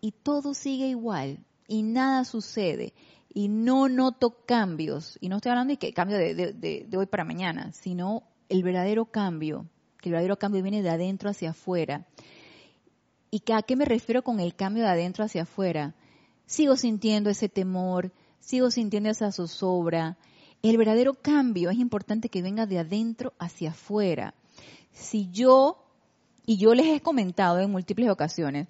y 0.00 0.12
todo 0.12 0.54
sigue 0.54 0.88
igual, 0.88 1.38
y 1.68 1.82
nada 1.82 2.24
sucede, 2.24 2.92
y 3.32 3.48
no 3.48 3.88
noto 3.88 4.44
cambios, 4.46 5.18
y 5.20 5.28
no 5.28 5.36
estoy 5.36 5.50
hablando 5.50 5.72
de 5.72 5.78
que 5.78 5.92
cambio 5.92 6.18
de, 6.18 6.34
de 6.54 6.96
hoy 6.96 7.06
para 7.06 7.24
mañana, 7.24 7.72
sino 7.72 8.24
el 8.48 8.62
verdadero 8.62 9.06
cambio, 9.06 9.66
que 10.00 10.08
el 10.08 10.12
verdadero 10.12 10.38
cambio 10.38 10.62
viene 10.62 10.82
de 10.82 10.90
adentro 10.90 11.30
hacia 11.30 11.50
afuera. 11.50 12.06
¿Y 13.30 13.42
a 13.52 13.62
qué 13.62 13.76
me 13.76 13.84
refiero 13.84 14.22
con 14.22 14.40
el 14.40 14.54
cambio 14.54 14.82
de 14.82 14.90
adentro 14.90 15.24
hacia 15.24 15.42
afuera? 15.42 15.94
sigo 16.52 16.76
sintiendo 16.76 17.30
ese 17.30 17.48
temor, 17.48 18.12
sigo 18.38 18.70
sintiendo 18.70 19.08
esa 19.08 19.32
zozobra. 19.32 20.18
El 20.62 20.76
verdadero 20.76 21.14
cambio 21.14 21.70
es 21.70 21.78
importante 21.78 22.28
que 22.28 22.42
venga 22.42 22.66
de 22.66 22.78
adentro 22.78 23.32
hacia 23.38 23.70
afuera. 23.70 24.34
Si 24.92 25.30
yo, 25.30 25.84
y 26.46 26.58
yo 26.58 26.74
les 26.74 26.86
he 26.86 27.00
comentado 27.00 27.58
en 27.60 27.70
múltiples 27.70 28.10
ocasiones, 28.10 28.68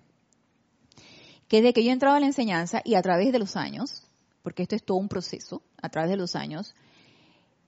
que 1.48 1.58
desde 1.58 1.72
que 1.72 1.84
yo 1.84 1.90
he 1.90 1.92
entrado 1.92 2.16
a 2.16 2.20
la 2.20 2.26
enseñanza 2.26 2.80
y 2.84 2.94
a 2.94 3.02
través 3.02 3.32
de 3.32 3.38
los 3.38 3.56
años, 3.56 4.04
porque 4.42 4.62
esto 4.62 4.74
es 4.74 4.84
todo 4.84 4.98
un 4.98 5.08
proceso, 5.08 5.62
a 5.80 5.88
través 5.88 6.10
de 6.10 6.16
los 6.16 6.34
años, 6.34 6.74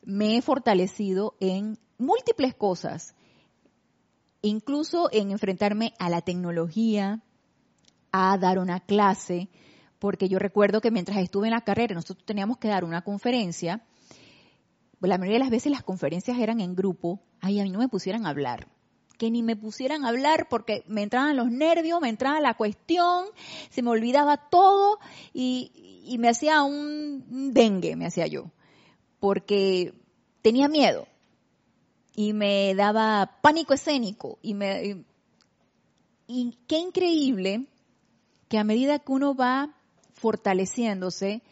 me 0.02 0.36
he 0.36 0.42
fortalecido 0.42 1.34
en 1.40 1.78
múltiples 1.98 2.54
cosas, 2.54 3.14
incluso 4.42 5.08
en 5.12 5.30
enfrentarme 5.30 5.94
a 5.98 6.08
la 6.10 6.22
tecnología, 6.22 7.22
a 8.12 8.38
dar 8.38 8.58
una 8.58 8.80
clase, 8.80 9.48
porque 9.98 10.28
yo 10.28 10.38
recuerdo 10.38 10.80
que 10.80 10.90
mientras 10.90 11.18
estuve 11.18 11.48
en 11.48 11.54
la 11.54 11.64
carrera 11.64 11.94
nosotros 11.94 12.24
teníamos 12.24 12.58
que 12.58 12.68
dar 12.68 12.84
una 12.84 13.02
conferencia, 13.02 13.82
la 15.06 15.18
mayoría 15.18 15.38
de 15.38 15.44
las 15.44 15.50
veces 15.50 15.72
las 15.72 15.82
conferencias 15.82 16.38
eran 16.38 16.60
en 16.60 16.74
grupo, 16.74 17.20
ay, 17.40 17.60
a 17.60 17.64
mí 17.64 17.70
no 17.70 17.78
me 17.78 17.88
pusieran 17.88 18.26
a 18.26 18.30
hablar, 18.30 18.68
que 19.18 19.30
ni 19.30 19.42
me 19.42 19.56
pusieran 19.56 20.04
a 20.04 20.08
hablar 20.08 20.48
porque 20.48 20.84
me 20.86 21.02
entraban 21.02 21.36
los 21.36 21.50
nervios, 21.50 22.00
me 22.00 22.08
entraba 22.08 22.40
la 22.40 22.54
cuestión, 22.54 23.26
se 23.70 23.82
me 23.82 23.90
olvidaba 23.90 24.36
todo 24.36 24.98
y, 25.32 26.16
me 26.18 26.28
hacía 26.28 26.62
un 26.62 27.52
dengue, 27.52 27.96
me 27.96 28.06
hacía 28.06 28.26
yo, 28.26 28.50
porque 29.20 29.94
tenía 30.42 30.68
miedo 30.68 31.06
y 32.14 32.32
me 32.32 32.74
daba 32.74 33.38
pánico 33.42 33.74
escénico 33.74 34.38
y 34.42 34.54
me 34.54 35.04
y 36.26 36.56
qué 36.66 36.78
increíble 36.78 37.66
que 38.48 38.58
a 38.58 38.64
medida 38.64 38.98
que 38.98 39.12
uno 39.12 39.34
va 39.34 39.74
fortaleciéndose 40.14 41.42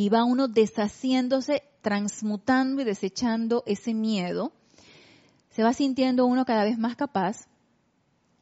y 0.00 0.08
va 0.08 0.24
uno 0.24 0.48
deshaciéndose, 0.48 1.62
transmutando 1.82 2.80
y 2.80 2.86
desechando 2.86 3.62
ese 3.66 3.92
miedo, 3.92 4.50
se 5.50 5.62
va 5.62 5.74
sintiendo 5.74 6.24
uno 6.24 6.46
cada 6.46 6.64
vez 6.64 6.78
más 6.78 6.96
capaz. 6.96 7.48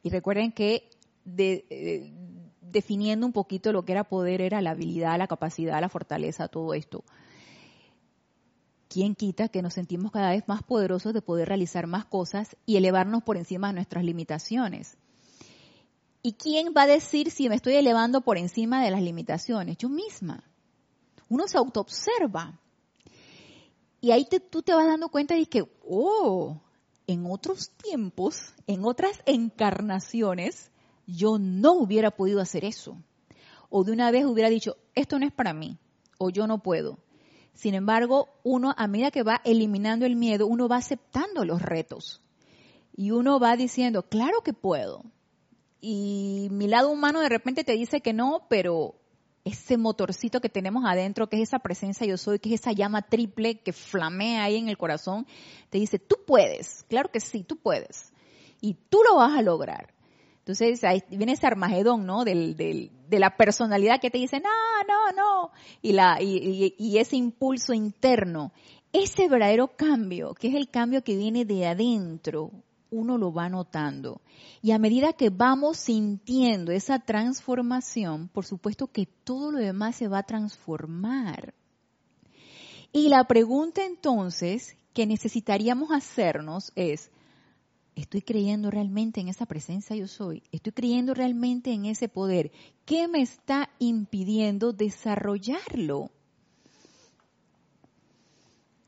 Y 0.01 0.09
recuerden 0.09 0.53
que 0.53 0.89
eh, 1.37 2.13
definiendo 2.61 3.25
un 3.25 3.33
poquito 3.33 3.73
lo 3.73 3.83
que 3.83 3.91
era 3.91 4.05
poder 4.05 4.39
era 4.39 4.61
la 4.61 4.69
habilidad, 4.69 5.17
la 5.17 5.27
capacidad, 5.27 5.81
la 5.81 5.89
fortaleza, 5.89 6.47
todo 6.47 6.73
esto. 6.73 7.03
¿Quién 8.87 9.13
quita 9.13 9.49
que 9.49 9.61
nos 9.61 9.73
sentimos 9.73 10.13
cada 10.13 10.29
vez 10.29 10.47
más 10.47 10.63
poderosos 10.63 11.13
de 11.13 11.21
poder 11.21 11.49
realizar 11.49 11.87
más 11.87 12.05
cosas 12.05 12.55
y 12.65 12.77
elevarnos 12.77 13.21
por 13.21 13.35
encima 13.35 13.67
de 13.67 13.73
nuestras 13.73 14.05
limitaciones? 14.05 14.95
¿Y 16.23 16.35
quién 16.35 16.73
va 16.75 16.83
a 16.83 16.87
decir 16.87 17.31
si 17.31 17.49
me 17.49 17.55
estoy 17.55 17.75
elevando 17.75 18.21
por 18.21 18.37
encima 18.37 18.81
de 18.81 18.91
las 18.91 19.01
limitaciones? 19.01 19.77
Yo 19.77 19.89
misma. 19.89 20.48
Uno 21.29 21.47
se 21.47 21.57
autoobserva. 21.57 22.59
Y 24.01 24.11
ahí 24.11 24.27
tú 24.49 24.61
te 24.61 24.73
vas 24.73 24.87
dando 24.87 25.09
cuenta 25.09 25.35
de 25.35 25.45
que, 25.45 25.63
oh, 25.87 26.61
en 27.07 27.25
otros 27.25 27.71
tiempos, 27.71 28.53
en 28.67 28.85
otras 28.85 29.21
encarnaciones, 29.25 30.71
yo 31.05 31.37
no 31.39 31.73
hubiera 31.73 32.11
podido 32.11 32.39
hacer 32.41 32.65
eso. 32.65 32.97
O 33.69 33.83
de 33.83 33.91
una 33.91 34.11
vez 34.11 34.25
hubiera 34.25 34.49
dicho, 34.49 34.77
esto 34.95 35.19
no 35.19 35.25
es 35.25 35.33
para 35.33 35.53
mí, 35.53 35.77
o 36.17 36.29
yo 36.29 36.47
no 36.47 36.63
puedo. 36.63 36.99
Sin 37.53 37.75
embargo, 37.75 38.29
uno, 38.43 38.73
a 38.77 38.87
medida 38.87 39.11
que 39.11 39.23
va 39.23 39.41
eliminando 39.43 40.05
el 40.05 40.15
miedo, 40.15 40.47
uno 40.47 40.67
va 40.67 40.77
aceptando 40.77 41.45
los 41.45 41.61
retos. 41.61 42.21
Y 42.95 43.11
uno 43.11 43.39
va 43.39 43.55
diciendo, 43.55 44.03
claro 44.03 44.41
que 44.43 44.53
puedo, 44.53 45.03
y 45.81 46.49
mi 46.51 46.67
lado 46.67 46.89
humano 46.89 47.21
de 47.21 47.29
repente 47.29 47.63
te 47.63 47.73
dice 47.73 48.01
que 48.01 48.13
no, 48.13 48.45
pero 48.49 48.95
ese 49.45 49.77
motorcito 49.77 50.41
que 50.41 50.49
tenemos 50.49 50.83
adentro, 50.85 51.27
que 51.27 51.37
es 51.37 51.43
esa 51.43 51.59
presencia 51.59 52.05
yo 52.05 52.17
soy, 52.17 52.39
que 52.39 52.53
es 52.53 52.61
esa 52.61 52.71
llama 52.71 53.01
triple 53.01 53.59
que 53.59 53.73
flamea 53.73 54.43
ahí 54.43 54.57
en 54.57 54.69
el 54.69 54.77
corazón, 54.77 55.25
te 55.69 55.77
dice, 55.77 55.99
tú 55.99 56.17
puedes, 56.25 56.85
claro 56.89 57.09
que 57.11 57.19
sí, 57.19 57.43
tú 57.43 57.57
puedes. 57.57 58.11
Y 58.61 58.75
tú 58.89 58.99
lo 59.07 59.15
vas 59.15 59.37
a 59.37 59.41
lograr. 59.41 59.93
Entonces 60.39 60.83
ahí 60.83 61.03
viene 61.09 61.33
ese 61.33 61.47
armagedón, 61.47 62.05
¿no? 62.05 62.25
Del, 62.25 62.55
de 62.55 63.19
la 63.19 63.37
personalidad 63.37 64.01
que 64.01 64.09
te 64.09 64.17
dice, 64.17 64.39
no, 64.39 64.49
no, 64.87 65.11
no. 65.11 65.51
Y, 65.81 65.93
la, 65.93 66.19
y, 66.21 66.97
ese 66.97 67.15
impulso 67.15 67.73
interno. 67.73 68.51
Ese 68.91 69.27
verdadero 69.27 69.67
cambio, 69.67 70.33
que 70.33 70.47
es 70.47 70.55
el 70.55 70.69
cambio 70.69 71.03
que 71.03 71.15
viene 71.15 71.45
de 71.45 71.67
adentro, 71.67 72.51
uno 72.91 73.17
lo 73.17 73.31
va 73.31 73.49
notando. 73.49 74.21
Y 74.61 74.71
a 74.71 74.79
medida 74.79 75.13
que 75.13 75.29
vamos 75.29 75.77
sintiendo 75.77 76.71
esa 76.71 76.99
transformación, 76.99 78.29
por 78.29 78.45
supuesto 78.45 78.87
que 78.87 79.05
todo 79.05 79.51
lo 79.51 79.59
demás 79.59 79.95
se 79.95 80.07
va 80.07 80.19
a 80.19 80.23
transformar. 80.23 81.53
Y 82.91 83.09
la 83.09 83.25
pregunta 83.25 83.85
entonces 83.85 84.75
que 84.93 85.05
necesitaríamos 85.05 85.91
hacernos 85.91 86.71
es, 86.75 87.11
¿estoy 87.95 88.21
creyendo 88.21 88.71
realmente 88.71 89.21
en 89.21 89.27
esa 89.27 89.45
presencia 89.45 89.95
yo 89.95 90.07
soy? 90.07 90.43
¿Estoy 90.51 90.71
creyendo 90.71 91.13
realmente 91.13 91.71
en 91.71 91.85
ese 91.85 92.09
poder? 92.09 92.51
¿Qué 92.85 93.07
me 93.07 93.21
está 93.21 93.69
impidiendo 93.77 94.73
desarrollarlo? 94.73 96.09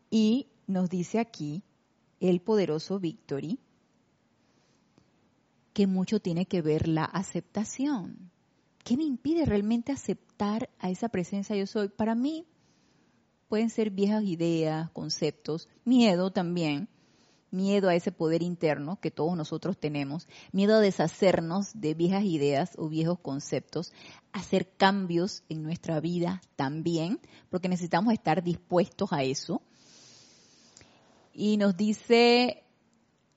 Y 0.09 0.47
nos 0.67 0.89
dice 0.89 1.19
aquí 1.19 1.63
el 2.19 2.41
poderoso 2.41 2.99
Victory, 2.99 3.59
que 5.73 5.87
mucho 5.87 6.19
tiene 6.19 6.45
que 6.45 6.61
ver 6.61 6.87
la 6.87 7.05
aceptación. 7.05 8.31
¿Qué 8.83 8.97
me 8.97 9.03
impide 9.03 9.45
realmente 9.45 9.91
aceptar 9.91 10.69
a 10.79 10.89
esa 10.89 11.09
presencia 11.09 11.55
yo 11.55 11.67
soy? 11.67 11.89
Para 11.89 12.15
mí 12.15 12.45
pueden 13.47 13.69
ser 13.69 13.91
viejas 13.91 14.23
ideas, 14.23 14.89
conceptos, 14.91 15.67
miedo 15.85 16.31
también, 16.31 16.89
miedo 17.51 17.89
a 17.89 17.95
ese 17.95 18.11
poder 18.11 18.41
interno 18.41 18.99
que 18.99 19.11
todos 19.11 19.37
nosotros 19.37 19.77
tenemos, 19.77 20.27
miedo 20.51 20.75
a 20.75 20.79
deshacernos 20.79 21.79
de 21.79 21.93
viejas 21.93 22.23
ideas 22.23 22.71
o 22.77 22.87
viejos 22.87 23.19
conceptos, 23.19 23.93
hacer 24.31 24.71
cambios 24.77 25.43
en 25.49 25.63
nuestra 25.63 25.99
vida 25.99 26.41
también, 26.55 27.19
porque 27.49 27.69
necesitamos 27.69 28.13
estar 28.13 28.41
dispuestos 28.41 29.11
a 29.11 29.23
eso. 29.23 29.61
Y 31.33 31.57
nos 31.57 31.77
dice 31.77 32.63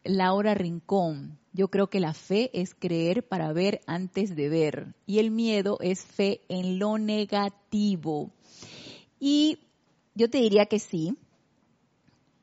Laura 0.05 0.55
Rincón, 0.55 1.39
yo 1.55 1.69
creo 1.69 1.89
que 1.89 2.01
la 2.01 2.15
fe 2.15 2.51
es 2.53 2.75
creer 2.75 3.27
para 3.27 3.53
ver 3.53 3.81
antes 3.87 4.35
de 4.35 4.49
ver 4.49 4.95
y 5.07 5.21
el 5.21 5.31
miedo 5.31 5.79
es 5.81 6.05
fe 6.05 6.41
en 6.49 6.81
lo 6.81 6.99
negativo. 6.99 8.33
Y 9.21 9.61
yo 10.17 10.29
te 10.29 10.39
diría 10.39 10.67
que 10.67 10.81
sí, 10.81 11.17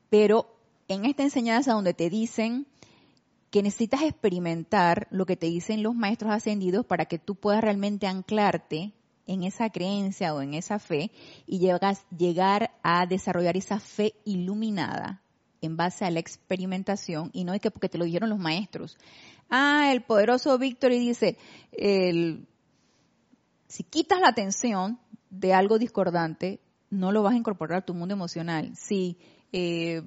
pero 0.08 0.56
en 0.88 1.04
esta 1.04 1.22
enseñanza 1.22 1.74
donde 1.74 1.92
te 1.92 2.08
dicen 2.08 2.66
que 3.50 3.62
necesitas 3.62 4.02
experimentar 4.02 5.08
lo 5.10 5.26
que 5.26 5.36
te 5.36 5.46
dicen 5.46 5.82
los 5.82 5.94
maestros 5.94 6.32
ascendidos 6.32 6.86
para 6.86 7.04
que 7.04 7.18
tú 7.18 7.34
puedas 7.34 7.62
realmente 7.62 8.06
anclarte 8.06 8.92
en 9.26 9.42
esa 9.42 9.68
creencia 9.68 10.34
o 10.34 10.40
en 10.40 10.54
esa 10.54 10.78
fe 10.78 11.10
y 11.46 11.58
llegas, 11.58 12.06
llegar 12.16 12.72
a 12.82 13.04
desarrollar 13.04 13.58
esa 13.58 13.78
fe 13.78 14.14
iluminada 14.24 15.21
en 15.62 15.76
base 15.76 16.04
a 16.04 16.10
la 16.10 16.20
experimentación 16.20 17.30
y 17.32 17.44
no 17.44 17.54
es 17.54 17.60
que 17.60 17.70
porque 17.70 17.88
te 17.88 17.98
lo 17.98 18.04
dijeron 18.04 18.28
los 18.28 18.38
maestros. 18.38 18.98
Ah, 19.48 19.90
el 19.92 20.02
poderoso 20.02 20.58
Víctor 20.58 20.92
y 20.92 20.98
dice, 20.98 21.38
el, 21.72 22.46
si 23.68 23.84
quitas 23.84 24.20
la 24.20 24.28
atención 24.28 24.98
de 25.30 25.54
algo 25.54 25.78
discordante, 25.78 26.60
no 26.90 27.12
lo 27.12 27.22
vas 27.22 27.34
a 27.34 27.38
incorporar 27.38 27.78
a 27.78 27.84
tu 27.84 27.94
mundo 27.94 28.12
emocional. 28.12 28.72
Si 28.76 29.16
eh, 29.52 30.02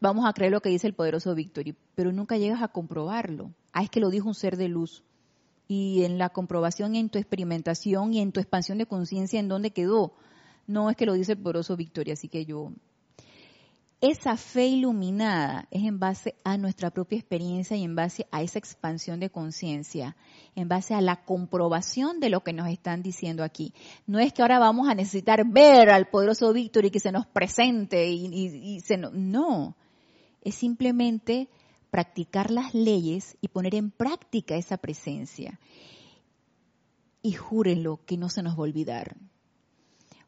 vamos 0.00 0.26
a 0.26 0.32
creer 0.32 0.52
lo 0.52 0.62
que 0.62 0.70
dice 0.70 0.86
el 0.86 0.94
poderoso 0.94 1.34
Victory, 1.34 1.76
pero 1.94 2.12
nunca 2.12 2.38
llegas 2.38 2.62
a 2.62 2.68
comprobarlo. 2.68 3.52
Ah, 3.72 3.82
es 3.82 3.90
que 3.90 4.00
lo 4.00 4.10
dijo 4.10 4.28
un 4.28 4.34
ser 4.34 4.56
de 4.56 4.68
luz. 4.68 5.04
Y 5.68 6.04
en 6.04 6.18
la 6.18 6.30
comprobación, 6.30 6.96
en 6.96 7.10
tu 7.10 7.18
experimentación 7.18 8.12
y 8.12 8.20
en 8.20 8.32
tu 8.32 8.40
expansión 8.40 8.78
de 8.78 8.86
conciencia, 8.86 9.38
¿en 9.38 9.48
dónde 9.48 9.70
quedó? 9.70 10.14
No 10.66 10.90
es 10.90 10.96
que 10.96 11.06
lo 11.06 11.14
dice 11.14 11.32
el 11.32 11.38
poderoso 11.38 11.76
Victory, 11.76 12.10
así 12.10 12.28
que 12.28 12.44
yo 12.44 12.72
esa 14.00 14.36
fe 14.36 14.66
iluminada 14.66 15.68
es 15.70 15.84
en 15.84 15.98
base 15.98 16.34
a 16.42 16.56
nuestra 16.56 16.90
propia 16.90 17.18
experiencia 17.18 17.76
y 17.76 17.84
en 17.84 17.94
base 17.94 18.26
a 18.30 18.40
esa 18.40 18.58
expansión 18.58 19.20
de 19.20 19.28
conciencia, 19.28 20.16
en 20.54 20.68
base 20.68 20.94
a 20.94 21.02
la 21.02 21.24
comprobación 21.24 22.18
de 22.18 22.30
lo 22.30 22.42
que 22.42 22.54
nos 22.54 22.68
están 22.68 23.02
diciendo 23.02 23.44
aquí. 23.44 23.74
No 24.06 24.18
es 24.18 24.32
que 24.32 24.40
ahora 24.40 24.58
vamos 24.58 24.88
a 24.88 24.94
necesitar 24.94 25.46
ver 25.46 25.90
al 25.90 26.08
poderoso 26.08 26.50
Víctor 26.54 26.86
y 26.86 26.90
que 26.90 27.00
se 27.00 27.12
nos 27.12 27.26
presente 27.26 28.08
y, 28.08 28.80
se 28.80 28.96
no, 28.96 29.10
no, 29.10 29.76
es 30.40 30.54
simplemente 30.54 31.50
practicar 31.90 32.50
las 32.50 32.72
leyes 32.72 33.36
y 33.42 33.48
poner 33.48 33.74
en 33.74 33.90
práctica 33.90 34.54
esa 34.54 34.78
presencia. 34.78 35.60
Y 37.20 37.32
júrenlo 37.32 38.00
que 38.06 38.16
no 38.16 38.30
se 38.30 38.42
nos 38.42 38.54
va 38.54 38.60
a 38.60 38.62
olvidar. 38.62 39.16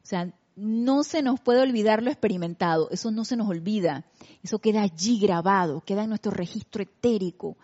O 0.03 0.05
sea, 0.05 0.31
no 0.55 1.03
se 1.03 1.21
nos 1.21 1.39
puede 1.39 1.61
olvidar 1.61 2.03
lo 2.03 2.11
experimentado, 2.11 2.89
eso 2.91 3.11
no 3.11 3.25
se 3.25 3.35
nos 3.35 3.47
olvida, 3.47 4.05
eso 4.43 4.59
queda 4.59 4.81
allí 4.81 5.19
grabado, 5.19 5.81
queda 5.81 6.03
en 6.03 6.09
nuestro 6.09 6.31
registro 6.31 6.83
etérico. 6.83 7.57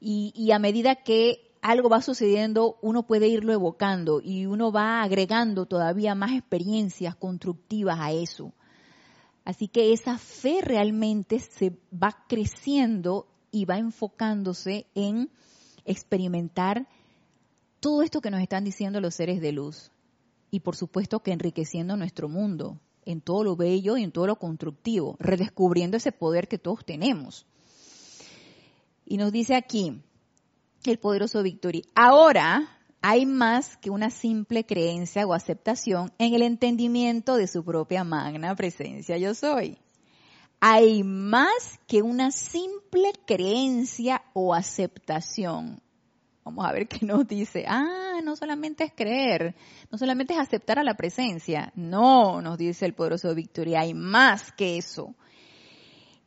Y, 0.00 0.50
a 0.50 0.58
medida 0.58 0.94
que 0.94 1.52
algo 1.60 1.90
va 1.90 2.00
sucediendo, 2.00 2.78
uno 2.80 3.06
puede 3.06 3.28
irlo 3.28 3.52
evocando 3.52 4.22
y 4.22 4.46
uno 4.46 4.72
va 4.72 5.02
agregando 5.02 5.66
todavía 5.66 6.14
más 6.14 6.32
experiencias 6.32 7.14
constructivas 7.16 7.98
a 8.00 8.12
eso. 8.12 8.54
Así 9.44 9.68
que 9.68 9.92
esa 9.92 10.16
fe 10.16 10.60
realmente 10.62 11.38
se 11.38 11.78
va 11.92 12.24
creciendo 12.28 13.26
y 13.50 13.66
va 13.66 13.76
enfocándose 13.76 14.86
en 14.94 15.30
experimentar 15.84 16.88
todo 17.80 18.02
esto 18.02 18.22
que 18.22 18.30
nos 18.30 18.40
están 18.40 18.64
diciendo 18.64 19.00
los 19.00 19.14
seres 19.14 19.42
de 19.42 19.52
luz 19.52 19.90
y 20.50 20.60
por 20.60 20.76
supuesto 20.76 21.20
que 21.20 21.32
enriqueciendo 21.32 21.96
nuestro 21.96 22.28
mundo 22.28 22.80
en 23.04 23.20
todo 23.20 23.44
lo 23.44 23.56
bello 23.56 23.96
y 23.96 24.04
en 24.04 24.12
todo 24.12 24.26
lo 24.26 24.36
constructivo, 24.36 25.16
redescubriendo 25.18 25.96
ese 25.96 26.12
poder 26.12 26.48
que 26.48 26.58
todos 26.58 26.84
tenemos. 26.84 27.46
Y 29.06 29.16
nos 29.16 29.32
dice 29.32 29.54
aquí 29.54 30.02
el 30.84 30.98
poderoso 30.98 31.42
Victory, 31.42 31.84
ahora 31.94 32.68
hay 33.02 33.26
más 33.26 33.76
que 33.78 33.90
una 33.90 34.10
simple 34.10 34.64
creencia 34.64 35.26
o 35.26 35.34
aceptación 35.34 36.12
en 36.18 36.34
el 36.34 36.42
entendimiento 36.42 37.36
de 37.36 37.46
su 37.46 37.64
propia 37.64 38.04
magna 38.04 38.54
presencia 38.54 39.16
yo 39.16 39.34
soy. 39.34 39.78
Hay 40.60 41.02
más 41.02 41.80
que 41.86 42.02
una 42.02 42.30
simple 42.30 43.12
creencia 43.26 44.22
o 44.34 44.54
aceptación 44.54 45.80
Vamos 46.50 46.66
a 46.66 46.72
ver 46.72 46.88
qué 46.88 47.06
nos 47.06 47.28
dice. 47.28 47.64
Ah, 47.68 48.20
no 48.24 48.34
solamente 48.34 48.82
es 48.82 48.92
creer, 48.92 49.54
no 49.88 49.98
solamente 49.98 50.34
es 50.34 50.40
aceptar 50.40 50.80
a 50.80 50.84
la 50.84 50.96
presencia. 50.96 51.72
No, 51.76 52.42
nos 52.42 52.58
dice 52.58 52.86
el 52.86 52.94
poderoso 52.94 53.32
Victoria, 53.36 53.82
hay 53.82 53.94
más 53.94 54.50
que 54.50 54.76
eso. 54.76 55.14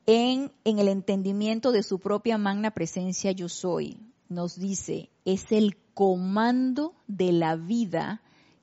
En, 0.06 0.50
en 0.64 0.80
el 0.80 0.88
entendimiento 0.88 1.74
de 1.74 1.84
su 1.84 2.00
propia 2.00 2.38
magna 2.38 2.72
presencia 2.72 3.34
yo 3.34 3.50
soy, 3.50 4.00
nos 4.30 4.58
dice, 4.58 5.10
es 5.26 5.52
el 5.52 5.76
comando 5.94 6.94
de 7.08 7.34
la 7.34 7.58
vida 7.58 8.22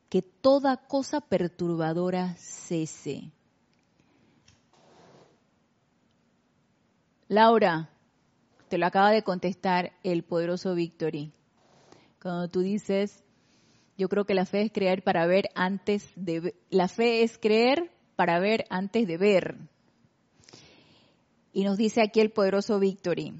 que 0.08 0.22
toda 0.22 0.78
cosa 0.78 1.20
perturbadora 1.20 2.36
cese. 2.38 3.30
Laura, 7.28 7.90
te 8.70 8.78
lo 8.78 8.86
acaba 8.86 9.10
de 9.10 9.22
contestar 9.22 9.92
el 10.02 10.22
poderoso 10.22 10.74
Victory. 10.74 11.32
Cuando 12.20 12.48
tú 12.48 12.60
dices, 12.60 13.24
yo 13.96 14.08
creo 14.08 14.26
que 14.26 14.34
la 14.34 14.44
fe 14.44 14.62
es 14.62 14.72
creer 14.72 15.02
para 15.02 15.26
ver 15.26 15.48
antes 15.54 16.10
de 16.16 16.54
la 16.68 16.88
fe 16.88 17.22
es 17.22 17.38
creer 17.38 17.90
para 18.14 18.38
ver 18.38 18.66
antes 18.68 19.06
de 19.06 19.16
ver. 19.16 19.56
Y 21.52 21.64
nos 21.64 21.78
dice 21.78 22.02
aquí 22.02 22.20
el 22.20 22.30
poderoso 22.30 22.78
Victory. 22.78 23.34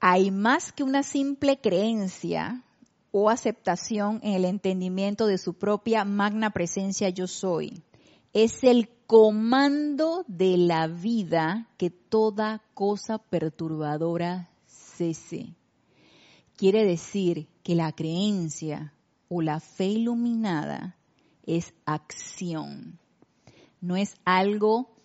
Hay 0.00 0.30
más 0.30 0.72
que 0.72 0.84
una 0.84 1.02
simple 1.02 1.60
creencia 1.60 2.62
o 3.10 3.28
aceptación 3.28 4.20
en 4.22 4.34
el 4.34 4.44
entendimiento 4.44 5.26
de 5.26 5.38
su 5.38 5.54
propia 5.54 6.04
magna 6.04 6.50
presencia 6.50 7.10
yo 7.10 7.26
soy. 7.26 7.82
Es 8.32 8.64
el 8.64 8.88
comando 9.06 10.24
de 10.28 10.56
la 10.56 10.86
vida 10.86 11.68
que 11.76 11.90
toda 11.90 12.62
cosa 12.74 13.18
perturbadora 13.18 14.50
cese. 14.98 15.54
Quiere 16.56 16.84
decir 16.84 17.48
que 17.62 17.74
la 17.74 17.92
creencia 17.92 18.92
o 19.28 19.42
la 19.42 19.60
fe 19.60 19.86
iluminada 19.86 20.96
es 21.46 21.72
acción, 21.86 22.98
no 23.80 23.96
es 23.96 24.16
algo 24.24 24.96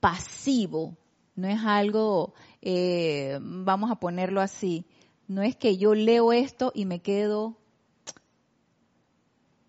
pasivo, 0.00 0.96
no 1.36 1.48
es 1.48 1.60
algo, 1.64 2.34
eh, 2.60 3.38
vamos 3.40 3.90
a 3.90 3.96
ponerlo 3.96 4.40
así, 4.40 4.84
No 5.26 5.40
es 5.40 5.56
que 5.56 5.78
yo 5.78 5.94
leo 5.94 6.34
esto 6.34 6.70
y 6.74 6.84
me 6.84 7.00
quedo 7.00 7.56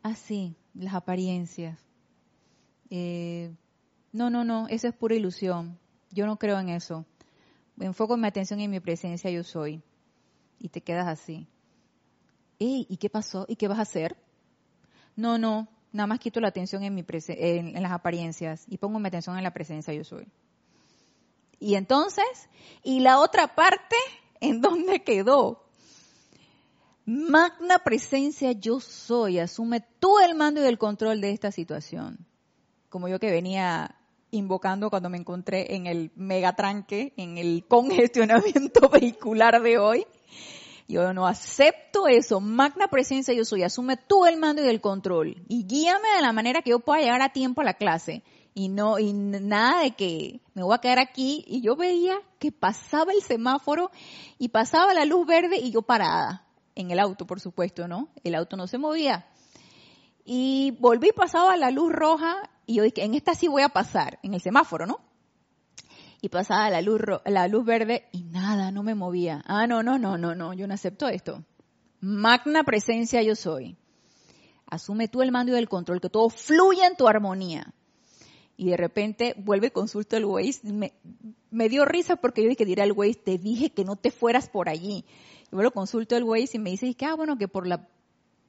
así, 0.03 0.57
las 0.73 0.93
apariencias. 0.93 1.79
Eh, 2.89 3.55
no, 4.11 4.29
no, 4.29 4.43
no, 4.43 4.67
eso 4.67 4.89
es 4.89 4.93
pura 4.93 5.15
ilusión. 5.15 5.79
Yo 6.11 6.25
no 6.25 6.37
creo 6.37 6.59
en 6.59 6.69
eso. 6.69 7.05
Enfoco 7.79 8.17
mi 8.17 8.27
atención 8.27 8.59
en 8.59 8.71
mi 8.71 8.79
presencia, 8.79 9.29
yo 9.29 9.43
soy. 9.43 9.81
Y 10.59 10.69
te 10.69 10.81
quedas 10.81 11.07
así. 11.07 11.47
¿y 12.57 12.97
qué 12.97 13.09
pasó? 13.09 13.45
¿Y 13.47 13.57
qué 13.57 13.67
vas 13.67 13.79
a 13.79 13.83
hacer? 13.83 14.15
No, 15.15 15.37
no, 15.37 15.67
nada 15.95 16.07
más 16.07 16.19
quito 16.19 16.39
la 16.41 16.49
atención 16.49 16.83
en, 16.83 16.93
mi 16.93 17.05
en, 17.07 17.81
las 17.81 17.91
apariencias 17.91 18.65
y 18.67 18.77
pongo 18.77 18.99
mi 18.99 19.07
atención 19.07 19.37
en 19.37 19.43
la 19.43 19.53
presencia, 19.53 19.93
yo 19.93 20.03
soy. 20.03 20.27
Y 21.59 21.75
entonces, 21.75 22.25
¿y 22.83 22.99
la 22.99 23.19
otra 23.19 23.55
parte 23.55 23.95
en 24.41 24.61
dónde 24.61 25.03
quedó? 25.03 25.63
Magna 27.05 27.79
presencia 27.79 28.51
yo 28.51 28.79
soy, 28.79 29.39
asume 29.39 29.81
todo 29.99 30.19
el 30.21 30.35
mando 30.35 30.61
y 30.61 30.67
el 30.67 30.77
control 30.77 31.21
de 31.21 31.31
esta 31.31 31.51
situación. 31.51 32.25
Como 32.89 33.07
yo 33.07 33.19
que 33.19 33.31
venía 33.31 33.95
invocando 34.31 34.89
cuando 34.89 35.09
me 35.09 35.17
encontré 35.17 35.75
en 35.75 35.87
el 35.87 36.11
megatranque, 36.15 37.13
en 37.17 37.37
el 37.37 37.65
congestionamiento 37.67 38.89
vehicular 38.93 39.61
de 39.61 39.77
hoy. 39.77 40.05
Yo 40.87 41.13
no 41.13 41.25
acepto 41.25 42.07
eso. 42.07 42.39
Magna 42.39 42.87
presencia 42.87 43.33
yo 43.33 43.43
soy. 43.43 43.63
Asume 43.63 43.97
todo 43.97 44.27
el 44.27 44.37
mando 44.37 44.63
y 44.63 44.67
el 44.67 44.81
control. 44.81 45.43
Y 45.47 45.65
guíame 45.65 46.07
de 46.15 46.21
la 46.21 46.31
manera 46.31 46.61
que 46.61 46.71
yo 46.71 46.79
pueda 46.79 47.01
llegar 47.01 47.21
a 47.21 47.33
tiempo 47.33 47.61
a 47.61 47.65
la 47.65 47.73
clase. 47.73 48.23
Y 48.53 48.69
no, 48.69 48.99
y 48.99 49.11
nada 49.11 49.81
de 49.81 49.91
que 49.91 50.39
me 50.53 50.63
voy 50.63 50.75
a 50.75 50.81
quedar 50.81 50.99
aquí. 50.99 51.43
Y 51.47 51.61
yo 51.61 51.75
veía 51.75 52.17
que 52.39 52.51
pasaba 52.51 53.11
el 53.13 53.21
semáforo 53.21 53.89
y 54.37 54.49
pasaba 54.49 54.93
la 54.93 55.05
luz 55.05 55.25
verde 55.25 55.57
y 55.57 55.71
yo 55.71 55.81
parada. 55.81 56.45
En 56.75 56.91
el 56.91 56.99
auto, 56.99 57.25
por 57.25 57.39
supuesto, 57.39 57.87
¿no? 57.87 58.09
El 58.23 58.35
auto 58.35 58.55
no 58.55 58.67
se 58.67 58.77
movía. 58.77 59.25
Y 60.23 60.71
volví, 60.79 61.11
pasaba 61.15 61.55
la 61.57 61.71
luz 61.71 61.91
roja 61.91 62.49
y 62.65 62.75
yo 62.75 62.83
dije, 62.83 63.03
en 63.03 63.13
esta 63.13 63.35
sí 63.35 63.47
voy 63.47 63.61
a 63.61 63.69
pasar, 63.69 64.19
en 64.23 64.33
el 64.33 64.41
semáforo, 64.41 64.85
¿no? 64.85 64.99
y 66.25 66.29
pasaba 66.29 66.71
la 66.71 66.81
luz, 66.81 67.01
la 67.25 67.47
luz 67.47 67.63
verde 67.63 68.07
y 68.11 68.23
nada, 68.23 68.71
no 68.71 68.81
me 68.81 68.95
movía. 68.95 69.43
Ah, 69.45 69.67
no, 69.67 69.83
no, 69.83 69.99
no, 69.99 70.17
no, 70.17 70.33
no, 70.33 70.53
yo 70.55 70.65
no 70.65 70.73
acepto 70.73 71.07
esto. 71.07 71.43
Magna 71.99 72.63
presencia 72.63 73.21
yo 73.21 73.35
soy. 73.35 73.77
Asume 74.65 75.07
tú 75.07 75.21
el 75.21 75.31
mando 75.31 75.53
y 75.53 75.59
el 75.59 75.69
control, 75.69 76.01
que 76.01 76.09
todo 76.09 76.29
fluya 76.29 76.87
en 76.87 76.95
tu 76.95 77.07
armonía. 77.07 77.71
Y 78.57 78.71
de 78.71 78.77
repente 78.77 79.35
vuelve 79.37 79.67
y 79.67 79.69
consulta 79.69 80.17
el 80.17 80.25
Waze. 80.25 80.61
Me, 81.51 81.69
dio 81.69 81.85
risa 81.85 82.15
porque 82.15 82.41
yo 82.41 82.49
dije, 82.49 82.65
diré 82.65 82.81
al 82.81 82.93
Waze, 82.93 83.21
te 83.23 83.37
dije 83.37 83.69
que 83.69 83.85
no 83.85 83.95
te 83.95 84.09
fueras 84.09 84.49
por 84.49 84.67
allí. 84.67 85.05
Y 85.51 85.55
vuelvo 85.55 85.69
consulto 85.71 86.17
el 86.17 86.23
Waze 86.23 86.57
y 86.57 86.59
me 86.59 86.71
dice 86.71 86.91
que, 86.95 87.05
ah, 87.05 87.13
bueno, 87.13 87.37
que 87.37 87.47
por 87.47 87.67
la 87.67 87.87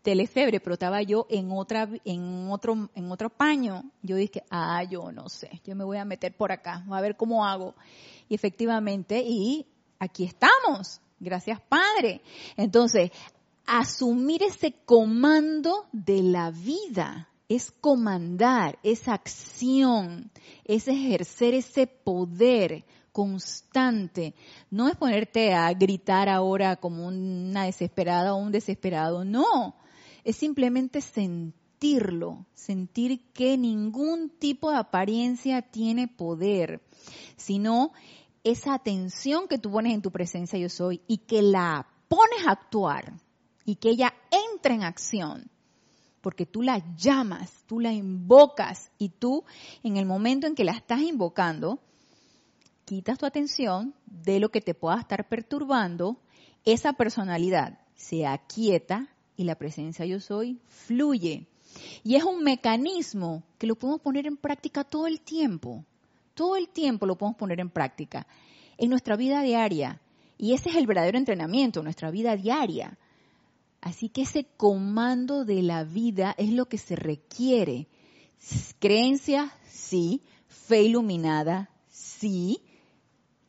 telefebre, 0.06 0.60
pero 0.60 0.74
estaba 0.74 1.02
yo 1.02 1.26
en 1.28 1.50
otra, 1.50 1.88
en 2.04 2.48
otro, 2.48 2.88
en 2.94 3.10
otro 3.10 3.28
paño. 3.28 3.90
Yo 4.02 4.14
dije, 4.14 4.44
ah, 4.50 4.84
yo 4.84 5.10
no 5.10 5.28
sé, 5.28 5.60
yo 5.64 5.74
me 5.74 5.82
voy 5.82 5.98
a 5.98 6.04
meter 6.04 6.36
por 6.36 6.52
acá, 6.52 6.84
a 6.88 7.00
ver 7.00 7.16
cómo 7.16 7.44
hago. 7.44 7.74
Y 8.28 8.36
efectivamente, 8.36 9.20
y 9.26 9.66
aquí 9.98 10.22
estamos. 10.22 11.00
Gracias, 11.18 11.60
Padre. 11.62 12.20
Entonces, 12.56 13.10
asumir 13.66 14.44
ese 14.44 14.74
comando 14.84 15.86
de 15.90 16.22
la 16.22 16.52
vida 16.52 17.28
es 17.48 17.72
comandar, 17.72 18.78
es 18.84 19.08
acción, 19.08 20.30
es 20.64 20.86
ejercer 20.86 21.54
ese 21.54 21.88
poder 21.88 22.84
constante. 23.10 24.34
No 24.70 24.86
es 24.86 24.94
ponerte 24.94 25.52
a 25.52 25.72
gritar 25.72 26.28
ahora 26.28 26.76
como 26.76 27.08
una 27.08 27.64
desesperada 27.64 28.34
o 28.34 28.36
un 28.36 28.52
desesperado, 28.52 29.24
no 29.24 29.74
es 30.26 30.34
simplemente 30.34 31.00
sentirlo, 31.02 32.46
sentir 32.52 33.20
que 33.32 33.56
ningún 33.56 34.28
tipo 34.28 34.72
de 34.72 34.78
apariencia 34.78 35.62
tiene 35.62 36.08
poder, 36.08 36.82
sino 37.36 37.92
esa 38.42 38.74
atención 38.74 39.46
que 39.46 39.58
tú 39.58 39.70
pones 39.70 39.94
en 39.94 40.02
tu 40.02 40.10
presencia 40.10 40.58
yo 40.58 40.68
soy 40.68 41.00
y 41.06 41.18
que 41.18 41.42
la 41.42 41.86
pones 42.08 42.44
a 42.44 42.50
actuar 42.50 43.14
y 43.64 43.76
que 43.76 43.90
ella 43.90 44.14
entre 44.50 44.74
en 44.74 44.82
acción, 44.82 45.48
porque 46.22 46.44
tú 46.44 46.60
la 46.60 46.82
llamas, 46.96 47.62
tú 47.66 47.78
la 47.78 47.92
invocas 47.92 48.90
y 48.98 49.10
tú 49.10 49.44
en 49.84 49.96
el 49.96 50.06
momento 50.06 50.48
en 50.48 50.56
que 50.56 50.64
la 50.64 50.72
estás 50.72 51.02
invocando, 51.02 51.78
quitas 52.84 53.16
tu 53.16 53.26
atención 53.26 53.94
de 54.06 54.40
lo 54.40 54.48
que 54.48 54.60
te 54.60 54.74
pueda 54.74 54.98
estar 54.98 55.28
perturbando, 55.28 56.20
esa 56.64 56.94
personalidad 56.94 57.78
se 57.94 58.26
aquieta, 58.26 59.08
y 59.36 59.44
la 59.44 59.56
presencia 59.56 60.06
yo 60.06 60.20
soy 60.20 60.58
fluye. 60.68 61.46
Y 62.02 62.16
es 62.16 62.24
un 62.24 62.42
mecanismo 62.42 63.42
que 63.58 63.66
lo 63.66 63.76
podemos 63.76 64.00
poner 64.00 64.26
en 64.26 64.36
práctica 64.36 64.84
todo 64.84 65.06
el 65.06 65.20
tiempo. 65.20 65.84
Todo 66.34 66.56
el 66.56 66.68
tiempo 66.68 67.06
lo 67.06 67.16
podemos 67.16 67.38
poner 67.38 67.60
en 67.60 67.70
práctica 67.70 68.26
en 68.78 68.90
nuestra 68.90 69.16
vida 69.16 69.42
diaria. 69.42 70.00
Y 70.38 70.52
ese 70.52 70.70
es 70.70 70.76
el 70.76 70.86
verdadero 70.86 71.18
entrenamiento, 71.18 71.82
nuestra 71.82 72.10
vida 72.10 72.36
diaria. 72.36 72.98
Así 73.80 74.08
que 74.08 74.22
ese 74.22 74.44
comando 74.56 75.44
de 75.44 75.62
la 75.62 75.84
vida 75.84 76.34
es 76.36 76.52
lo 76.52 76.66
que 76.66 76.78
se 76.78 76.96
requiere. 76.96 77.88
Creencia, 78.78 79.52
sí. 79.66 80.22
Fe 80.48 80.82
iluminada, 80.82 81.70
sí. 81.88 82.60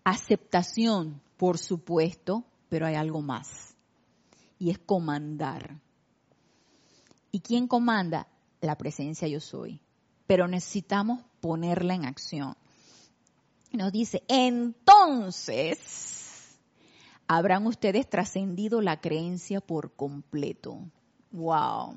Aceptación, 0.03 1.21
por 1.37 1.57
supuesto, 1.57 2.45
pero 2.69 2.85
hay 2.85 2.95
algo 2.95 3.21
más 3.21 3.76
y 4.59 4.69
es 4.71 4.79
comandar. 4.79 5.79
¿Y 7.31 7.41
quién 7.41 7.67
comanda? 7.67 8.27
La 8.61 8.77
presencia 8.77 9.27
yo 9.27 9.39
soy. 9.39 9.81
Pero 10.25 10.47
necesitamos 10.47 11.21
ponerla 11.39 11.93
en 11.95 12.05
acción. 12.05 12.55
Nos 13.71 13.91
dice, 13.91 14.23
entonces, 14.27 15.77
habrán 17.27 17.67
ustedes 17.67 18.09
trascendido 18.09 18.81
la 18.81 18.99
creencia 18.99 19.61
por 19.61 19.95
completo. 19.95 20.79
Wow. 21.31 21.95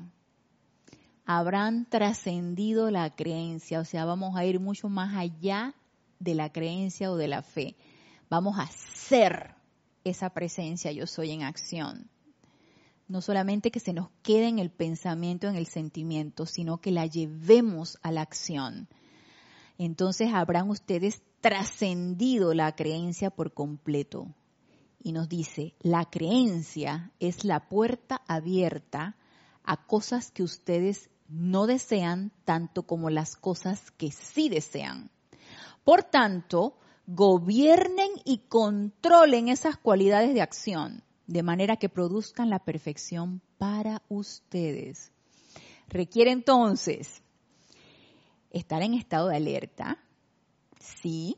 Habrán 1.24 1.88
trascendido 1.88 2.90
la 2.90 3.14
creencia, 3.14 3.80
o 3.80 3.84
sea, 3.84 4.04
vamos 4.04 4.36
a 4.36 4.44
ir 4.44 4.58
mucho 4.58 4.88
más 4.88 5.14
allá 5.16 5.74
de 6.18 6.34
la 6.34 6.50
creencia 6.52 7.10
o 7.10 7.16
de 7.16 7.28
la 7.28 7.42
fe. 7.42 7.76
Vamos 8.28 8.58
a 8.58 8.66
ser 8.66 9.54
esa 10.02 10.30
presencia 10.30 10.90
yo 10.92 11.06
soy 11.06 11.30
en 11.30 11.42
acción 11.42 12.10
no 13.10 13.20
solamente 13.20 13.72
que 13.72 13.80
se 13.80 13.92
nos 13.92 14.08
quede 14.22 14.46
en 14.46 14.60
el 14.60 14.70
pensamiento, 14.70 15.48
en 15.48 15.56
el 15.56 15.66
sentimiento, 15.66 16.46
sino 16.46 16.80
que 16.80 16.92
la 16.92 17.06
llevemos 17.06 17.98
a 18.02 18.12
la 18.12 18.20
acción. 18.22 18.88
Entonces 19.78 20.32
habrán 20.32 20.70
ustedes 20.70 21.20
trascendido 21.40 22.54
la 22.54 22.70
creencia 22.76 23.30
por 23.30 23.52
completo. 23.52 24.28
Y 25.02 25.10
nos 25.10 25.28
dice, 25.28 25.74
la 25.80 26.04
creencia 26.04 27.10
es 27.18 27.44
la 27.44 27.68
puerta 27.68 28.22
abierta 28.28 29.16
a 29.64 29.86
cosas 29.86 30.30
que 30.30 30.44
ustedes 30.44 31.10
no 31.28 31.66
desean 31.66 32.30
tanto 32.44 32.84
como 32.84 33.10
las 33.10 33.34
cosas 33.34 33.90
que 33.90 34.12
sí 34.12 34.48
desean. 34.48 35.10
Por 35.82 36.04
tanto, 36.04 36.78
gobiernen 37.08 38.10
y 38.24 38.38
controlen 38.46 39.48
esas 39.48 39.76
cualidades 39.76 40.32
de 40.32 40.42
acción 40.42 41.02
de 41.30 41.44
manera 41.44 41.76
que 41.76 41.88
produzcan 41.88 42.50
la 42.50 42.58
perfección 42.58 43.40
para 43.56 44.02
ustedes. 44.08 45.12
Requiere 45.88 46.32
entonces 46.32 47.22
estar 48.50 48.82
en 48.82 48.94
estado 48.94 49.28
de 49.28 49.36
alerta, 49.36 49.98
sí, 50.80 51.36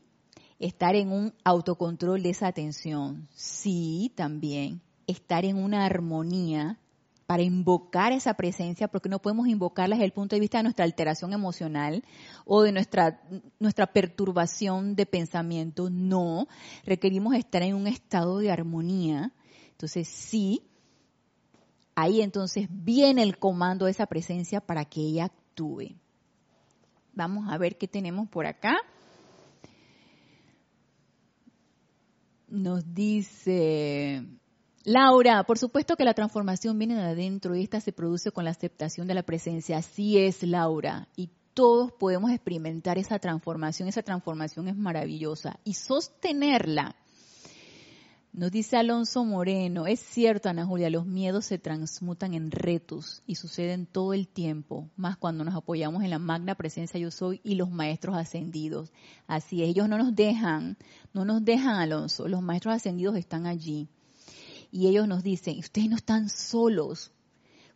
estar 0.57 0.95
en 0.95 1.11
un 1.11 1.33
autocontrol 1.43 2.23
de 2.23 2.31
esa 2.31 2.47
atención, 2.47 3.27
sí, 3.35 4.11
también, 4.15 4.81
estar 5.05 5.45
en 5.45 5.57
una 5.57 5.85
armonía 5.85 6.79
para 7.27 7.43
invocar 7.43 8.13
esa 8.13 8.33
presencia, 8.33 8.87
porque 8.87 9.09
no 9.09 9.21
podemos 9.21 9.47
invocarla 9.47 9.95
desde 9.95 10.05
el 10.05 10.11
punto 10.11 10.35
de 10.35 10.39
vista 10.39 10.57
de 10.57 10.63
nuestra 10.63 10.85
alteración 10.85 11.33
emocional 11.33 12.03
o 12.45 12.63
de 12.63 12.71
nuestra, 12.71 13.21
nuestra 13.59 13.85
perturbación 13.93 14.95
de 14.95 15.05
pensamiento, 15.05 15.91
no, 15.91 16.47
requerimos 16.83 17.35
estar 17.35 17.61
en 17.61 17.75
un 17.75 17.85
estado 17.85 18.39
de 18.39 18.49
armonía 18.49 19.31
entonces 19.83 20.07
sí, 20.07 20.63
ahí 21.93 22.21
entonces 22.21 22.69
viene 22.69 23.21
el 23.21 23.37
comando 23.37 23.83
de 23.83 23.91
esa 23.91 24.05
presencia 24.05 24.61
para 24.61 24.85
que 24.85 25.01
ella 25.01 25.25
actúe. 25.25 25.97
Vamos 27.11 27.51
a 27.51 27.57
ver 27.57 27.77
qué 27.77 27.89
tenemos 27.89 28.29
por 28.29 28.45
acá. 28.45 28.77
Nos 32.47 32.93
dice 32.93 34.23
Laura, 34.85 35.43
por 35.43 35.57
supuesto 35.57 35.97
que 35.97 36.05
la 36.05 36.13
transformación 36.13 36.79
viene 36.79 36.95
de 36.95 37.01
adentro 37.01 37.53
y 37.53 37.63
esta 37.63 37.81
se 37.81 37.91
produce 37.91 38.31
con 38.31 38.45
la 38.45 38.51
aceptación 38.51 39.05
de 39.05 39.15
la 39.15 39.23
presencia. 39.23 39.79
Así 39.79 40.17
es, 40.17 40.43
Laura. 40.43 41.09
Y 41.17 41.29
todos 41.53 41.91
podemos 41.91 42.31
experimentar 42.31 42.97
esa 42.97 43.19
transformación. 43.19 43.89
Esa 43.89 44.01
transformación 44.01 44.69
es 44.69 44.77
maravillosa. 44.77 45.59
Y 45.65 45.73
sostenerla 45.73 46.95
Nos 48.33 48.49
dice 48.49 48.77
Alonso 48.77 49.23
Moreno, 49.23 49.85
es 49.85 49.99
cierto 49.99 50.49
Ana 50.49 50.65
Julia, 50.65 50.89
los 50.89 51.05
miedos 51.05 51.45
se 51.45 51.59
transmutan 51.59 52.33
en 52.33 52.49
retos 52.49 53.21
y 53.27 53.35
suceden 53.35 53.85
todo 53.85 54.11
el 54.15 54.27
tiempo, 54.27 54.89
más 54.95 55.17
cuando 55.17 55.43
nos 55.43 55.53
apoyamos 55.53 56.01
en 56.03 56.09
la 56.09 56.17
magna 56.17 56.55
presencia 56.55 56.99
yo 56.99 57.11
soy 57.11 57.41
y 57.43 57.53
los 57.53 57.69
maestros 57.69 58.17
ascendidos. 58.17 58.91
Así 59.27 59.61
ellos 59.61 59.87
no 59.87 59.99
nos 59.99 60.15
dejan, 60.15 60.77
no 61.13 61.25
nos 61.25 61.45
dejan 61.45 61.75
Alonso, 61.75 62.27
los 62.27 62.41
maestros 62.41 62.73
ascendidos 62.73 63.17
están 63.17 63.45
allí. 63.45 63.87
Y 64.71 64.87
ellos 64.87 65.07
nos 65.07 65.21
dicen, 65.21 65.59
ustedes 65.59 65.87
no 65.87 65.95
están 65.95 66.27
solos, 66.27 67.11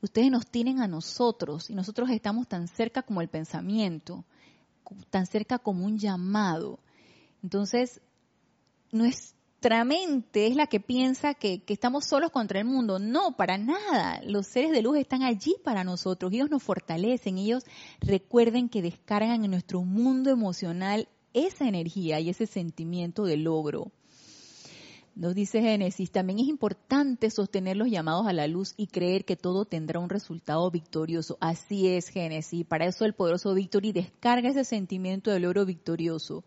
ustedes 0.01 0.31
nos 0.31 0.47
tienen 0.47 0.81
a 0.81 0.87
nosotros 0.87 1.69
y 1.69 1.75
nosotros 1.75 2.09
estamos 2.09 2.47
tan 2.47 2.67
cerca 2.67 3.03
como 3.03 3.21
el 3.21 3.27
pensamiento, 3.27 4.25
tan 5.11 5.27
cerca 5.27 5.59
como 5.59 5.85
un 5.85 5.99
llamado. 5.99 6.79
Entonces, 7.43 8.01
no 8.91 9.05
es 9.05 9.35
nuestra 9.59 9.85
mente 9.85 10.45
es 10.45 10.55
la 10.55 10.67
que 10.67 10.79
piensa 10.79 11.33
que, 11.33 11.63
estamos 11.65 12.05
solos 12.05 12.29
contra 12.29 12.59
el 12.59 12.65
mundo. 12.65 12.99
No, 12.99 13.35
para 13.35 13.57
nada. 13.57 14.21
Los 14.23 14.45
seres 14.45 14.69
de 14.69 14.83
luz 14.83 14.99
están 14.99 15.23
allí 15.23 15.55
para 15.63 15.83
nosotros. 15.83 16.31
Ellos 16.31 16.51
nos 16.51 16.61
fortalecen. 16.61 17.39
Ellos 17.39 17.63
recuerden 17.99 18.69
que 18.69 18.83
descargan 18.83 19.43
en 19.43 19.49
nuestro 19.49 19.81
mundo 19.81 20.29
emocional 20.29 21.07
esa 21.33 21.67
energía 21.67 22.19
y 22.19 22.29
ese 22.29 22.45
sentimiento 22.45 23.23
de 23.25 23.37
logro. 23.37 23.91
Nos 25.17 25.33
dice 25.33 25.61
Génesis, 25.61 26.11
también 26.11 26.37
es 26.37 26.47
importante 26.47 27.31
sostener 27.31 27.75
los 27.75 27.89
llamados 27.89 28.27
a 28.27 28.33
la 28.33 28.45
luz 28.45 28.75
y 28.77 28.85
creer 28.85 29.25
que 29.25 29.35
todo 29.35 29.65
tendrá 29.65 29.99
un 29.99 30.11
resultado 30.11 30.69
victorioso. 30.69 31.39
Así 31.41 31.87
es, 31.87 32.09
Génesis. 32.09 32.63
Para 32.67 32.85
eso 32.85 33.03
el 33.03 33.13
poderoso 33.13 33.55
Victory 33.55 33.93
descarga 33.93 34.49
ese 34.49 34.63
sentimiento 34.63 35.31
del 35.31 35.45
oro 35.45 35.65
victorioso. 35.65 36.43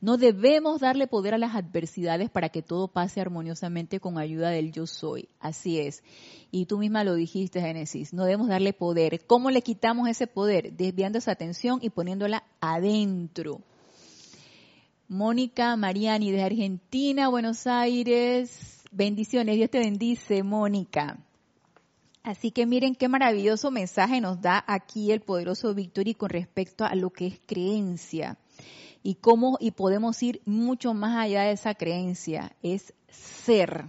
No 0.00 0.16
debemos 0.16 0.80
darle 0.80 1.06
poder 1.06 1.34
a 1.34 1.38
las 1.38 1.54
adversidades 1.54 2.30
para 2.30 2.48
que 2.48 2.62
todo 2.62 2.88
pase 2.88 3.20
armoniosamente 3.20 4.00
con 4.00 4.16
ayuda 4.16 4.48
del 4.48 4.72
yo 4.72 4.86
soy. 4.86 5.28
Así 5.38 5.78
es. 5.78 6.02
Y 6.50 6.64
tú 6.64 6.78
misma 6.78 7.04
lo 7.04 7.16
dijiste, 7.16 7.60
Génesis. 7.60 8.14
No 8.14 8.24
debemos 8.24 8.48
darle 8.48 8.72
poder. 8.72 9.20
¿Cómo 9.26 9.50
le 9.50 9.60
quitamos 9.60 10.08
ese 10.08 10.26
poder? 10.26 10.72
Desviando 10.72 11.18
esa 11.18 11.32
atención 11.32 11.78
y 11.82 11.90
poniéndola 11.90 12.44
adentro. 12.62 13.60
Mónica 15.08 15.76
Mariani 15.76 16.32
de 16.32 16.42
Argentina, 16.42 17.28
Buenos 17.28 17.66
Aires. 17.66 18.82
Bendiciones, 18.90 19.56
Dios 19.56 19.68
te 19.68 19.78
bendice, 19.78 20.42
Mónica. 20.42 21.18
Así 22.22 22.50
que 22.50 22.64
miren 22.64 22.94
qué 22.94 23.08
maravilloso 23.08 23.70
mensaje 23.70 24.22
nos 24.22 24.40
da 24.40 24.64
aquí 24.66 25.12
el 25.12 25.20
poderoso 25.20 25.74
Victory 25.74 26.14
con 26.14 26.30
respecto 26.30 26.84
a 26.86 26.94
lo 26.94 27.10
que 27.10 27.26
es 27.26 27.40
creencia 27.46 28.38
y 29.02 29.16
cómo 29.16 29.58
y 29.60 29.72
podemos 29.72 30.22
ir 30.22 30.40
mucho 30.46 30.94
más 30.94 31.18
allá 31.18 31.42
de 31.42 31.52
esa 31.52 31.74
creencia, 31.74 32.56
es 32.62 32.94
ser 33.10 33.84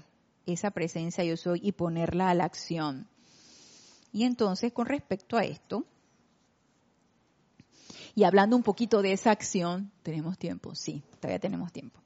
esa 0.45 0.72
presencia 0.72 1.24
yo 1.24 1.38
soy 1.38 1.61
y 1.63 1.72
ponerla 1.72 2.30
a 2.30 2.36
la 2.36 2.43
acción. 2.43 3.07
Y 4.11 4.26
entonces 4.26 4.74
con 4.74 4.88
respecto 4.88 5.38
a 5.38 5.45
esto, 5.45 5.86
y 8.16 8.24
hablando 8.24 8.55
un 8.55 8.63
poquito 8.63 9.01
de 9.01 9.11
esa 9.11 9.32
acción, 9.32 9.91
tenemos 10.01 10.38
tiempo, 10.38 10.74
sí, 10.74 11.03
todavía 11.20 11.39
tenemos 11.39 11.74
tiempo. 11.74 11.99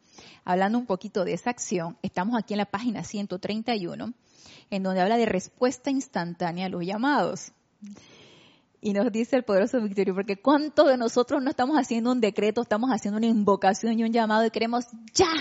Hablando 0.44 0.80
un 0.80 0.88
poquito 0.88 1.24
de 1.24 1.34
esa 1.34 1.52
acción, 1.52 1.98
estamos 2.02 2.36
aquí 2.36 2.56
en 2.56 2.58
la 2.58 2.66
página 2.66 3.04
131, 3.04 4.14
en 4.72 4.84
donde 4.84 5.02
habla 5.02 5.18
de 5.18 5.28
respuesta 5.28 5.92
instantánea 5.92 6.66
a 6.66 6.70
los 6.70 6.84
llamados. 6.84 7.52
Y 8.82 8.94
nos 8.94 9.12
dice 9.12 9.36
el 9.36 9.44
poderoso 9.44 9.80
Victorio, 9.82 10.16
porque 10.16 10.42
¿cuántos 10.42 10.88
de 10.88 10.98
nosotros 10.98 11.44
no 11.44 11.52
estamos 11.52 11.78
haciendo 11.78 12.12
un 12.12 12.22
decreto, 12.22 12.62
estamos 12.62 12.90
haciendo 12.90 13.18
una 13.18 13.28
invocación 13.28 14.00
y 14.00 14.04
un 14.04 14.12
llamado 14.12 14.46
y 14.46 14.52
queremos 14.52 14.86
ya, 15.14 15.32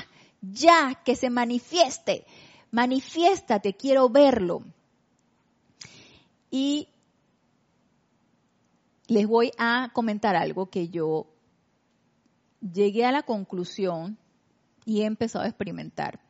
ya, 0.43 1.01
que 1.03 1.17
se 1.17 1.31
manifieste, 1.31 2.27
manifiéstate, 2.73 3.75
quiero 3.75 4.11
verlo. 4.11 4.63
Y 6.51 6.89
les 9.09 9.27
voy 9.27 9.53
a 9.59 9.91
comentar 9.95 10.37
algo 10.37 10.71
que 10.71 10.89
yo 10.89 11.27
llegué 12.61 13.05
a 13.07 13.13
la 13.13 13.23
conclusión 13.23 14.19
y 14.85 15.01
he 15.01 15.07
empezado 15.07 15.45
a 15.45 15.49
experimentar. 15.49 16.21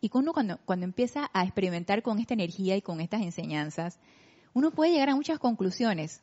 Y 0.00 0.08
cuando, 0.08 0.32
cuando, 0.32 0.84
empieza 0.84 1.28
a 1.34 1.42
experimentar 1.44 2.02
con 2.02 2.18
esta 2.20 2.34
energía 2.34 2.76
y 2.76 2.82
con 2.82 3.00
estas 3.00 3.20
enseñanzas, 3.22 3.98
uno 4.54 4.70
puede 4.70 4.92
llegar 4.92 5.10
a 5.10 5.16
muchas 5.16 5.38
conclusiones. 5.38 6.22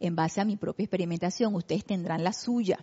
En 0.00 0.16
base 0.16 0.40
a 0.40 0.44
mi 0.44 0.56
propia 0.56 0.84
experimentación, 0.84 1.54
ustedes 1.54 1.84
tendrán 1.84 2.24
la 2.24 2.32
suya. 2.32 2.78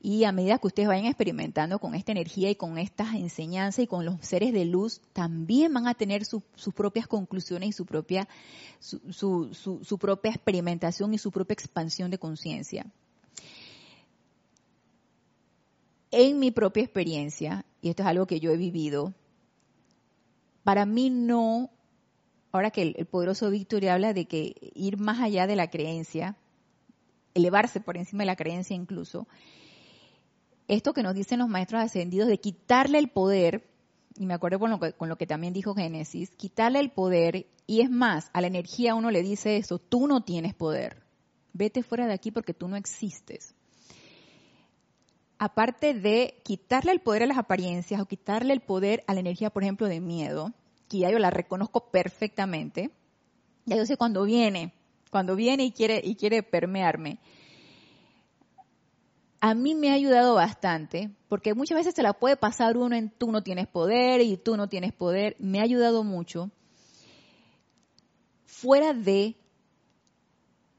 Y 0.00 0.24
a 0.24 0.32
medida 0.32 0.58
que 0.58 0.68
ustedes 0.68 0.88
vayan 0.88 1.06
experimentando 1.06 1.80
con 1.80 1.94
esta 1.94 2.12
energía 2.12 2.50
y 2.50 2.54
con 2.54 2.78
estas 2.78 3.14
enseñanzas 3.14 3.84
y 3.84 3.86
con 3.88 4.04
los 4.04 4.14
seres 4.20 4.52
de 4.52 4.64
luz, 4.64 5.00
también 5.12 5.74
van 5.74 5.88
a 5.88 5.94
tener 5.94 6.24
sus 6.24 6.42
propias 6.74 7.08
conclusiones 7.08 7.70
y 7.70 7.72
su 7.72 7.84
propia, 7.84 8.28
su, 8.78 9.98
propia 10.00 10.30
experimentación 10.30 11.14
y 11.14 11.18
su 11.18 11.32
propia 11.32 11.54
expansión 11.54 12.10
de 12.12 12.18
conciencia. 12.18 12.86
En 16.12 16.38
mi 16.38 16.52
propia 16.52 16.84
experiencia, 16.84 17.64
y 17.82 17.90
esto 17.90 18.02
es 18.02 18.08
algo 18.08 18.26
que 18.26 18.38
yo 18.38 18.52
he 18.52 18.56
vivido, 18.56 19.14
para 20.62 20.86
mí 20.86 21.10
no, 21.10 21.70
ahora 22.52 22.70
que 22.70 22.82
el, 22.82 23.06
poderoso 23.06 23.50
Víctor 23.50 23.84
habla 23.86 24.12
de 24.12 24.26
que 24.26 24.54
ir 24.74 24.96
más 24.96 25.20
allá 25.20 25.48
de 25.48 25.56
la 25.56 25.70
creencia, 25.70 26.36
elevarse 27.34 27.80
por 27.80 27.96
encima 27.96 28.22
de 28.22 28.26
la 28.26 28.36
creencia 28.36 28.76
incluso, 28.76 29.26
esto 30.68 30.92
que 30.92 31.02
nos 31.02 31.14
dicen 31.14 31.38
los 31.38 31.48
maestros 31.48 31.82
ascendidos 31.82 32.28
de 32.28 32.38
quitarle 32.38 32.98
el 32.98 33.08
poder, 33.08 33.66
y 34.16 34.26
me 34.26 34.34
acuerdo 34.34 34.58
con 34.58 35.08
lo 35.08 35.16
que, 35.16 35.26
también 35.26 35.54
dijo 35.54 35.74
Génesis, 35.74 36.30
quitarle 36.30 36.78
el 36.80 36.90
poder, 36.90 37.46
y 37.66 37.80
es 37.80 37.90
más, 37.90 38.30
a 38.34 38.42
la 38.42 38.46
energía 38.46 38.94
uno 38.94 39.10
le 39.10 39.22
dice 39.22 39.56
eso, 39.56 39.78
tú 39.78 40.06
no 40.06 40.22
tienes 40.22 40.54
poder, 40.54 41.02
vete 41.54 41.82
fuera 41.82 42.06
de 42.06 42.12
aquí 42.12 42.30
porque 42.30 42.54
tú 42.54 42.68
no 42.68 42.76
existes. 42.76 43.54
Aparte 45.38 45.94
de 45.94 46.40
quitarle 46.44 46.92
el 46.92 47.00
poder 47.00 47.22
a 47.22 47.26
las 47.26 47.38
apariencias 47.38 48.00
o 48.00 48.06
quitarle 48.06 48.52
el 48.52 48.60
poder 48.60 49.04
a 49.06 49.14
la 49.14 49.20
energía, 49.20 49.50
por 49.50 49.62
ejemplo, 49.62 49.86
de 49.86 50.00
miedo, 50.00 50.52
que 50.88 50.98
ya 50.98 51.10
yo 51.10 51.18
la 51.18 51.30
reconozco 51.30 51.90
perfectamente, 51.90 52.90
ya 53.64 53.76
yo 53.76 53.86
sé 53.86 53.96
cuando 53.96 54.24
viene, 54.24 54.74
cuando 55.10 55.34
viene 55.36 55.64
y 55.64 55.72
quiere, 55.72 56.02
y 56.04 56.16
quiere 56.16 56.42
permearme 56.42 57.20
a 59.40 59.54
mí 59.54 59.74
me 59.74 59.90
ha 59.90 59.94
ayudado 59.94 60.34
bastante, 60.34 61.10
porque 61.28 61.54
muchas 61.54 61.76
veces 61.76 61.94
se 61.94 62.02
la 62.02 62.12
puede 62.12 62.36
pasar 62.36 62.76
uno 62.76 62.96
en 62.96 63.10
tú 63.10 63.30
no 63.30 63.42
tienes 63.42 63.68
poder 63.68 64.20
y 64.20 64.36
tú 64.36 64.56
no 64.56 64.68
tienes 64.68 64.92
poder. 64.92 65.36
Me 65.38 65.60
ha 65.60 65.62
ayudado 65.62 66.02
mucho. 66.02 66.50
Fuera 68.46 68.92
de 68.92 69.36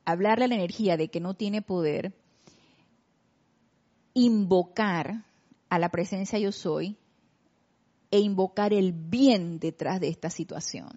hablarle 0.04 0.46
a 0.46 0.48
la 0.50 0.56
energía 0.56 0.98
de 0.98 1.10
que 1.10 1.22
no 1.22 1.36
tiene 1.36 1.62
poder, 1.62 2.14
invocar 4.14 5.24
a 5.70 5.80
la 5.80 5.90
presencia 5.90 6.40
yo 6.40 6.52
soy 6.52 6.98
e 8.12 8.20
invocar 8.20 8.74
el 8.74 8.92
bien 8.92 9.60
detrás 9.60 10.02
de 10.02 10.10
esta 10.10 10.30
situación. 10.30 10.90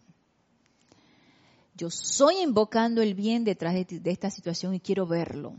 Yo 1.76 1.90
soy 1.90 2.38
invocando 2.38 3.02
el 3.02 3.14
bien 3.14 3.44
detrás 3.44 3.74
de, 3.74 3.84
de 3.84 4.10
esta 4.10 4.30
situación 4.30 4.74
y 4.74 4.80
quiero 4.80 5.06
verlo 5.06 5.54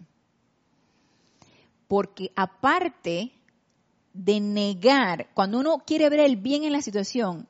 porque 1.93 2.31
aparte 2.35 3.31
de 4.13 4.39
negar, 4.39 5.27
cuando 5.35 5.59
uno 5.59 5.83
quiere 5.85 6.09
ver 6.09 6.21
el 6.21 6.37
bien 6.37 6.63
en 6.63 6.71
la 6.71 6.81
situación, 6.81 7.47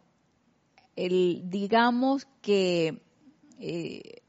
el, 0.98 1.44
digamos 1.46 2.28
que, 2.42 3.02
eh, 3.62 4.22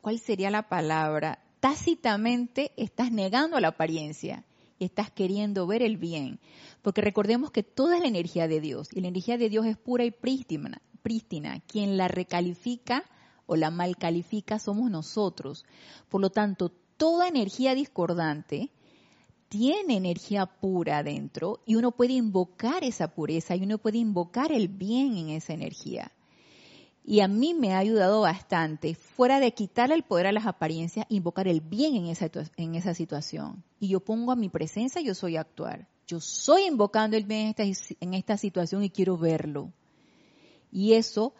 ¿cuál 0.00 0.20
sería 0.20 0.48
la 0.52 0.68
palabra? 0.68 1.42
Tácitamente 1.58 2.70
estás 2.76 3.10
negando 3.10 3.58
la 3.58 3.70
apariencia 3.70 4.44
y 4.78 4.84
estás 4.84 5.10
queriendo 5.10 5.66
ver 5.66 5.82
el 5.82 5.96
bien. 5.96 6.38
Porque 6.80 7.00
recordemos 7.00 7.50
que 7.50 7.64
toda 7.64 7.96
es 7.96 8.02
la 8.02 8.08
energía 8.08 8.46
de 8.46 8.60
Dios 8.60 8.90
y 8.92 9.00
la 9.00 9.08
energía 9.08 9.36
de 9.38 9.48
Dios 9.48 9.66
es 9.66 9.76
pura 9.76 10.04
y 10.04 10.12
prístina. 10.12 10.80
prístina. 11.02 11.58
Quien 11.66 11.96
la 11.96 12.06
recalifica 12.06 13.02
o 13.46 13.56
la 13.56 13.72
malcalifica 13.72 14.60
somos 14.60 14.88
nosotros. 14.88 15.64
Por 16.08 16.20
lo 16.20 16.30
tanto, 16.30 16.70
toda 16.96 17.26
energía 17.26 17.74
discordante 17.74 18.70
tiene 19.50 19.96
energía 19.96 20.46
pura 20.46 21.02
dentro 21.02 21.60
y 21.66 21.74
uno 21.74 21.90
puede 21.90 22.12
invocar 22.12 22.84
esa 22.84 23.08
pureza 23.08 23.56
y 23.56 23.64
uno 23.64 23.78
puede 23.78 23.98
invocar 23.98 24.52
el 24.52 24.68
bien 24.68 25.16
en 25.16 25.30
esa 25.30 25.52
energía. 25.52 26.12
Y 27.04 27.18
a 27.18 27.26
mí 27.26 27.52
me 27.52 27.74
ha 27.74 27.78
ayudado 27.78 28.20
bastante, 28.20 28.94
fuera 28.94 29.40
de 29.40 29.52
quitarle 29.52 29.96
el 29.96 30.04
poder 30.04 30.28
a 30.28 30.32
las 30.32 30.46
apariencias, 30.46 31.04
invocar 31.08 31.48
el 31.48 31.60
bien 31.60 31.96
en 31.96 32.06
esa, 32.06 32.30
en 32.56 32.76
esa 32.76 32.94
situación. 32.94 33.64
Y 33.80 33.88
yo 33.88 33.98
pongo 33.98 34.30
a 34.30 34.36
mi 34.36 34.48
presencia, 34.48 35.02
yo 35.02 35.16
soy 35.16 35.36
actuar. 35.36 35.88
Yo 36.06 36.20
soy 36.20 36.66
invocando 36.66 37.16
el 37.16 37.24
bien 37.24 37.52
en 37.56 37.68
esta, 37.70 37.94
en 37.98 38.14
esta 38.14 38.36
situación 38.36 38.84
y 38.84 38.90
quiero 38.90 39.18
verlo. 39.18 39.72
Y 40.70 40.92
eso 40.92 41.34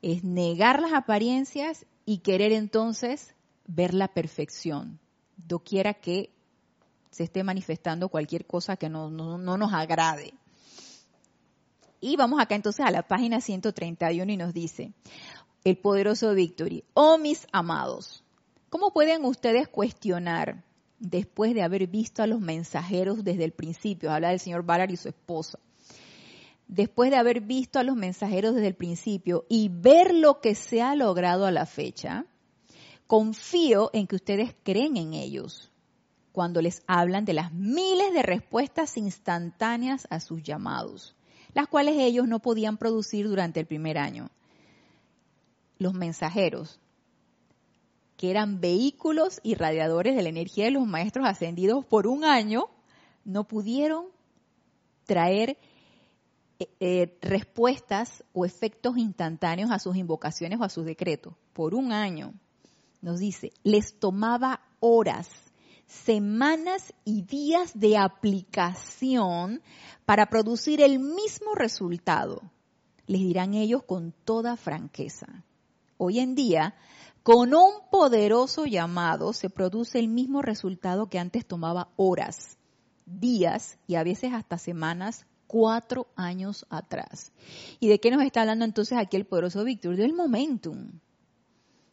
es 0.00 0.24
negar 0.24 0.82
las 0.82 0.94
apariencias 0.94 1.86
y 2.04 2.18
querer 2.18 2.50
entonces 2.50 3.36
ver 3.68 3.94
la 3.94 4.08
perfección, 4.08 4.98
doquiera 5.36 5.94
que 5.94 6.30
se 7.12 7.24
esté 7.24 7.44
manifestando 7.44 8.08
cualquier 8.08 8.46
cosa 8.46 8.76
que 8.76 8.88
no, 8.88 9.10
nos 9.10 9.72
agrade. 9.72 10.32
Y 12.00 12.16
vamos 12.16 12.40
acá 12.40 12.56
entonces 12.56 12.84
a 12.84 12.90
la 12.90 13.02
página 13.02 13.40
131 13.40 14.32
y 14.32 14.36
nos 14.36 14.52
dice, 14.52 14.92
el 15.62 15.76
poderoso 15.76 16.34
Victory, 16.34 16.82
oh 16.94 17.18
mis 17.18 17.46
amados, 17.52 18.24
¿cómo 18.70 18.92
pueden 18.92 19.24
ustedes 19.26 19.68
cuestionar 19.68 20.64
después 20.98 21.54
de 21.54 21.62
haber 21.62 21.86
visto 21.86 22.22
a 22.22 22.26
los 22.26 22.40
mensajeros 22.40 23.22
desde 23.22 23.44
el 23.44 23.52
principio? 23.52 24.10
Habla 24.10 24.30
del 24.30 24.40
señor 24.40 24.64
Ballard 24.64 24.90
y 24.90 24.96
su 24.96 25.08
esposa. 25.08 25.58
Después 26.66 27.10
de 27.10 27.18
haber 27.18 27.42
visto 27.42 27.78
a 27.78 27.84
los 27.84 27.94
mensajeros 27.94 28.54
desde 28.54 28.68
el 28.68 28.74
principio 28.74 29.44
y 29.50 29.68
ver 29.68 30.14
lo 30.14 30.40
que 30.40 30.54
se 30.54 30.80
ha 30.80 30.96
logrado 30.96 31.44
a 31.44 31.50
la 31.50 31.66
fecha, 31.66 32.24
confío 33.06 33.90
en 33.92 34.06
que 34.06 34.16
ustedes 34.16 34.56
creen 34.64 34.96
en 34.96 35.12
ellos 35.12 35.71
cuando 36.32 36.62
les 36.62 36.82
hablan 36.86 37.24
de 37.24 37.34
las 37.34 37.52
miles 37.52 38.12
de 38.12 38.22
respuestas 38.22 38.96
instantáneas 38.96 40.06
a 40.10 40.18
sus 40.18 40.42
llamados, 40.42 41.14
las 41.54 41.68
cuales 41.68 41.96
ellos 41.98 42.26
no 42.26 42.40
podían 42.40 42.78
producir 42.78 43.28
durante 43.28 43.60
el 43.60 43.66
primer 43.66 43.98
año. 43.98 44.30
Los 45.78 45.94
mensajeros, 45.94 46.80
que 48.16 48.30
eran 48.30 48.60
vehículos 48.60 49.40
y 49.42 49.54
radiadores 49.54 50.16
de 50.16 50.22
la 50.22 50.30
energía 50.30 50.64
de 50.64 50.70
los 50.70 50.86
maestros 50.86 51.26
ascendidos 51.26 51.84
por 51.84 52.06
un 52.06 52.24
año, 52.24 52.68
no 53.24 53.44
pudieron 53.44 54.06
traer 55.04 55.58
eh, 56.58 56.68
eh, 56.80 57.18
respuestas 57.20 58.24
o 58.32 58.46
efectos 58.46 58.96
instantáneos 58.96 59.70
a 59.70 59.78
sus 59.78 59.96
invocaciones 59.96 60.60
o 60.60 60.64
a 60.64 60.68
sus 60.68 60.86
decretos. 60.86 61.34
Por 61.52 61.74
un 61.74 61.92
año, 61.92 62.32
nos 63.02 63.18
dice, 63.18 63.52
les 63.64 63.98
tomaba 63.98 64.62
horas 64.80 65.28
semanas 65.92 66.94
y 67.04 67.22
días 67.22 67.78
de 67.78 67.98
aplicación 67.98 69.62
para 70.06 70.26
producir 70.26 70.80
el 70.80 70.98
mismo 70.98 71.54
resultado. 71.54 72.42
Les 73.06 73.20
dirán 73.20 73.54
ellos 73.54 73.82
con 73.84 74.12
toda 74.24 74.56
franqueza. 74.56 75.44
Hoy 75.98 76.18
en 76.18 76.34
día, 76.34 76.74
con 77.22 77.54
un 77.54 77.88
poderoso 77.90 78.64
llamado 78.64 79.32
se 79.32 79.50
produce 79.50 79.98
el 79.98 80.08
mismo 80.08 80.42
resultado 80.42 81.08
que 81.08 81.18
antes 81.18 81.46
tomaba 81.46 81.88
horas, 81.96 82.56
días 83.04 83.78
y 83.86 83.96
a 83.96 84.02
veces 84.02 84.32
hasta 84.32 84.58
semanas, 84.58 85.26
cuatro 85.46 86.06
años 86.16 86.66
atrás. 86.70 87.32
¿Y 87.78 87.88
de 87.88 88.00
qué 88.00 88.10
nos 88.10 88.22
está 88.22 88.40
hablando 88.40 88.64
entonces 88.64 88.98
aquí 88.98 89.16
el 89.16 89.26
poderoso 89.26 89.62
Víctor? 89.62 89.96
Del 89.96 90.14
momentum 90.14 91.00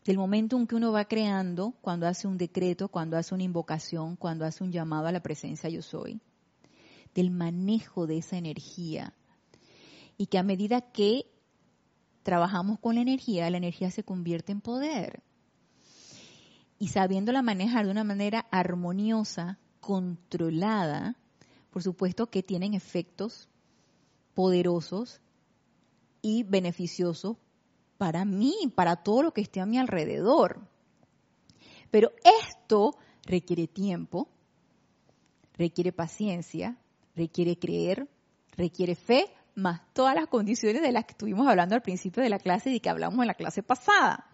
del 0.05 0.17
momento 0.17 0.57
en 0.57 0.65
que 0.65 0.75
uno 0.75 0.91
va 0.91 1.05
creando 1.05 1.73
cuando 1.81 2.07
hace 2.07 2.27
un 2.27 2.37
decreto, 2.37 2.87
cuando 2.87 3.17
hace 3.17 3.33
una 3.33 3.43
invocación, 3.43 4.15
cuando 4.15 4.45
hace 4.45 4.63
un 4.63 4.71
llamado 4.71 5.07
a 5.07 5.11
la 5.11 5.21
presencia 5.21 5.69
yo 5.69 5.81
soy, 5.81 6.21
del 7.13 7.31
manejo 7.31 8.07
de 8.07 8.17
esa 8.17 8.37
energía. 8.37 9.13
Y 10.17 10.27
que 10.27 10.37
a 10.37 10.43
medida 10.43 10.81
que 10.81 11.25
trabajamos 12.23 12.79
con 12.79 12.95
la 12.95 13.01
energía, 13.01 13.49
la 13.49 13.57
energía 13.57 13.91
se 13.91 14.03
convierte 14.03 14.51
en 14.51 14.61
poder. 14.61 15.23
Y 16.77 16.89
sabiéndola 16.89 17.41
manejar 17.41 17.85
de 17.85 17.91
una 17.91 18.03
manera 18.03 18.47
armoniosa, 18.51 19.59
controlada, 19.79 21.15
por 21.71 21.83
supuesto 21.83 22.27
que 22.27 22.43
tienen 22.43 22.73
efectos 22.73 23.49
poderosos 24.33 25.21
y 26.21 26.43
beneficiosos 26.43 27.37
para 27.99 28.23
mí, 28.23 28.55
para 28.73 28.95
todo 28.95 29.21
lo 29.23 29.33
que 29.33 29.41
esté 29.41 29.59
a 29.59 29.65
mi 29.65 29.77
alrededor. 29.77 30.61
Pero 31.91 32.13
esto 32.23 32.95
requiere 33.25 33.67
tiempo, 33.67 34.29
requiere 35.57 35.91
paciencia, 35.91 36.77
requiere 37.13 37.59
creer, 37.59 38.07
requiere 38.55 38.95
fe, 38.95 39.25
más 39.53 39.81
todas 39.91 40.15
las 40.15 40.27
condiciones 40.27 40.81
de 40.81 40.93
las 40.93 41.03
que 41.03 41.11
estuvimos 41.11 41.45
hablando 41.45 41.75
al 41.75 41.81
principio 41.81 42.23
de 42.23 42.29
la 42.29 42.39
clase 42.39 42.71
y 42.71 42.79
que 42.79 42.89
hablamos 42.89 43.19
en 43.19 43.27
la 43.27 43.33
clase 43.33 43.63
pasada. 43.63 44.25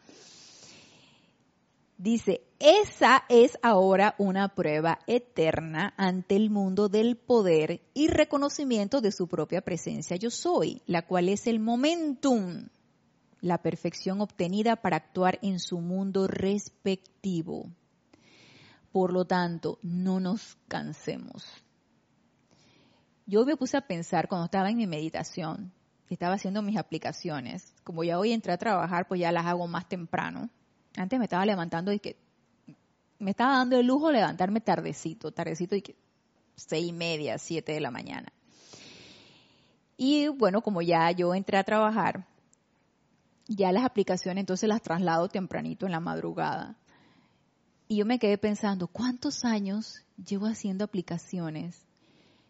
Dice, 1.97 2.43
esa 2.59 3.23
es 3.29 3.57
ahora 3.63 4.13
una 4.19 4.49
prueba 4.53 4.99
eterna 5.07 5.95
ante 5.97 6.35
el 6.35 6.51
mundo 6.51 6.87
del 6.87 7.17
poder 7.17 7.81
y 7.95 8.09
reconocimiento 8.09 9.01
de 9.01 9.11
su 9.11 9.27
propia 9.27 9.61
presencia 9.61 10.17
yo 10.17 10.29
soy, 10.29 10.83
la 10.85 11.07
cual 11.07 11.29
es 11.29 11.47
el 11.47 11.59
momentum 11.59 12.67
la 13.45 13.59
perfección 13.59 14.21
obtenida 14.21 14.75
para 14.75 14.97
actuar 14.97 15.37
en 15.43 15.59
su 15.59 15.79
mundo 15.79 16.25
respectivo. 16.25 17.69
Por 18.91 19.13
lo 19.13 19.25
tanto, 19.25 19.77
no 19.83 20.19
nos 20.19 20.57
cansemos. 20.67 21.45
Yo 23.27 23.45
me 23.45 23.55
puse 23.55 23.77
a 23.77 23.81
pensar 23.81 24.27
cuando 24.27 24.45
estaba 24.45 24.71
en 24.71 24.77
mi 24.77 24.87
meditación, 24.87 25.71
estaba 26.09 26.33
haciendo 26.33 26.63
mis 26.63 26.77
aplicaciones, 26.77 27.75
como 27.83 28.03
ya 28.03 28.17
hoy 28.17 28.31
entré 28.31 28.51
a 28.51 28.57
trabajar, 28.57 29.07
pues 29.07 29.21
ya 29.21 29.31
las 29.31 29.45
hago 29.45 29.67
más 29.67 29.87
temprano. 29.87 30.49
Antes 30.97 31.19
me 31.19 31.25
estaba 31.25 31.45
levantando 31.45 31.93
y 31.93 31.99
que 31.99 32.17
me 33.19 33.29
estaba 33.29 33.57
dando 33.57 33.77
el 33.77 33.85
lujo 33.85 34.11
levantarme 34.11 34.59
tardecito, 34.59 35.31
tardecito 35.31 35.75
y 35.75 35.83
que 35.83 35.95
seis 36.55 36.87
y 36.87 36.93
media, 36.93 37.37
siete 37.37 37.73
de 37.73 37.79
la 37.79 37.91
mañana. 37.91 38.33
Y 39.97 40.29
bueno, 40.29 40.61
como 40.61 40.81
ya 40.81 41.11
yo 41.11 41.35
entré 41.35 41.57
a 41.57 41.63
trabajar, 41.63 42.25
ya 43.47 43.71
las 43.71 43.85
aplicaciones 43.85 44.41
entonces 44.41 44.67
las 44.69 44.81
traslado 44.81 45.29
tempranito 45.29 45.85
en 45.85 45.91
la 45.91 45.99
madrugada. 45.99 46.77
Y 47.87 47.97
yo 47.97 48.05
me 48.05 48.19
quedé 48.19 48.37
pensando, 48.37 48.87
¿cuántos 48.87 49.45
años 49.45 50.03
llevo 50.17 50.47
haciendo 50.47 50.83
aplicaciones? 50.83 51.85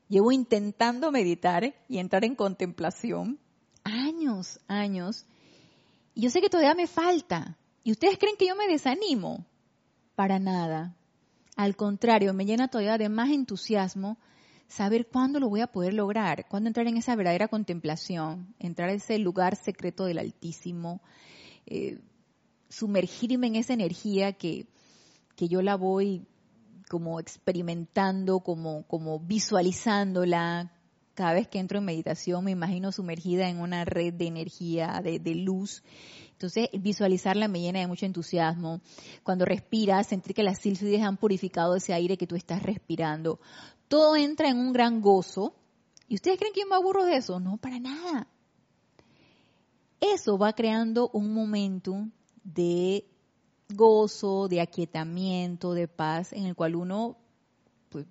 Llevo 0.08 0.32
intentando 0.32 1.12
meditar 1.12 1.76
y 1.90 1.98
entrar 1.98 2.24
en 2.24 2.36
contemplación. 2.36 3.40
Años, 3.84 4.60
años. 4.68 5.26
Y 6.14 6.22
yo 6.22 6.30
sé 6.30 6.42
que 6.42 6.50
todavía 6.50 6.76
me 6.76 6.88
falta. 6.88 7.58
¿Y 7.84 7.92
ustedes 7.92 8.18
creen 8.18 8.38
que 8.38 8.48
yo 8.48 8.56
me 8.56 8.68
desanimo? 8.68 9.46
Para 10.16 10.40
nada. 10.40 10.96
Al 11.58 11.76
contrario, 11.76 12.34
me 12.34 12.46
llena 12.46 12.70
todavía 12.70 12.98
de 12.98 13.10
más 13.10 13.30
entusiasmo 13.30 14.18
saber 14.68 15.08
cuándo 15.08 15.40
lo 15.40 15.50
voy 15.50 15.62
a 15.62 15.68
poder 15.68 15.94
lograr, 15.94 16.48
cuándo 16.48 16.68
entrar 16.68 16.88
en 16.88 16.98
esa 16.98 17.16
verdadera 17.16 17.48
contemplación, 17.48 18.54
entrar 18.60 18.90
en 18.90 18.98
ese 18.98 19.18
lugar 19.20 19.56
secreto 19.56 20.06
del 20.06 20.20
Altísimo, 20.20 21.02
eh, 21.66 22.00
sumergirme 22.70 23.48
en 23.48 23.56
esa 23.56 23.74
energía 23.74 24.34
que, 24.34 24.68
que 25.36 25.48
yo 25.48 25.62
la 25.62 25.76
voy 25.76 26.28
como 26.90 27.20
experimentando, 27.20 28.42
como, 28.42 28.84
como 28.88 29.20
visualizándola. 29.20 30.72
Cada 31.14 31.34
vez 31.34 31.48
que 31.48 31.60
entro 31.60 31.80
en 31.80 31.86
meditación 31.86 32.44
me 32.44 32.52
imagino 32.52 32.92
sumergida 32.92 33.48
en 33.48 33.60
una 33.60 33.86
red 33.86 34.14
de 34.14 34.28
energía, 34.28 35.00
de, 35.02 35.20
de 35.20 35.36
luz. 35.36 35.82
Entonces, 36.34 36.68
visualizarla 36.74 37.48
me 37.48 37.62
llena 37.62 37.80
de 37.80 37.88
mucho 37.88 38.06
entusiasmo. 38.06 38.82
Cuando 39.24 39.46
respiras, 39.46 40.08
sentir 40.08 40.36
que 40.36 40.44
las 40.44 40.60
sílfides 40.60 41.02
han 41.02 41.16
purificado 41.16 41.78
ese 41.78 41.94
aire 41.94 42.18
que 42.18 42.28
tú 42.28 42.36
estás 42.36 42.62
respirando 42.62 43.40
todo 43.88 44.16
entra 44.16 44.50
en 44.50 44.58
un 44.58 44.74
gran 44.74 45.02
gozo. 45.02 45.56
¿Y 46.08 46.16
ustedes 46.16 46.38
creen 46.38 46.54
que 46.54 46.62
yo 46.62 46.68
me 46.68 46.76
aburro 46.76 47.06
de 47.06 47.18
eso? 47.18 47.40
No, 47.40 47.58
para 47.58 47.80
nada. 47.80 48.28
Eso 50.00 50.38
va 50.38 50.54
creando 50.54 51.10
un 51.14 51.34
momento 51.34 52.08
de 52.44 53.06
gozo, 53.70 54.48
de 54.48 54.62
aquietamiento, 54.62 55.74
de 55.74 55.88
paz, 55.88 56.32
en 56.34 56.46
el 56.46 56.56
cual 56.56 56.76
uno 56.76 57.18
pues, 57.90 58.06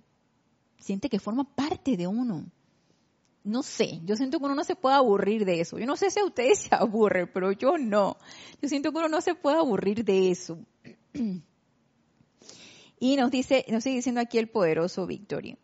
siente 0.78 1.08
que 1.08 1.20
forma 1.20 1.44
parte 1.44 1.96
de 1.96 2.06
uno. 2.06 2.46
No 3.44 3.62
sé, 3.62 4.00
yo 4.04 4.16
siento 4.16 4.38
que 4.38 4.46
uno 4.46 4.54
no 4.54 4.64
se 4.64 4.74
puede 4.74 4.96
aburrir 4.96 5.44
de 5.44 5.60
eso. 5.60 5.78
Yo 5.78 5.86
no 5.86 5.96
sé 5.96 6.10
si 6.10 6.18
a 6.18 6.24
ustedes 6.24 6.60
se 6.60 6.74
aburre, 6.74 7.26
pero 7.26 7.52
yo 7.52 7.76
no. 7.78 8.16
Yo 8.60 8.68
siento 8.68 8.90
que 8.90 8.98
uno 8.98 9.08
no 9.08 9.20
se 9.20 9.34
puede 9.34 9.58
aburrir 9.58 10.04
de 10.04 10.30
eso. 10.30 10.58
Y 13.00 13.16
nos 13.16 13.30
dice, 13.30 13.66
nos 13.68 13.82
sigue 13.82 13.96
diciendo 13.96 14.22
aquí 14.22 14.38
el 14.38 14.48
poderoso 14.48 15.06
Victorio. 15.06 15.58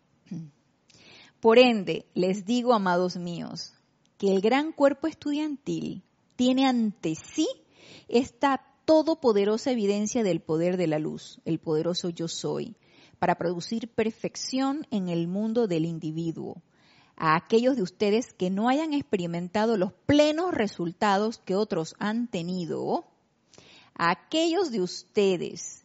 Por 1.41 1.59
ende, 1.59 2.05
les 2.15 2.45
digo, 2.45 2.75
amados 2.75 3.17
míos, 3.17 3.73
que 4.19 4.31
el 4.31 4.43
gran 4.43 4.73
cuerpo 4.73 5.07
estudiantil 5.07 6.03
tiene 6.37 6.67
ante 6.67 7.15
sí 7.15 7.49
esta 8.09 8.63
todopoderosa 8.85 9.71
evidencia 9.71 10.23
del 10.23 10.41
poder 10.41 10.77
de 10.77 10.87
la 10.87 10.99
luz, 10.99 11.41
el 11.47 11.59
poderoso 11.59 12.11
yo 12.11 12.29
soy, 12.29 12.77
para 13.19 13.37
producir 13.37 13.89
perfección 13.89 14.87
en 14.91 15.09
el 15.09 15.29
mundo 15.29 15.67
del 15.67 15.87
individuo. 15.87 16.63
A 17.17 17.37
aquellos 17.37 17.77
de 17.77 17.83
ustedes 17.83 18.35
que 18.35 18.51
no 18.51 18.69
hayan 18.69 18.93
experimentado 18.93 19.79
los 19.79 19.93
plenos 19.93 20.53
resultados 20.53 21.39
que 21.39 21.55
otros 21.55 21.95
han 21.99 22.29
tenido, 22.29 23.07
a 23.95 24.11
aquellos 24.11 24.71
de 24.71 24.83
ustedes 24.83 25.85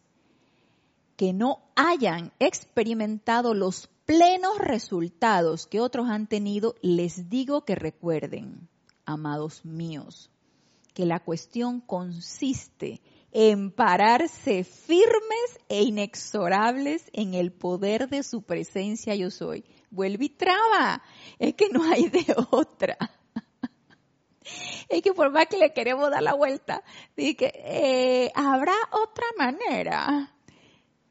que 1.16 1.32
no 1.32 1.62
hayan 1.76 2.32
experimentado 2.40 3.54
los 3.54 3.88
plenos 4.06 4.58
resultados 4.58 5.66
que 5.66 5.80
otros 5.80 6.08
han 6.08 6.28
tenido, 6.28 6.76
les 6.80 7.28
digo 7.28 7.64
que 7.64 7.74
recuerden, 7.74 8.68
amados 9.04 9.64
míos, 9.64 10.30
que 10.94 11.04
la 11.04 11.20
cuestión 11.20 11.80
consiste 11.80 13.02
en 13.32 13.70
pararse 13.70 14.64
firmes 14.64 15.58
e 15.68 15.82
inexorables 15.82 17.10
en 17.12 17.34
el 17.34 17.52
poder 17.52 18.08
de 18.08 18.22
su 18.22 18.42
presencia 18.42 19.14
yo 19.14 19.30
soy. 19.30 19.64
Vuelve 19.90 20.26
y 20.26 20.28
traba, 20.30 21.02
es 21.38 21.54
que 21.54 21.68
no 21.68 21.82
hay 21.82 22.08
de 22.08 22.24
otra. 22.50 22.96
es 24.88 25.02
que 25.02 25.12
por 25.12 25.30
más 25.32 25.46
que 25.48 25.58
le 25.58 25.72
queremos 25.72 26.10
dar 26.10 26.22
la 26.22 26.34
vuelta, 26.34 26.82
dije, 27.16 27.52
eh, 27.56 28.32
habrá 28.34 28.74
otra 28.92 29.26
manera. 29.36 30.35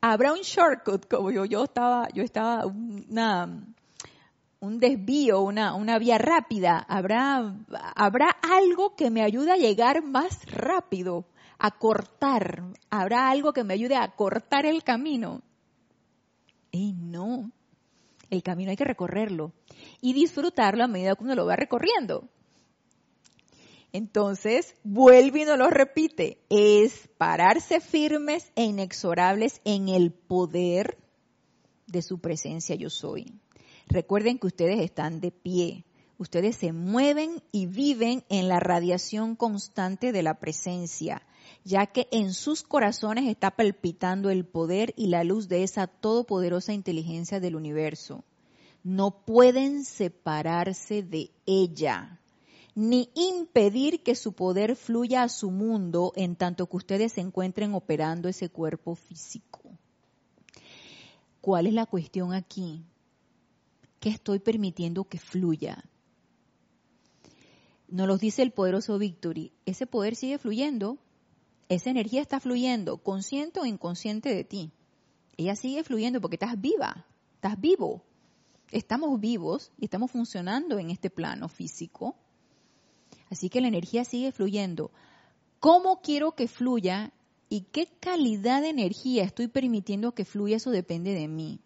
Habrá 0.07 0.33
un 0.33 0.41
shortcut, 0.41 1.07
como 1.07 1.31
yo, 1.31 1.45
yo 1.45 1.63
estaba, 1.63 2.07
yo 2.09 2.21
estaba 2.21 2.67
una, 2.67 3.65
un 4.59 4.79
desvío, 4.79 5.41
una, 5.41 5.73
una 5.73 5.97
vía 5.97 6.19
rápida. 6.19 6.85
Habrá, 6.87 7.55
habrá 7.95 8.29
algo 8.43 8.95
que 8.95 9.09
me 9.09 9.23
ayude 9.23 9.51
a 9.51 9.57
llegar 9.57 10.03
más 10.03 10.45
rápido, 10.45 11.25
a 11.57 11.71
cortar. 11.71 12.65
Habrá 12.91 13.31
algo 13.31 13.51
que 13.51 13.63
me 13.63 13.73
ayude 13.73 13.95
a 13.95 14.11
cortar 14.15 14.67
el 14.67 14.83
camino. 14.83 15.41
Y 16.69 16.93
no, 16.93 17.49
el 18.29 18.43
camino 18.43 18.69
hay 18.69 18.77
que 18.77 18.83
recorrerlo 18.83 19.53
y 20.01 20.13
disfrutarlo 20.13 20.83
a 20.83 20.87
medida 20.87 21.15
que 21.15 21.23
uno 21.23 21.33
lo 21.33 21.47
va 21.47 21.55
recorriendo. 21.55 22.29
Entonces, 23.95 24.75
vuelve 24.83 25.43
y 25.43 25.45
nos 25.45 25.57
lo 25.57 25.69
repite, 25.69 26.37
es 26.49 27.07
pararse 27.17 27.79
firmes 27.79 28.51
e 28.57 28.65
inexorables 28.65 29.61
en 29.63 29.87
el 29.87 30.11
poder 30.11 30.97
de 31.87 32.01
su 32.01 32.19
presencia 32.19 32.75
yo 32.75 32.89
soy. 32.89 33.39
Recuerden 33.87 34.37
que 34.37 34.47
ustedes 34.47 34.81
están 34.81 35.21
de 35.21 35.31
pie, 35.31 35.85
ustedes 36.17 36.57
se 36.57 36.73
mueven 36.73 37.41
y 37.53 37.67
viven 37.67 38.25
en 38.27 38.49
la 38.49 38.59
radiación 38.59 39.37
constante 39.37 40.11
de 40.11 40.23
la 40.23 40.41
presencia, 40.41 41.21
ya 41.63 41.85
que 41.85 42.09
en 42.11 42.33
sus 42.33 42.63
corazones 42.63 43.29
está 43.29 43.51
palpitando 43.51 44.29
el 44.29 44.45
poder 44.45 44.93
y 44.97 45.07
la 45.07 45.23
luz 45.23 45.47
de 45.47 45.63
esa 45.63 45.87
todopoderosa 45.87 46.73
inteligencia 46.73 47.39
del 47.39 47.55
universo. 47.55 48.25
No 48.83 49.23
pueden 49.23 49.85
separarse 49.85 51.01
de 51.01 51.31
ella 51.45 52.19
ni 52.75 53.09
impedir 53.15 54.03
que 54.03 54.15
su 54.15 54.33
poder 54.33 54.75
fluya 54.75 55.23
a 55.23 55.29
su 55.29 55.49
mundo 55.49 56.11
en 56.17 56.35
tanto 56.35 56.67
que 56.67 56.75
ustedes 56.75 57.13
se 57.13 57.21
encuentren 57.21 57.73
operando 57.73 58.27
ese 58.27 58.49
cuerpo 58.49 58.95
físico. 58.95 59.61
¿Cuál 61.39 61.67
es 61.67 61.73
la 61.73 61.85
cuestión 61.85 62.33
aquí? 62.33 62.83
¿Qué 64.01 64.09
estoy 64.09 64.39
permitiendo 64.39 65.05
que 65.05 65.19
fluya? 65.19 65.85
Nos 67.87 68.07
lo 68.07 68.17
dice 68.17 68.41
el 68.41 68.51
poderoso 68.51 68.97
Victory. 68.99 69.53
Ese 69.65 69.87
poder 69.87 70.15
sigue 70.15 70.37
fluyendo, 70.37 70.97
esa 71.69 71.89
energía 71.89 72.21
está 72.21 72.41
fluyendo, 72.41 72.97
consciente 72.97 73.61
o 73.61 73.65
inconsciente 73.65 74.35
de 74.35 74.43
ti. 74.43 74.71
Ella 75.37 75.55
sigue 75.55 75.83
fluyendo 75.85 76.19
porque 76.19 76.35
estás 76.35 76.59
viva, 76.59 77.05
estás 77.35 77.59
vivo. 77.59 78.03
Estamos 78.71 79.17
vivos 79.21 79.71
y 79.77 79.85
estamos 79.85 80.11
funcionando 80.11 80.77
en 80.77 80.89
este 80.89 81.09
plano 81.09 81.47
físico 81.47 82.17
Así 83.35 83.49
que 83.49 83.59
la 83.59 83.67
energía 83.67 84.05
sigue 84.05 84.31
fluyendo. 84.31 84.91
¿Cómo 85.59 85.99
quiero 86.01 86.35
que 86.35 86.47
fluya 86.47 87.11
y 87.49 87.65
qué 87.73 87.89
calidad 87.99 88.61
de 88.61 88.69
energía 88.69 89.25
estoy 89.25 89.49
permitiendo 89.49 90.13
que 90.13 90.23
fluya? 90.23 90.55
Eso 90.55 90.71
depende 90.71 91.13
de 91.13 91.27
mí. 91.27 91.59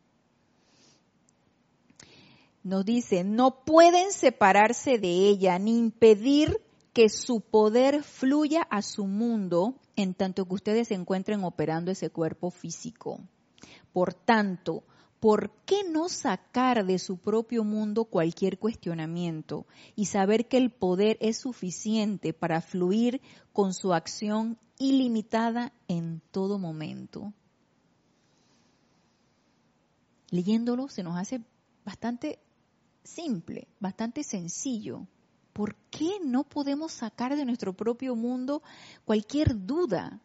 Nos 2.63 2.83
dice, 2.85 3.23
no 3.23 3.63
pueden 3.65 4.11
separarse 4.11 4.97
de 4.97 5.09
ella 5.27 5.59
ni 5.59 5.77
impedir 5.77 6.59
que 6.91 7.07
su 7.07 7.39
poder 7.39 8.01
fluya 8.01 8.63
a 8.63 8.81
su 8.81 9.05
mundo 9.05 9.75
en 9.95 10.15
tanto 10.15 10.45
que 10.45 10.55
ustedes 10.55 10.87
se 10.87 10.95
encuentren 10.95 11.43
operando 11.43 11.91
ese 11.91 12.09
cuerpo 12.09 12.49
físico. 12.49 13.19
Por 13.93 14.15
tanto, 14.15 14.81
¿por 15.19 15.51
qué 15.65 15.83
no 15.89 16.07
sacar 16.09 16.85
de 16.85 16.97
su 16.97 17.17
propio 17.17 17.63
mundo 17.63 18.05
cualquier 18.05 18.57
cuestionamiento 18.57 19.65
y 19.95 20.05
saber 20.05 20.47
que 20.47 20.57
el 20.57 20.71
poder 20.71 21.17
es 21.19 21.37
suficiente 21.37 22.33
para 22.33 22.61
fluir 22.61 23.21
con 23.51 23.73
su 23.73 23.93
acción 23.93 24.57
ilimitada 24.77 25.73
en 25.87 26.21
todo 26.31 26.57
momento? 26.57 27.33
Leyéndolo 30.31 30.87
se 30.87 31.03
nos 31.03 31.17
hace 31.17 31.41
bastante 31.83 32.39
simple, 33.03 33.67
bastante 33.79 34.23
sencillo. 34.23 35.07
¿Por 35.53 35.75
qué 35.89 36.19
no 36.23 36.43
podemos 36.43 36.93
sacar 36.93 37.35
de 37.35 37.43
nuestro 37.43 37.73
propio 37.73 38.15
mundo 38.15 38.61
cualquier 39.03 39.65
duda? 39.65 40.21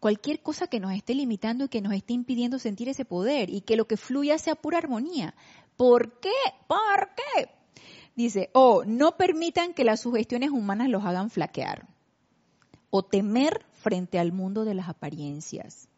Cualquier 0.00 0.40
cosa 0.42 0.66
que 0.66 0.80
nos 0.80 0.92
esté 0.92 1.14
limitando 1.14 1.64
y 1.64 1.68
que 1.68 1.80
nos 1.80 1.92
esté 1.92 2.12
impidiendo 2.12 2.58
sentir 2.58 2.88
ese 2.88 3.04
poder 3.04 3.50
y 3.50 3.62
que 3.62 3.76
lo 3.76 3.86
que 3.86 3.96
fluya 3.96 4.38
sea 4.38 4.54
pura 4.54 4.78
armonía. 4.78 5.34
¿Por 5.76 6.18
qué? 6.20 6.32
¿Por 6.66 7.10
qué? 7.14 7.50
Dice, 8.16 8.50
o 8.52 8.78
oh, 8.78 8.84
no 8.84 9.16
permitan 9.16 9.74
que 9.74 9.84
las 9.84 10.00
sugestiones 10.00 10.50
humanas 10.50 10.88
los 10.88 11.04
hagan 11.04 11.30
flaquear 11.30 11.86
o 12.90 13.04
temer 13.04 13.64
frente 13.72 14.18
al 14.18 14.32
mundo 14.32 14.64
de 14.64 14.74
las 14.74 14.88
apariencias. 14.88 15.88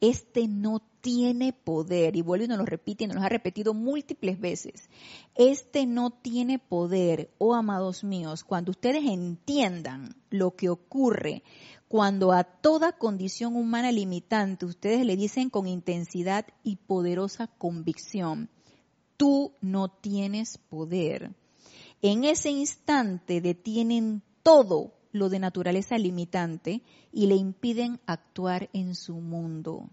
Este 0.00 0.48
no 0.48 0.80
tiene 1.02 1.52
poder, 1.52 2.16
y 2.16 2.22
vuelve 2.22 2.46
y 2.46 2.48
nos 2.48 2.58
lo 2.58 2.64
repite 2.64 3.04
y 3.04 3.06
nos 3.08 3.16
lo 3.16 3.22
ha 3.22 3.28
repetido 3.28 3.74
múltiples 3.74 4.40
veces. 4.40 4.88
Este 5.34 5.84
no 5.84 6.10
tiene 6.10 6.58
poder, 6.58 7.30
oh 7.36 7.54
amados 7.54 8.02
míos, 8.04 8.44
cuando 8.44 8.70
ustedes 8.70 9.04
entiendan 9.04 10.16
lo 10.30 10.56
que 10.56 10.70
ocurre 10.70 11.42
cuando 11.92 12.32
a 12.32 12.44
toda 12.44 12.92
condición 12.92 13.54
humana 13.54 13.92
limitante 13.92 14.64
ustedes 14.64 15.04
le 15.04 15.14
dicen 15.14 15.50
con 15.50 15.66
intensidad 15.66 16.46
y 16.62 16.76
poderosa 16.76 17.48
convicción, 17.48 18.48
tú 19.18 19.52
no 19.60 19.90
tienes 19.90 20.56
poder. 20.56 21.34
En 22.00 22.24
ese 22.24 22.50
instante 22.50 23.42
detienen 23.42 24.22
todo 24.42 24.94
lo 25.12 25.28
de 25.28 25.38
naturaleza 25.38 25.98
limitante 25.98 26.80
y 27.12 27.26
le 27.26 27.34
impiden 27.34 28.00
actuar 28.06 28.70
en 28.72 28.94
su 28.94 29.16
mundo. 29.16 29.90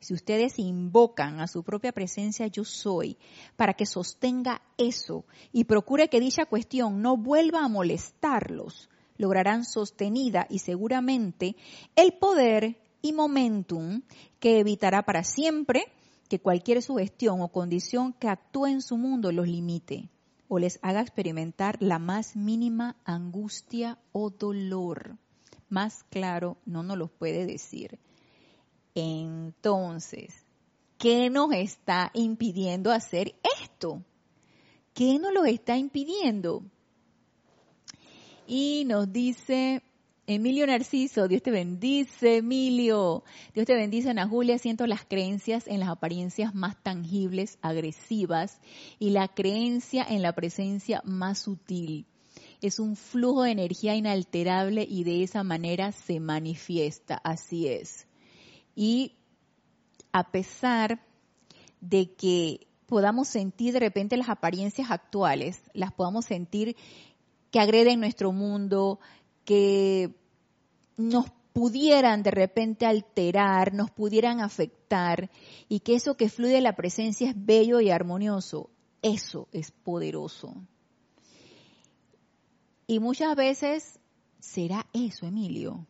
Si 0.00 0.14
ustedes 0.14 0.58
invocan 0.58 1.40
a 1.40 1.46
su 1.46 1.62
propia 1.62 1.92
presencia 1.92 2.46
yo 2.46 2.64
soy 2.64 3.18
para 3.56 3.74
que 3.74 3.84
sostenga 3.84 4.62
eso 4.78 5.26
y 5.52 5.64
procure 5.64 6.08
que 6.08 6.20
dicha 6.20 6.46
cuestión 6.46 7.02
no 7.02 7.18
vuelva 7.18 7.62
a 7.62 7.68
molestarlos, 7.68 8.88
lograrán 9.18 9.64
sostenida 9.64 10.46
y 10.48 10.60
seguramente 10.60 11.54
el 11.96 12.14
poder 12.14 12.80
y 13.02 13.12
momentum 13.12 14.00
que 14.38 14.60
evitará 14.60 15.02
para 15.02 15.22
siempre 15.22 15.84
que 16.30 16.40
cualquier 16.40 16.80
sugestión 16.80 17.42
o 17.42 17.48
condición 17.48 18.14
que 18.14 18.28
actúe 18.28 18.66
en 18.66 18.80
su 18.80 18.96
mundo 18.96 19.32
los 19.32 19.46
limite 19.46 20.08
o 20.48 20.58
les 20.58 20.78
haga 20.80 21.02
experimentar 21.02 21.76
la 21.80 21.98
más 21.98 22.36
mínima 22.36 22.96
angustia 23.04 23.98
o 24.12 24.30
dolor. 24.30 25.18
Más 25.68 26.04
claro 26.04 26.56
no 26.64 26.82
nos 26.82 26.96
lo 26.96 27.08
puede 27.08 27.44
decir. 27.44 27.98
Entonces, 28.94 30.34
¿qué 30.98 31.30
nos 31.30 31.52
está 31.52 32.10
impidiendo 32.14 32.90
hacer 32.90 33.34
esto? 33.62 34.04
¿Qué 34.94 35.18
nos 35.18 35.32
lo 35.32 35.44
está 35.44 35.76
impidiendo? 35.76 36.62
Y 38.46 38.84
nos 38.86 39.12
dice 39.12 39.82
Emilio 40.26 40.64
Narciso, 40.66 41.26
Dios 41.26 41.42
te 41.42 41.50
bendice, 41.50 42.36
Emilio. 42.36 43.24
Dios 43.52 43.66
te 43.66 43.74
bendice, 43.74 44.10
Ana 44.10 44.28
Julia. 44.28 44.58
Siento 44.58 44.86
las 44.86 45.04
creencias 45.04 45.66
en 45.66 45.80
las 45.80 45.88
apariencias 45.88 46.54
más 46.54 46.80
tangibles, 46.82 47.58
agresivas, 47.62 48.60
y 48.98 49.10
la 49.10 49.26
creencia 49.26 50.04
en 50.08 50.22
la 50.22 50.32
presencia 50.32 51.02
más 51.04 51.40
sutil. 51.40 52.06
Es 52.60 52.78
un 52.78 52.94
flujo 52.94 53.42
de 53.42 53.52
energía 53.52 53.96
inalterable 53.96 54.86
y 54.88 55.02
de 55.04 55.22
esa 55.24 55.42
manera 55.42 55.92
se 55.92 56.20
manifiesta. 56.20 57.16
Así 57.24 57.66
es. 57.66 58.06
Y 58.74 59.16
a 60.12 60.30
pesar 60.30 61.00
de 61.80 62.12
que 62.14 62.66
podamos 62.86 63.28
sentir 63.28 63.72
de 63.72 63.80
repente 63.80 64.16
las 64.16 64.28
apariencias 64.28 64.90
actuales, 64.90 65.62
las 65.72 65.92
podamos 65.92 66.24
sentir 66.24 66.76
que 67.50 67.60
agreden 67.60 68.00
nuestro 68.00 68.32
mundo, 68.32 69.00
que 69.44 70.14
nos 70.96 71.30
pudieran 71.52 72.22
de 72.22 72.30
repente 72.30 72.86
alterar, 72.86 73.74
nos 73.74 73.90
pudieran 73.90 74.40
afectar 74.40 75.30
y 75.68 75.80
que 75.80 75.94
eso 75.94 76.16
que 76.16 76.28
fluye 76.28 76.54
de 76.54 76.60
la 76.60 76.76
presencia 76.76 77.30
es 77.30 77.34
bello 77.36 77.80
y 77.80 77.90
armonioso. 77.90 78.70
Eso 79.02 79.48
es 79.52 79.70
poderoso. 79.70 80.54
Y 82.86 82.98
muchas 82.98 83.34
veces 83.36 84.00
será 84.40 84.86
eso, 84.92 85.26
Emilio. 85.26 85.86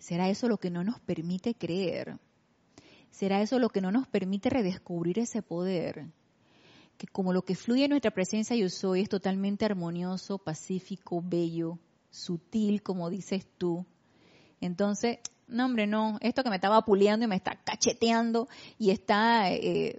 Será 0.00 0.28
eso 0.28 0.48
lo 0.48 0.58
que 0.58 0.70
no 0.70 0.82
nos 0.82 0.98
permite 0.98 1.54
creer. 1.54 2.18
Será 3.12 3.40
eso 3.40 3.60
lo 3.60 3.68
que 3.68 3.80
no 3.80 3.92
nos 3.92 4.08
permite 4.08 4.50
redescubrir 4.50 5.20
ese 5.20 5.42
poder 5.42 6.10
que 7.00 7.06
como 7.06 7.32
lo 7.32 7.46
que 7.46 7.54
fluye 7.54 7.84
en 7.84 7.90
nuestra 7.90 8.10
presencia 8.10 8.54
yo 8.54 8.68
soy 8.68 9.00
es 9.00 9.08
totalmente 9.08 9.64
armonioso, 9.64 10.36
pacífico, 10.36 11.22
bello, 11.24 11.78
sutil, 12.10 12.82
como 12.82 13.08
dices 13.08 13.46
tú. 13.56 13.86
Entonces, 14.60 15.20
no 15.48 15.64
hombre, 15.64 15.86
no, 15.86 16.18
esto 16.20 16.44
que 16.44 16.50
me 16.50 16.56
estaba 16.56 16.82
puliendo 16.82 17.24
y 17.24 17.28
me 17.28 17.36
está 17.36 17.56
cacheteando 17.64 18.50
y 18.78 18.90
está 18.90 19.50
eh, 19.50 19.98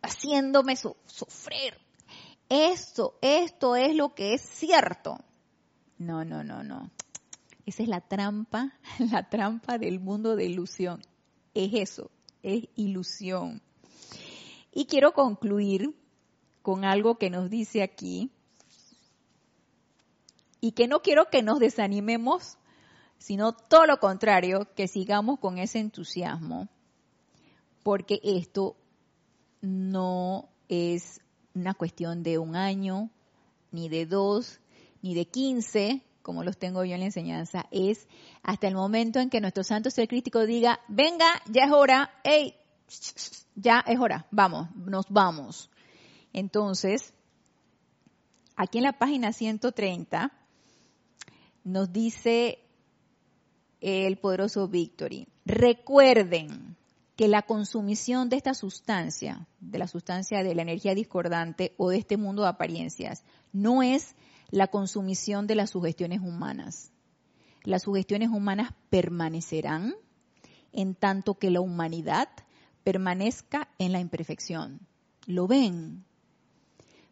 haciéndome 0.00 0.76
sufrir. 0.76 1.74
Esto, 2.48 3.18
esto 3.20 3.76
es 3.76 3.94
lo 3.94 4.14
que 4.14 4.32
es 4.32 4.40
cierto. 4.40 5.18
No, 5.98 6.24
no, 6.24 6.42
no, 6.42 6.64
no. 6.64 6.90
Esa 7.66 7.82
es 7.82 7.88
la 7.88 8.00
trampa, 8.00 8.72
la 8.98 9.28
trampa 9.28 9.78
del 9.78 10.00
mundo 10.00 10.36
de 10.36 10.46
ilusión. 10.46 11.02
Es 11.54 11.70
eso, 11.74 12.10
es 12.42 12.68
ilusión. 12.76 13.62
Y 14.72 14.86
quiero 14.86 15.12
concluir 15.12 15.94
con 16.62 16.84
algo 16.84 17.18
que 17.18 17.28
nos 17.28 17.50
dice 17.50 17.82
aquí, 17.82 18.30
y 20.62 20.72
que 20.72 20.86
no 20.86 21.02
quiero 21.02 21.28
que 21.28 21.42
nos 21.42 21.58
desanimemos, 21.58 22.56
sino 23.18 23.52
todo 23.52 23.84
lo 23.84 23.98
contrario, 23.98 24.68
que 24.76 24.86
sigamos 24.86 25.40
con 25.40 25.58
ese 25.58 25.80
entusiasmo, 25.80 26.68
porque 27.82 28.20
esto 28.22 28.76
no 29.60 30.48
es 30.68 31.20
una 31.52 31.74
cuestión 31.74 32.22
de 32.22 32.38
un 32.38 32.54
año, 32.54 33.10
ni 33.72 33.88
de 33.88 34.06
dos, 34.06 34.60
ni 35.02 35.14
de 35.16 35.26
quince, 35.26 36.04
como 36.22 36.44
los 36.44 36.56
tengo 36.56 36.84
yo 36.84 36.94
en 36.94 37.00
la 37.00 37.06
enseñanza, 37.06 37.66
es 37.70 38.06
hasta 38.42 38.68
el 38.68 38.74
momento 38.74 39.18
en 39.18 39.30
que 39.30 39.40
nuestro 39.40 39.64
santo 39.64 39.90
ser 39.90 40.08
crítico 40.08 40.46
diga, 40.46 40.80
venga, 40.88 41.26
ya 41.50 41.64
es 41.64 41.72
hora, 41.72 42.10
hey, 42.24 42.54
ya 43.54 43.84
es 43.86 43.98
hora, 43.98 44.26
vamos, 44.30 44.74
nos 44.76 45.06
vamos. 45.08 45.70
Entonces, 46.32 47.12
aquí 48.56 48.78
en 48.78 48.84
la 48.84 48.98
página 48.98 49.32
130 49.32 50.32
nos 51.64 51.92
dice 51.92 52.58
el 53.80 54.16
poderoso 54.16 54.68
Victory, 54.68 55.28
recuerden 55.44 56.76
que 57.16 57.28
la 57.28 57.42
consumición 57.42 58.28
de 58.28 58.36
esta 58.36 58.54
sustancia, 58.54 59.46
de 59.60 59.78
la 59.78 59.86
sustancia 59.86 60.42
de 60.42 60.54
la 60.54 60.62
energía 60.62 60.94
discordante 60.94 61.74
o 61.76 61.90
de 61.90 61.98
este 61.98 62.16
mundo 62.16 62.42
de 62.42 62.48
apariencias, 62.48 63.22
no 63.52 63.82
es 63.82 64.14
la 64.52 64.68
consumición 64.68 65.48
de 65.48 65.56
las 65.56 65.70
sugestiones 65.70 66.20
humanas. 66.20 66.92
Las 67.64 67.82
sugestiones 67.82 68.28
humanas 68.28 68.72
permanecerán 68.90 69.94
en 70.72 70.94
tanto 70.94 71.34
que 71.34 71.50
la 71.50 71.60
humanidad 71.60 72.28
permanezca 72.84 73.68
en 73.78 73.92
la 73.92 74.00
imperfección. 74.00 74.80
¿Lo 75.26 75.46
ven? 75.46 76.04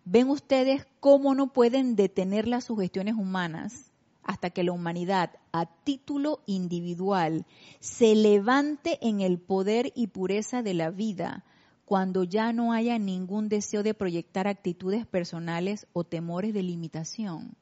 ¿Ven 0.05 0.29
ustedes 0.29 0.87
cómo 1.01 1.35
no 1.35 1.53
pueden 1.53 1.97
detener 1.97 2.47
las 2.47 2.65
sugestiones 2.65 3.15
humanas 3.15 3.91
hasta 4.23 4.51
que 4.51 4.63
la 4.63 4.73
humanidad, 4.73 5.31
a 5.53 5.65
título 5.65 6.43
individual, 6.47 7.47
se 7.81 8.15
levante 8.15 8.99
en 9.01 9.23
el 9.23 9.39
poder 9.39 9.93
y 9.95 10.09
pureza 10.09 10.63
de 10.63 10.75
la 10.75 10.91
vida, 10.91 11.45
cuando 11.91 12.23
ya 12.23 12.53
no 12.53 12.73
haya 12.73 13.01
ningún 13.01 13.49
deseo 13.49 13.83
de 13.83 13.95
proyectar 13.95 14.47
actitudes 14.47 15.09
personales 15.09 15.89
o 15.93 16.05
temores 16.05 16.55
de 16.55 16.63
limitación? 16.63 17.57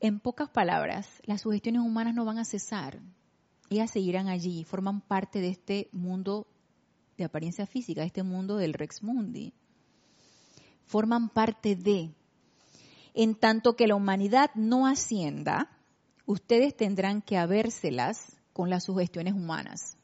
En 0.00 0.18
pocas 0.18 0.50
palabras, 0.50 1.06
las 1.22 1.42
sugestiones 1.42 1.82
humanas 1.82 2.12
no 2.12 2.24
van 2.24 2.38
a 2.38 2.44
cesar, 2.44 2.98
ellas 3.70 3.92
seguirán 3.92 4.26
allí, 4.26 4.64
forman 4.64 5.02
parte 5.02 5.40
de 5.40 5.50
este 5.50 5.88
mundo 5.92 6.48
de 7.16 7.26
apariencia 7.26 7.64
física, 7.64 8.00
de 8.00 8.08
este 8.08 8.24
mundo 8.24 8.56
del 8.56 8.72
Rex 8.72 9.04
Mundi. 9.04 9.52
Forman 10.86 11.28
parte 11.28 11.76
de. 11.76 12.10
En 13.14 13.36
tanto 13.36 13.76
que 13.76 13.86
la 13.86 13.94
humanidad 13.94 14.50
no 14.56 14.88
ascienda, 14.88 15.70
ustedes 16.26 16.76
tendrán 16.76 17.22
que 17.22 17.38
habérselas 17.38 18.36
con 18.52 18.68
las 18.68 18.82
sugestiones 18.82 19.34
humanas. 19.34 19.96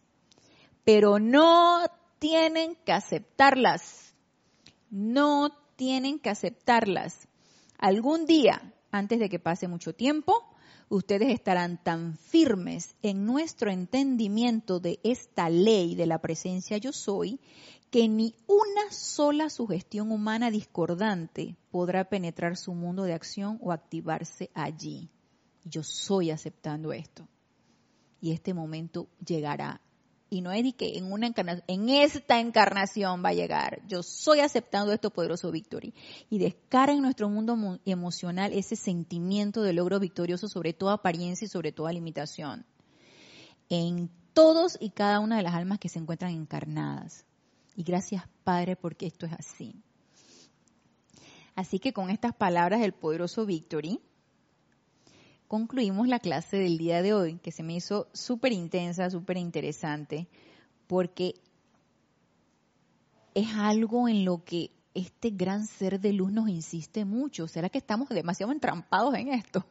Pero 0.85 1.19
no 1.19 1.83
tienen 2.19 2.77
que 2.85 2.93
aceptarlas. 2.93 4.15
No 4.91 5.51
tienen 5.77 6.19
que 6.19 6.31
aceptarlas. 6.31 7.29
Algún 7.79 8.27
día, 8.27 8.75
antes 8.91 9.19
de 9.19 9.29
que 9.29 9.39
pase 9.39 9.69
mucho 9.69 9.95
tiempo, 9.95 10.35
ustedes 10.91 11.31
estarán 11.31 11.83
tan 11.83 12.19
firmes 12.19 12.95
en 13.03 13.25
nuestro 13.25 13.71
entendimiento 13.71 14.81
de 14.81 15.01
esta 15.03 15.49
ley 15.49 15.95
de 15.95 16.07
la 16.07 16.21
presencia 16.21 16.77
yo 16.77 16.93
soy, 16.93 17.41
que 17.91 18.09
ni 18.09 18.35
una 18.47 18.93
sola 18.93 19.51
sugestión 19.51 20.13
humana 20.13 20.51
discordante 20.51 21.57
podrá 21.71 22.05
penetrar 22.05 22.57
su 22.57 22.75
mundo 22.75 23.05
de 23.05 23.15
acción 23.15 23.59
o 23.63 23.73
activarse 23.73 24.51
allí. 24.55 25.09
Yo 25.65 25.83
soy 25.83 26.31
aceptando 26.31 26.93
esto. 26.93 27.27
Y 28.21 28.33
este 28.33 28.55
momento 28.55 29.09
llegará 29.25 29.81
y 30.31 30.43
no 30.43 30.53
es 30.53 30.63
de 30.63 30.73
que 30.73 30.97
en 30.97 31.89
esta 31.89 32.39
encarnación 32.39 33.23
va 33.23 33.31
a 33.31 33.35
llegar. 33.35 33.83
Yo 33.89 34.05
soy 34.05 34.39
aceptando 34.39 34.93
esto 34.93 35.11
poderoso 35.11 35.51
victory. 35.51 35.93
Y 36.31 36.39
descarga 36.39 36.93
en 36.93 37.03
nuestro 37.03 37.29
mundo 37.29 37.81
emocional 37.85 38.53
ese 38.53 38.77
sentimiento 38.77 39.61
de 39.63 39.73
logro 39.73 39.99
victorioso 39.99 40.49
sobre 40.49 40.73
toda 40.73 40.95
apariencia 40.95 41.47
y 41.47 41.49
sobre 41.49 41.73
toda 41.73 41.93
limitación. 41.93 42.65
En 43.69 44.09
todos 44.33 44.79
y 44.81 44.91
cada 44.91 45.19
una 45.19 45.37
de 45.37 45.43
las 45.43 45.55
almas 45.55 45.81
que 45.81 45.89
se 45.89 45.99
encuentran 45.99 46.33
encarnadas. 46.33 47.27
Y 47.75 47.83
gracias 47.83 48.23
Padre 48.45 48.77
porque 48.77 49.07
esto 49.07 49.27
es 49.27 49.33
así. 49.33 49.75
Así 51.57 51.81
que 51.81 51.93
con 51.93 52.09
estas 52.09 52.35
palabras 52.35 52.81
del 52.81 52.93
poderoso 52.93 53.47
Victory, 53.47 54.01
concluimos 55.51 56.07
la 56.07 56.21
clase 56.21 56.59
del 56.59 56.79
día 56.79 57.03
de 57.03 57.13
hoy, 57.13 57.41
que 57.43 57.51
se 57.51 57.65
me 57.65 57.75
hizo 57.75 58.07
súper 58.13 58.53
intensa, 58.53 59.11
súper 59.11 59.37
interesante, 59.37 60.29
porque 60.87 61.35
es 63.35 63.49
algo 63.57 64.09
en 64.09 64.25
lo 64.25 64.45
que 64.45 64.71
este 64.95 65.31
gran 65.31 65.67
ser 65.67 65.99
de 65.99 66.13
luz 66.13 66.31
nos 66.31 66.49
insiste 66.49 67.05
mucho. 67.05 67.49
¿Será 67.49 67.69
que 67.69 67.79
estamos 67.79 68.09
demasiado 68.11 68.53
entrampados 68.53 69.13
en 69.17 69.27
esto? 69.27 69.67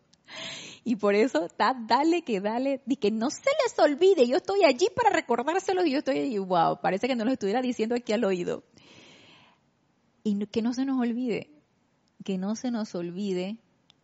Y 0.84 0.98
por 0.98 1.16
eso 1.16 1.46
está, 1.46 1.74
dale 1.74 2.24
que 2.24 2.42
dale, 2.42 2.82
y 2.86 2.98
que 2.98 3.10
no 3.10 3.30
se 3.30 3.50
les 3.64 3.80
olvide, 3.80 4.28
yo 4.28 4.36
estoy 4.36 4.66
allí 4.66 4.90
para 4.94 5.16
recordárselo 5.16 5.86
y 5.86 5.92
yo 5.92 6.00
estoy 6.00 6.20
allí, 6.20 6.38
wow, 6.40 6.82
parece 6.82 7.08
que 7.08 7.16
no 7.16 7.24
lo 7.24 7.32
estuviera 7.32 7.62
diciendo 7.62 7.96
aquí 7.96 8.12
al 8.12 8.26
oído. 8.26 8.66
Y 10.26 10.46
que 10.48 10.62
no 10.62 10.74
se 10.74 10.84
nos 10.84 11.00
olvide, 11.00 11.50
que 12.26 12.38
no 12.38 12.58
se 12.58 12.70
nos 12.70 12.94
olvide 12.96 13.60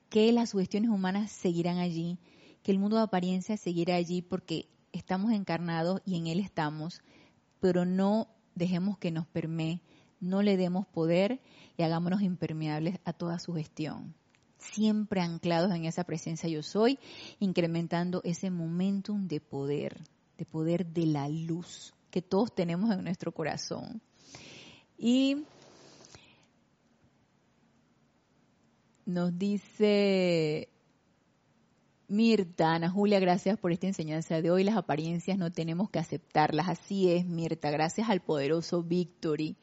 que 0.09 0.31
las 0.31 0.51
sugestiones 0.51 0.89
humanas 0.89 1.31
seguirán 1.31 1.77
allí, 1.77 2.17
que 2.63 2.71
el 2.71 2.79
mundo 2.79 2.97
de 2.97 3.03
apariencia 3.03 3.57
seguirá 3.57 3.95
allí 3.95 4.21
porque 4.21 4.67
estamos 4.91 5.31
encarnados 5.31 6.01
y 6.05 6.17
en 6.17 6.27
él 6.27 6.39
estamos, 6.39 7.01
pero 7.59 7.85
no 7.85 8.27
dejemos 8.55 8.97
que 8.97 9.11
nos 9.11 9.27
permee, 9.27 9.81
no 10.19 10.41
le 10.41 10.57
demos 10.57 10.87
poder 10.87 11.41
y 11.77 11.83
hagámonos 11.83 12.21
impermeables 12.21 12.99
a 13.03 13.13
toda 13.13 13.39
sugestión. 13.39 14.15
Siempre 14.57 15.21
anclados 15.21 15.71
en 15.73 15.85
esa 15.85 16.05
presencia 16.05 16.49
yo 16.49 16.63
soy, 16.63 16.97
incrementando 17.39 18.21
ese 18.23 18.49
momentum 18.49 19.27
de 19.27 19.41
poder, 19.41 20.01
de 20.37 20.45
poder 20.45 20.87
de 20.87 21.05
la 21.05 21.29
luz 21.29 21.93
que 22.09 22.21
todos 22.21 22.55
tenemos 22.55 22.91
en 22.91 23.03
nuestro 23.03 23.33
corazón. 23.33 24.01
Y 24.97 25.43
Nos 29.05 29.37
dice 29.37 30.67
Mirta, 32.07 32.73
Ana 32.73 32.89
Julia, 32.89 33.19
gracias 33.19 33.59
por 33.59 33.71
esta 33.71 33.85
enseñanza 33.85 34.41
de 34.41 34.49
hoy. 34.49 34.63
Las 34.63 34.77
apariencias 34.77 35.37
no 35.37 35.51
tenemos 35.51 35.91
que 35.91 35.99
aceptarlas. 35.99 36.69
Así 36.69 37.11
es, 37.11 37.23
Mirta. 37.23 37.69
Gracias 37.69 38.09
al 38.09 38.21
poderoso 38.21 38.81
Victory. 38.81 39.57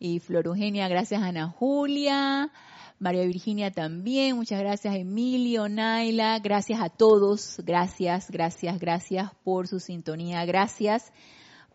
Y 0.00 0.18
Flor 0.18 0.46
Eugenia, 0.46 0.88
gracias 0.88 1.22
Ana 1.22 1.48
Julia. 1.48 2.50
María 2.98 3.24
Virginia 3.24 3.70
también. 3.70 4.34
Muchas 4.34 4.58
gracias 4.58 4.96
Emilio, 4.96 5.68
Naila. 5.68 6.40
Gracias 6.40 6.80
a 6.80 6.88
todos. 6.88 7.60
Gracias, 7.64 8.28
gracias, 8.28 8.80
gracias 8.80 9.30
por 9.44 9.68
su 9.68 9.78
sintonía. 9.78 10.44
Gracias 10.46 11.12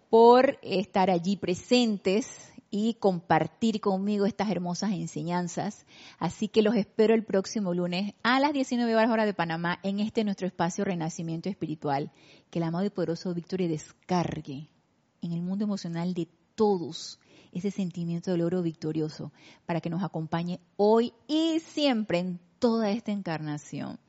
por 0.09 0.59
estar 0.63 1.09
allí 1.09 1.37
presentes 1.37 2.51
y 2.71 2.95
compartir 2.95 3.81
conmigo 3.81 4.25
estas 4.25 4.49
hermosas 4.49 4.91
enseñanzas. 4.91 5.85
Así 6.17 6.47
que 6.47 6.61
los 6.61 6.75
espero 6.75 7.13
el 7.13 7.23
próximo 7.23 7.73
lunes 7.73 8.13
a 8.23 8.39
las 8.39 8.53
19 8.53 8.95
horas 8.95 9.09
hora 9.09 9.25
de 9.25 9.33
Panamá 9.33 9.79
en 9.83 9.99
este 9.99 10.23
nuestro 10.23 10.47
espacio 10.47 10.85
Renacimiento 10.85 11.49
Espiritual. 11.49 12.11
Que 12.49 12.59
el 12.59 12.63
amado 12.63 12.85
y 12.85 12.89
poderoso 12.89 13.33
Victoria 13.33 13.67
descargue 13.67 14.69
en 15.21 15.33
el 15.33 15.41
mundo 15.41 15.65
emocional 15.65 16.13
de 16.13 16.27
todos 16.55 17.19
ese 17.51 17.71
sentimiento 17.71 18.31
de 18.31 18.37
logro 18.37 18.61
victorioso 18.61 19.31
para 19.65 19.81
que 19.81 19.89
nos 19.89 20.03
acompañe 20.03 20.59
hoy 20.77 21.13
y 21.27 21.59
siempre 21.59 22.19
en 22.19 22.39
toda 22.59 22.91
esta 22.91 23.11
encarnación. 23.11 23.99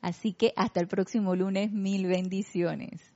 Así 0.00 0.32
que 0.32 0.52
hasta 0.56 0.80
el 0.80 0.88
próximo 0.88 1.36
lunes, 1.36 1.72
mil 1.72 2.06
bendiciones. 2.06 3.12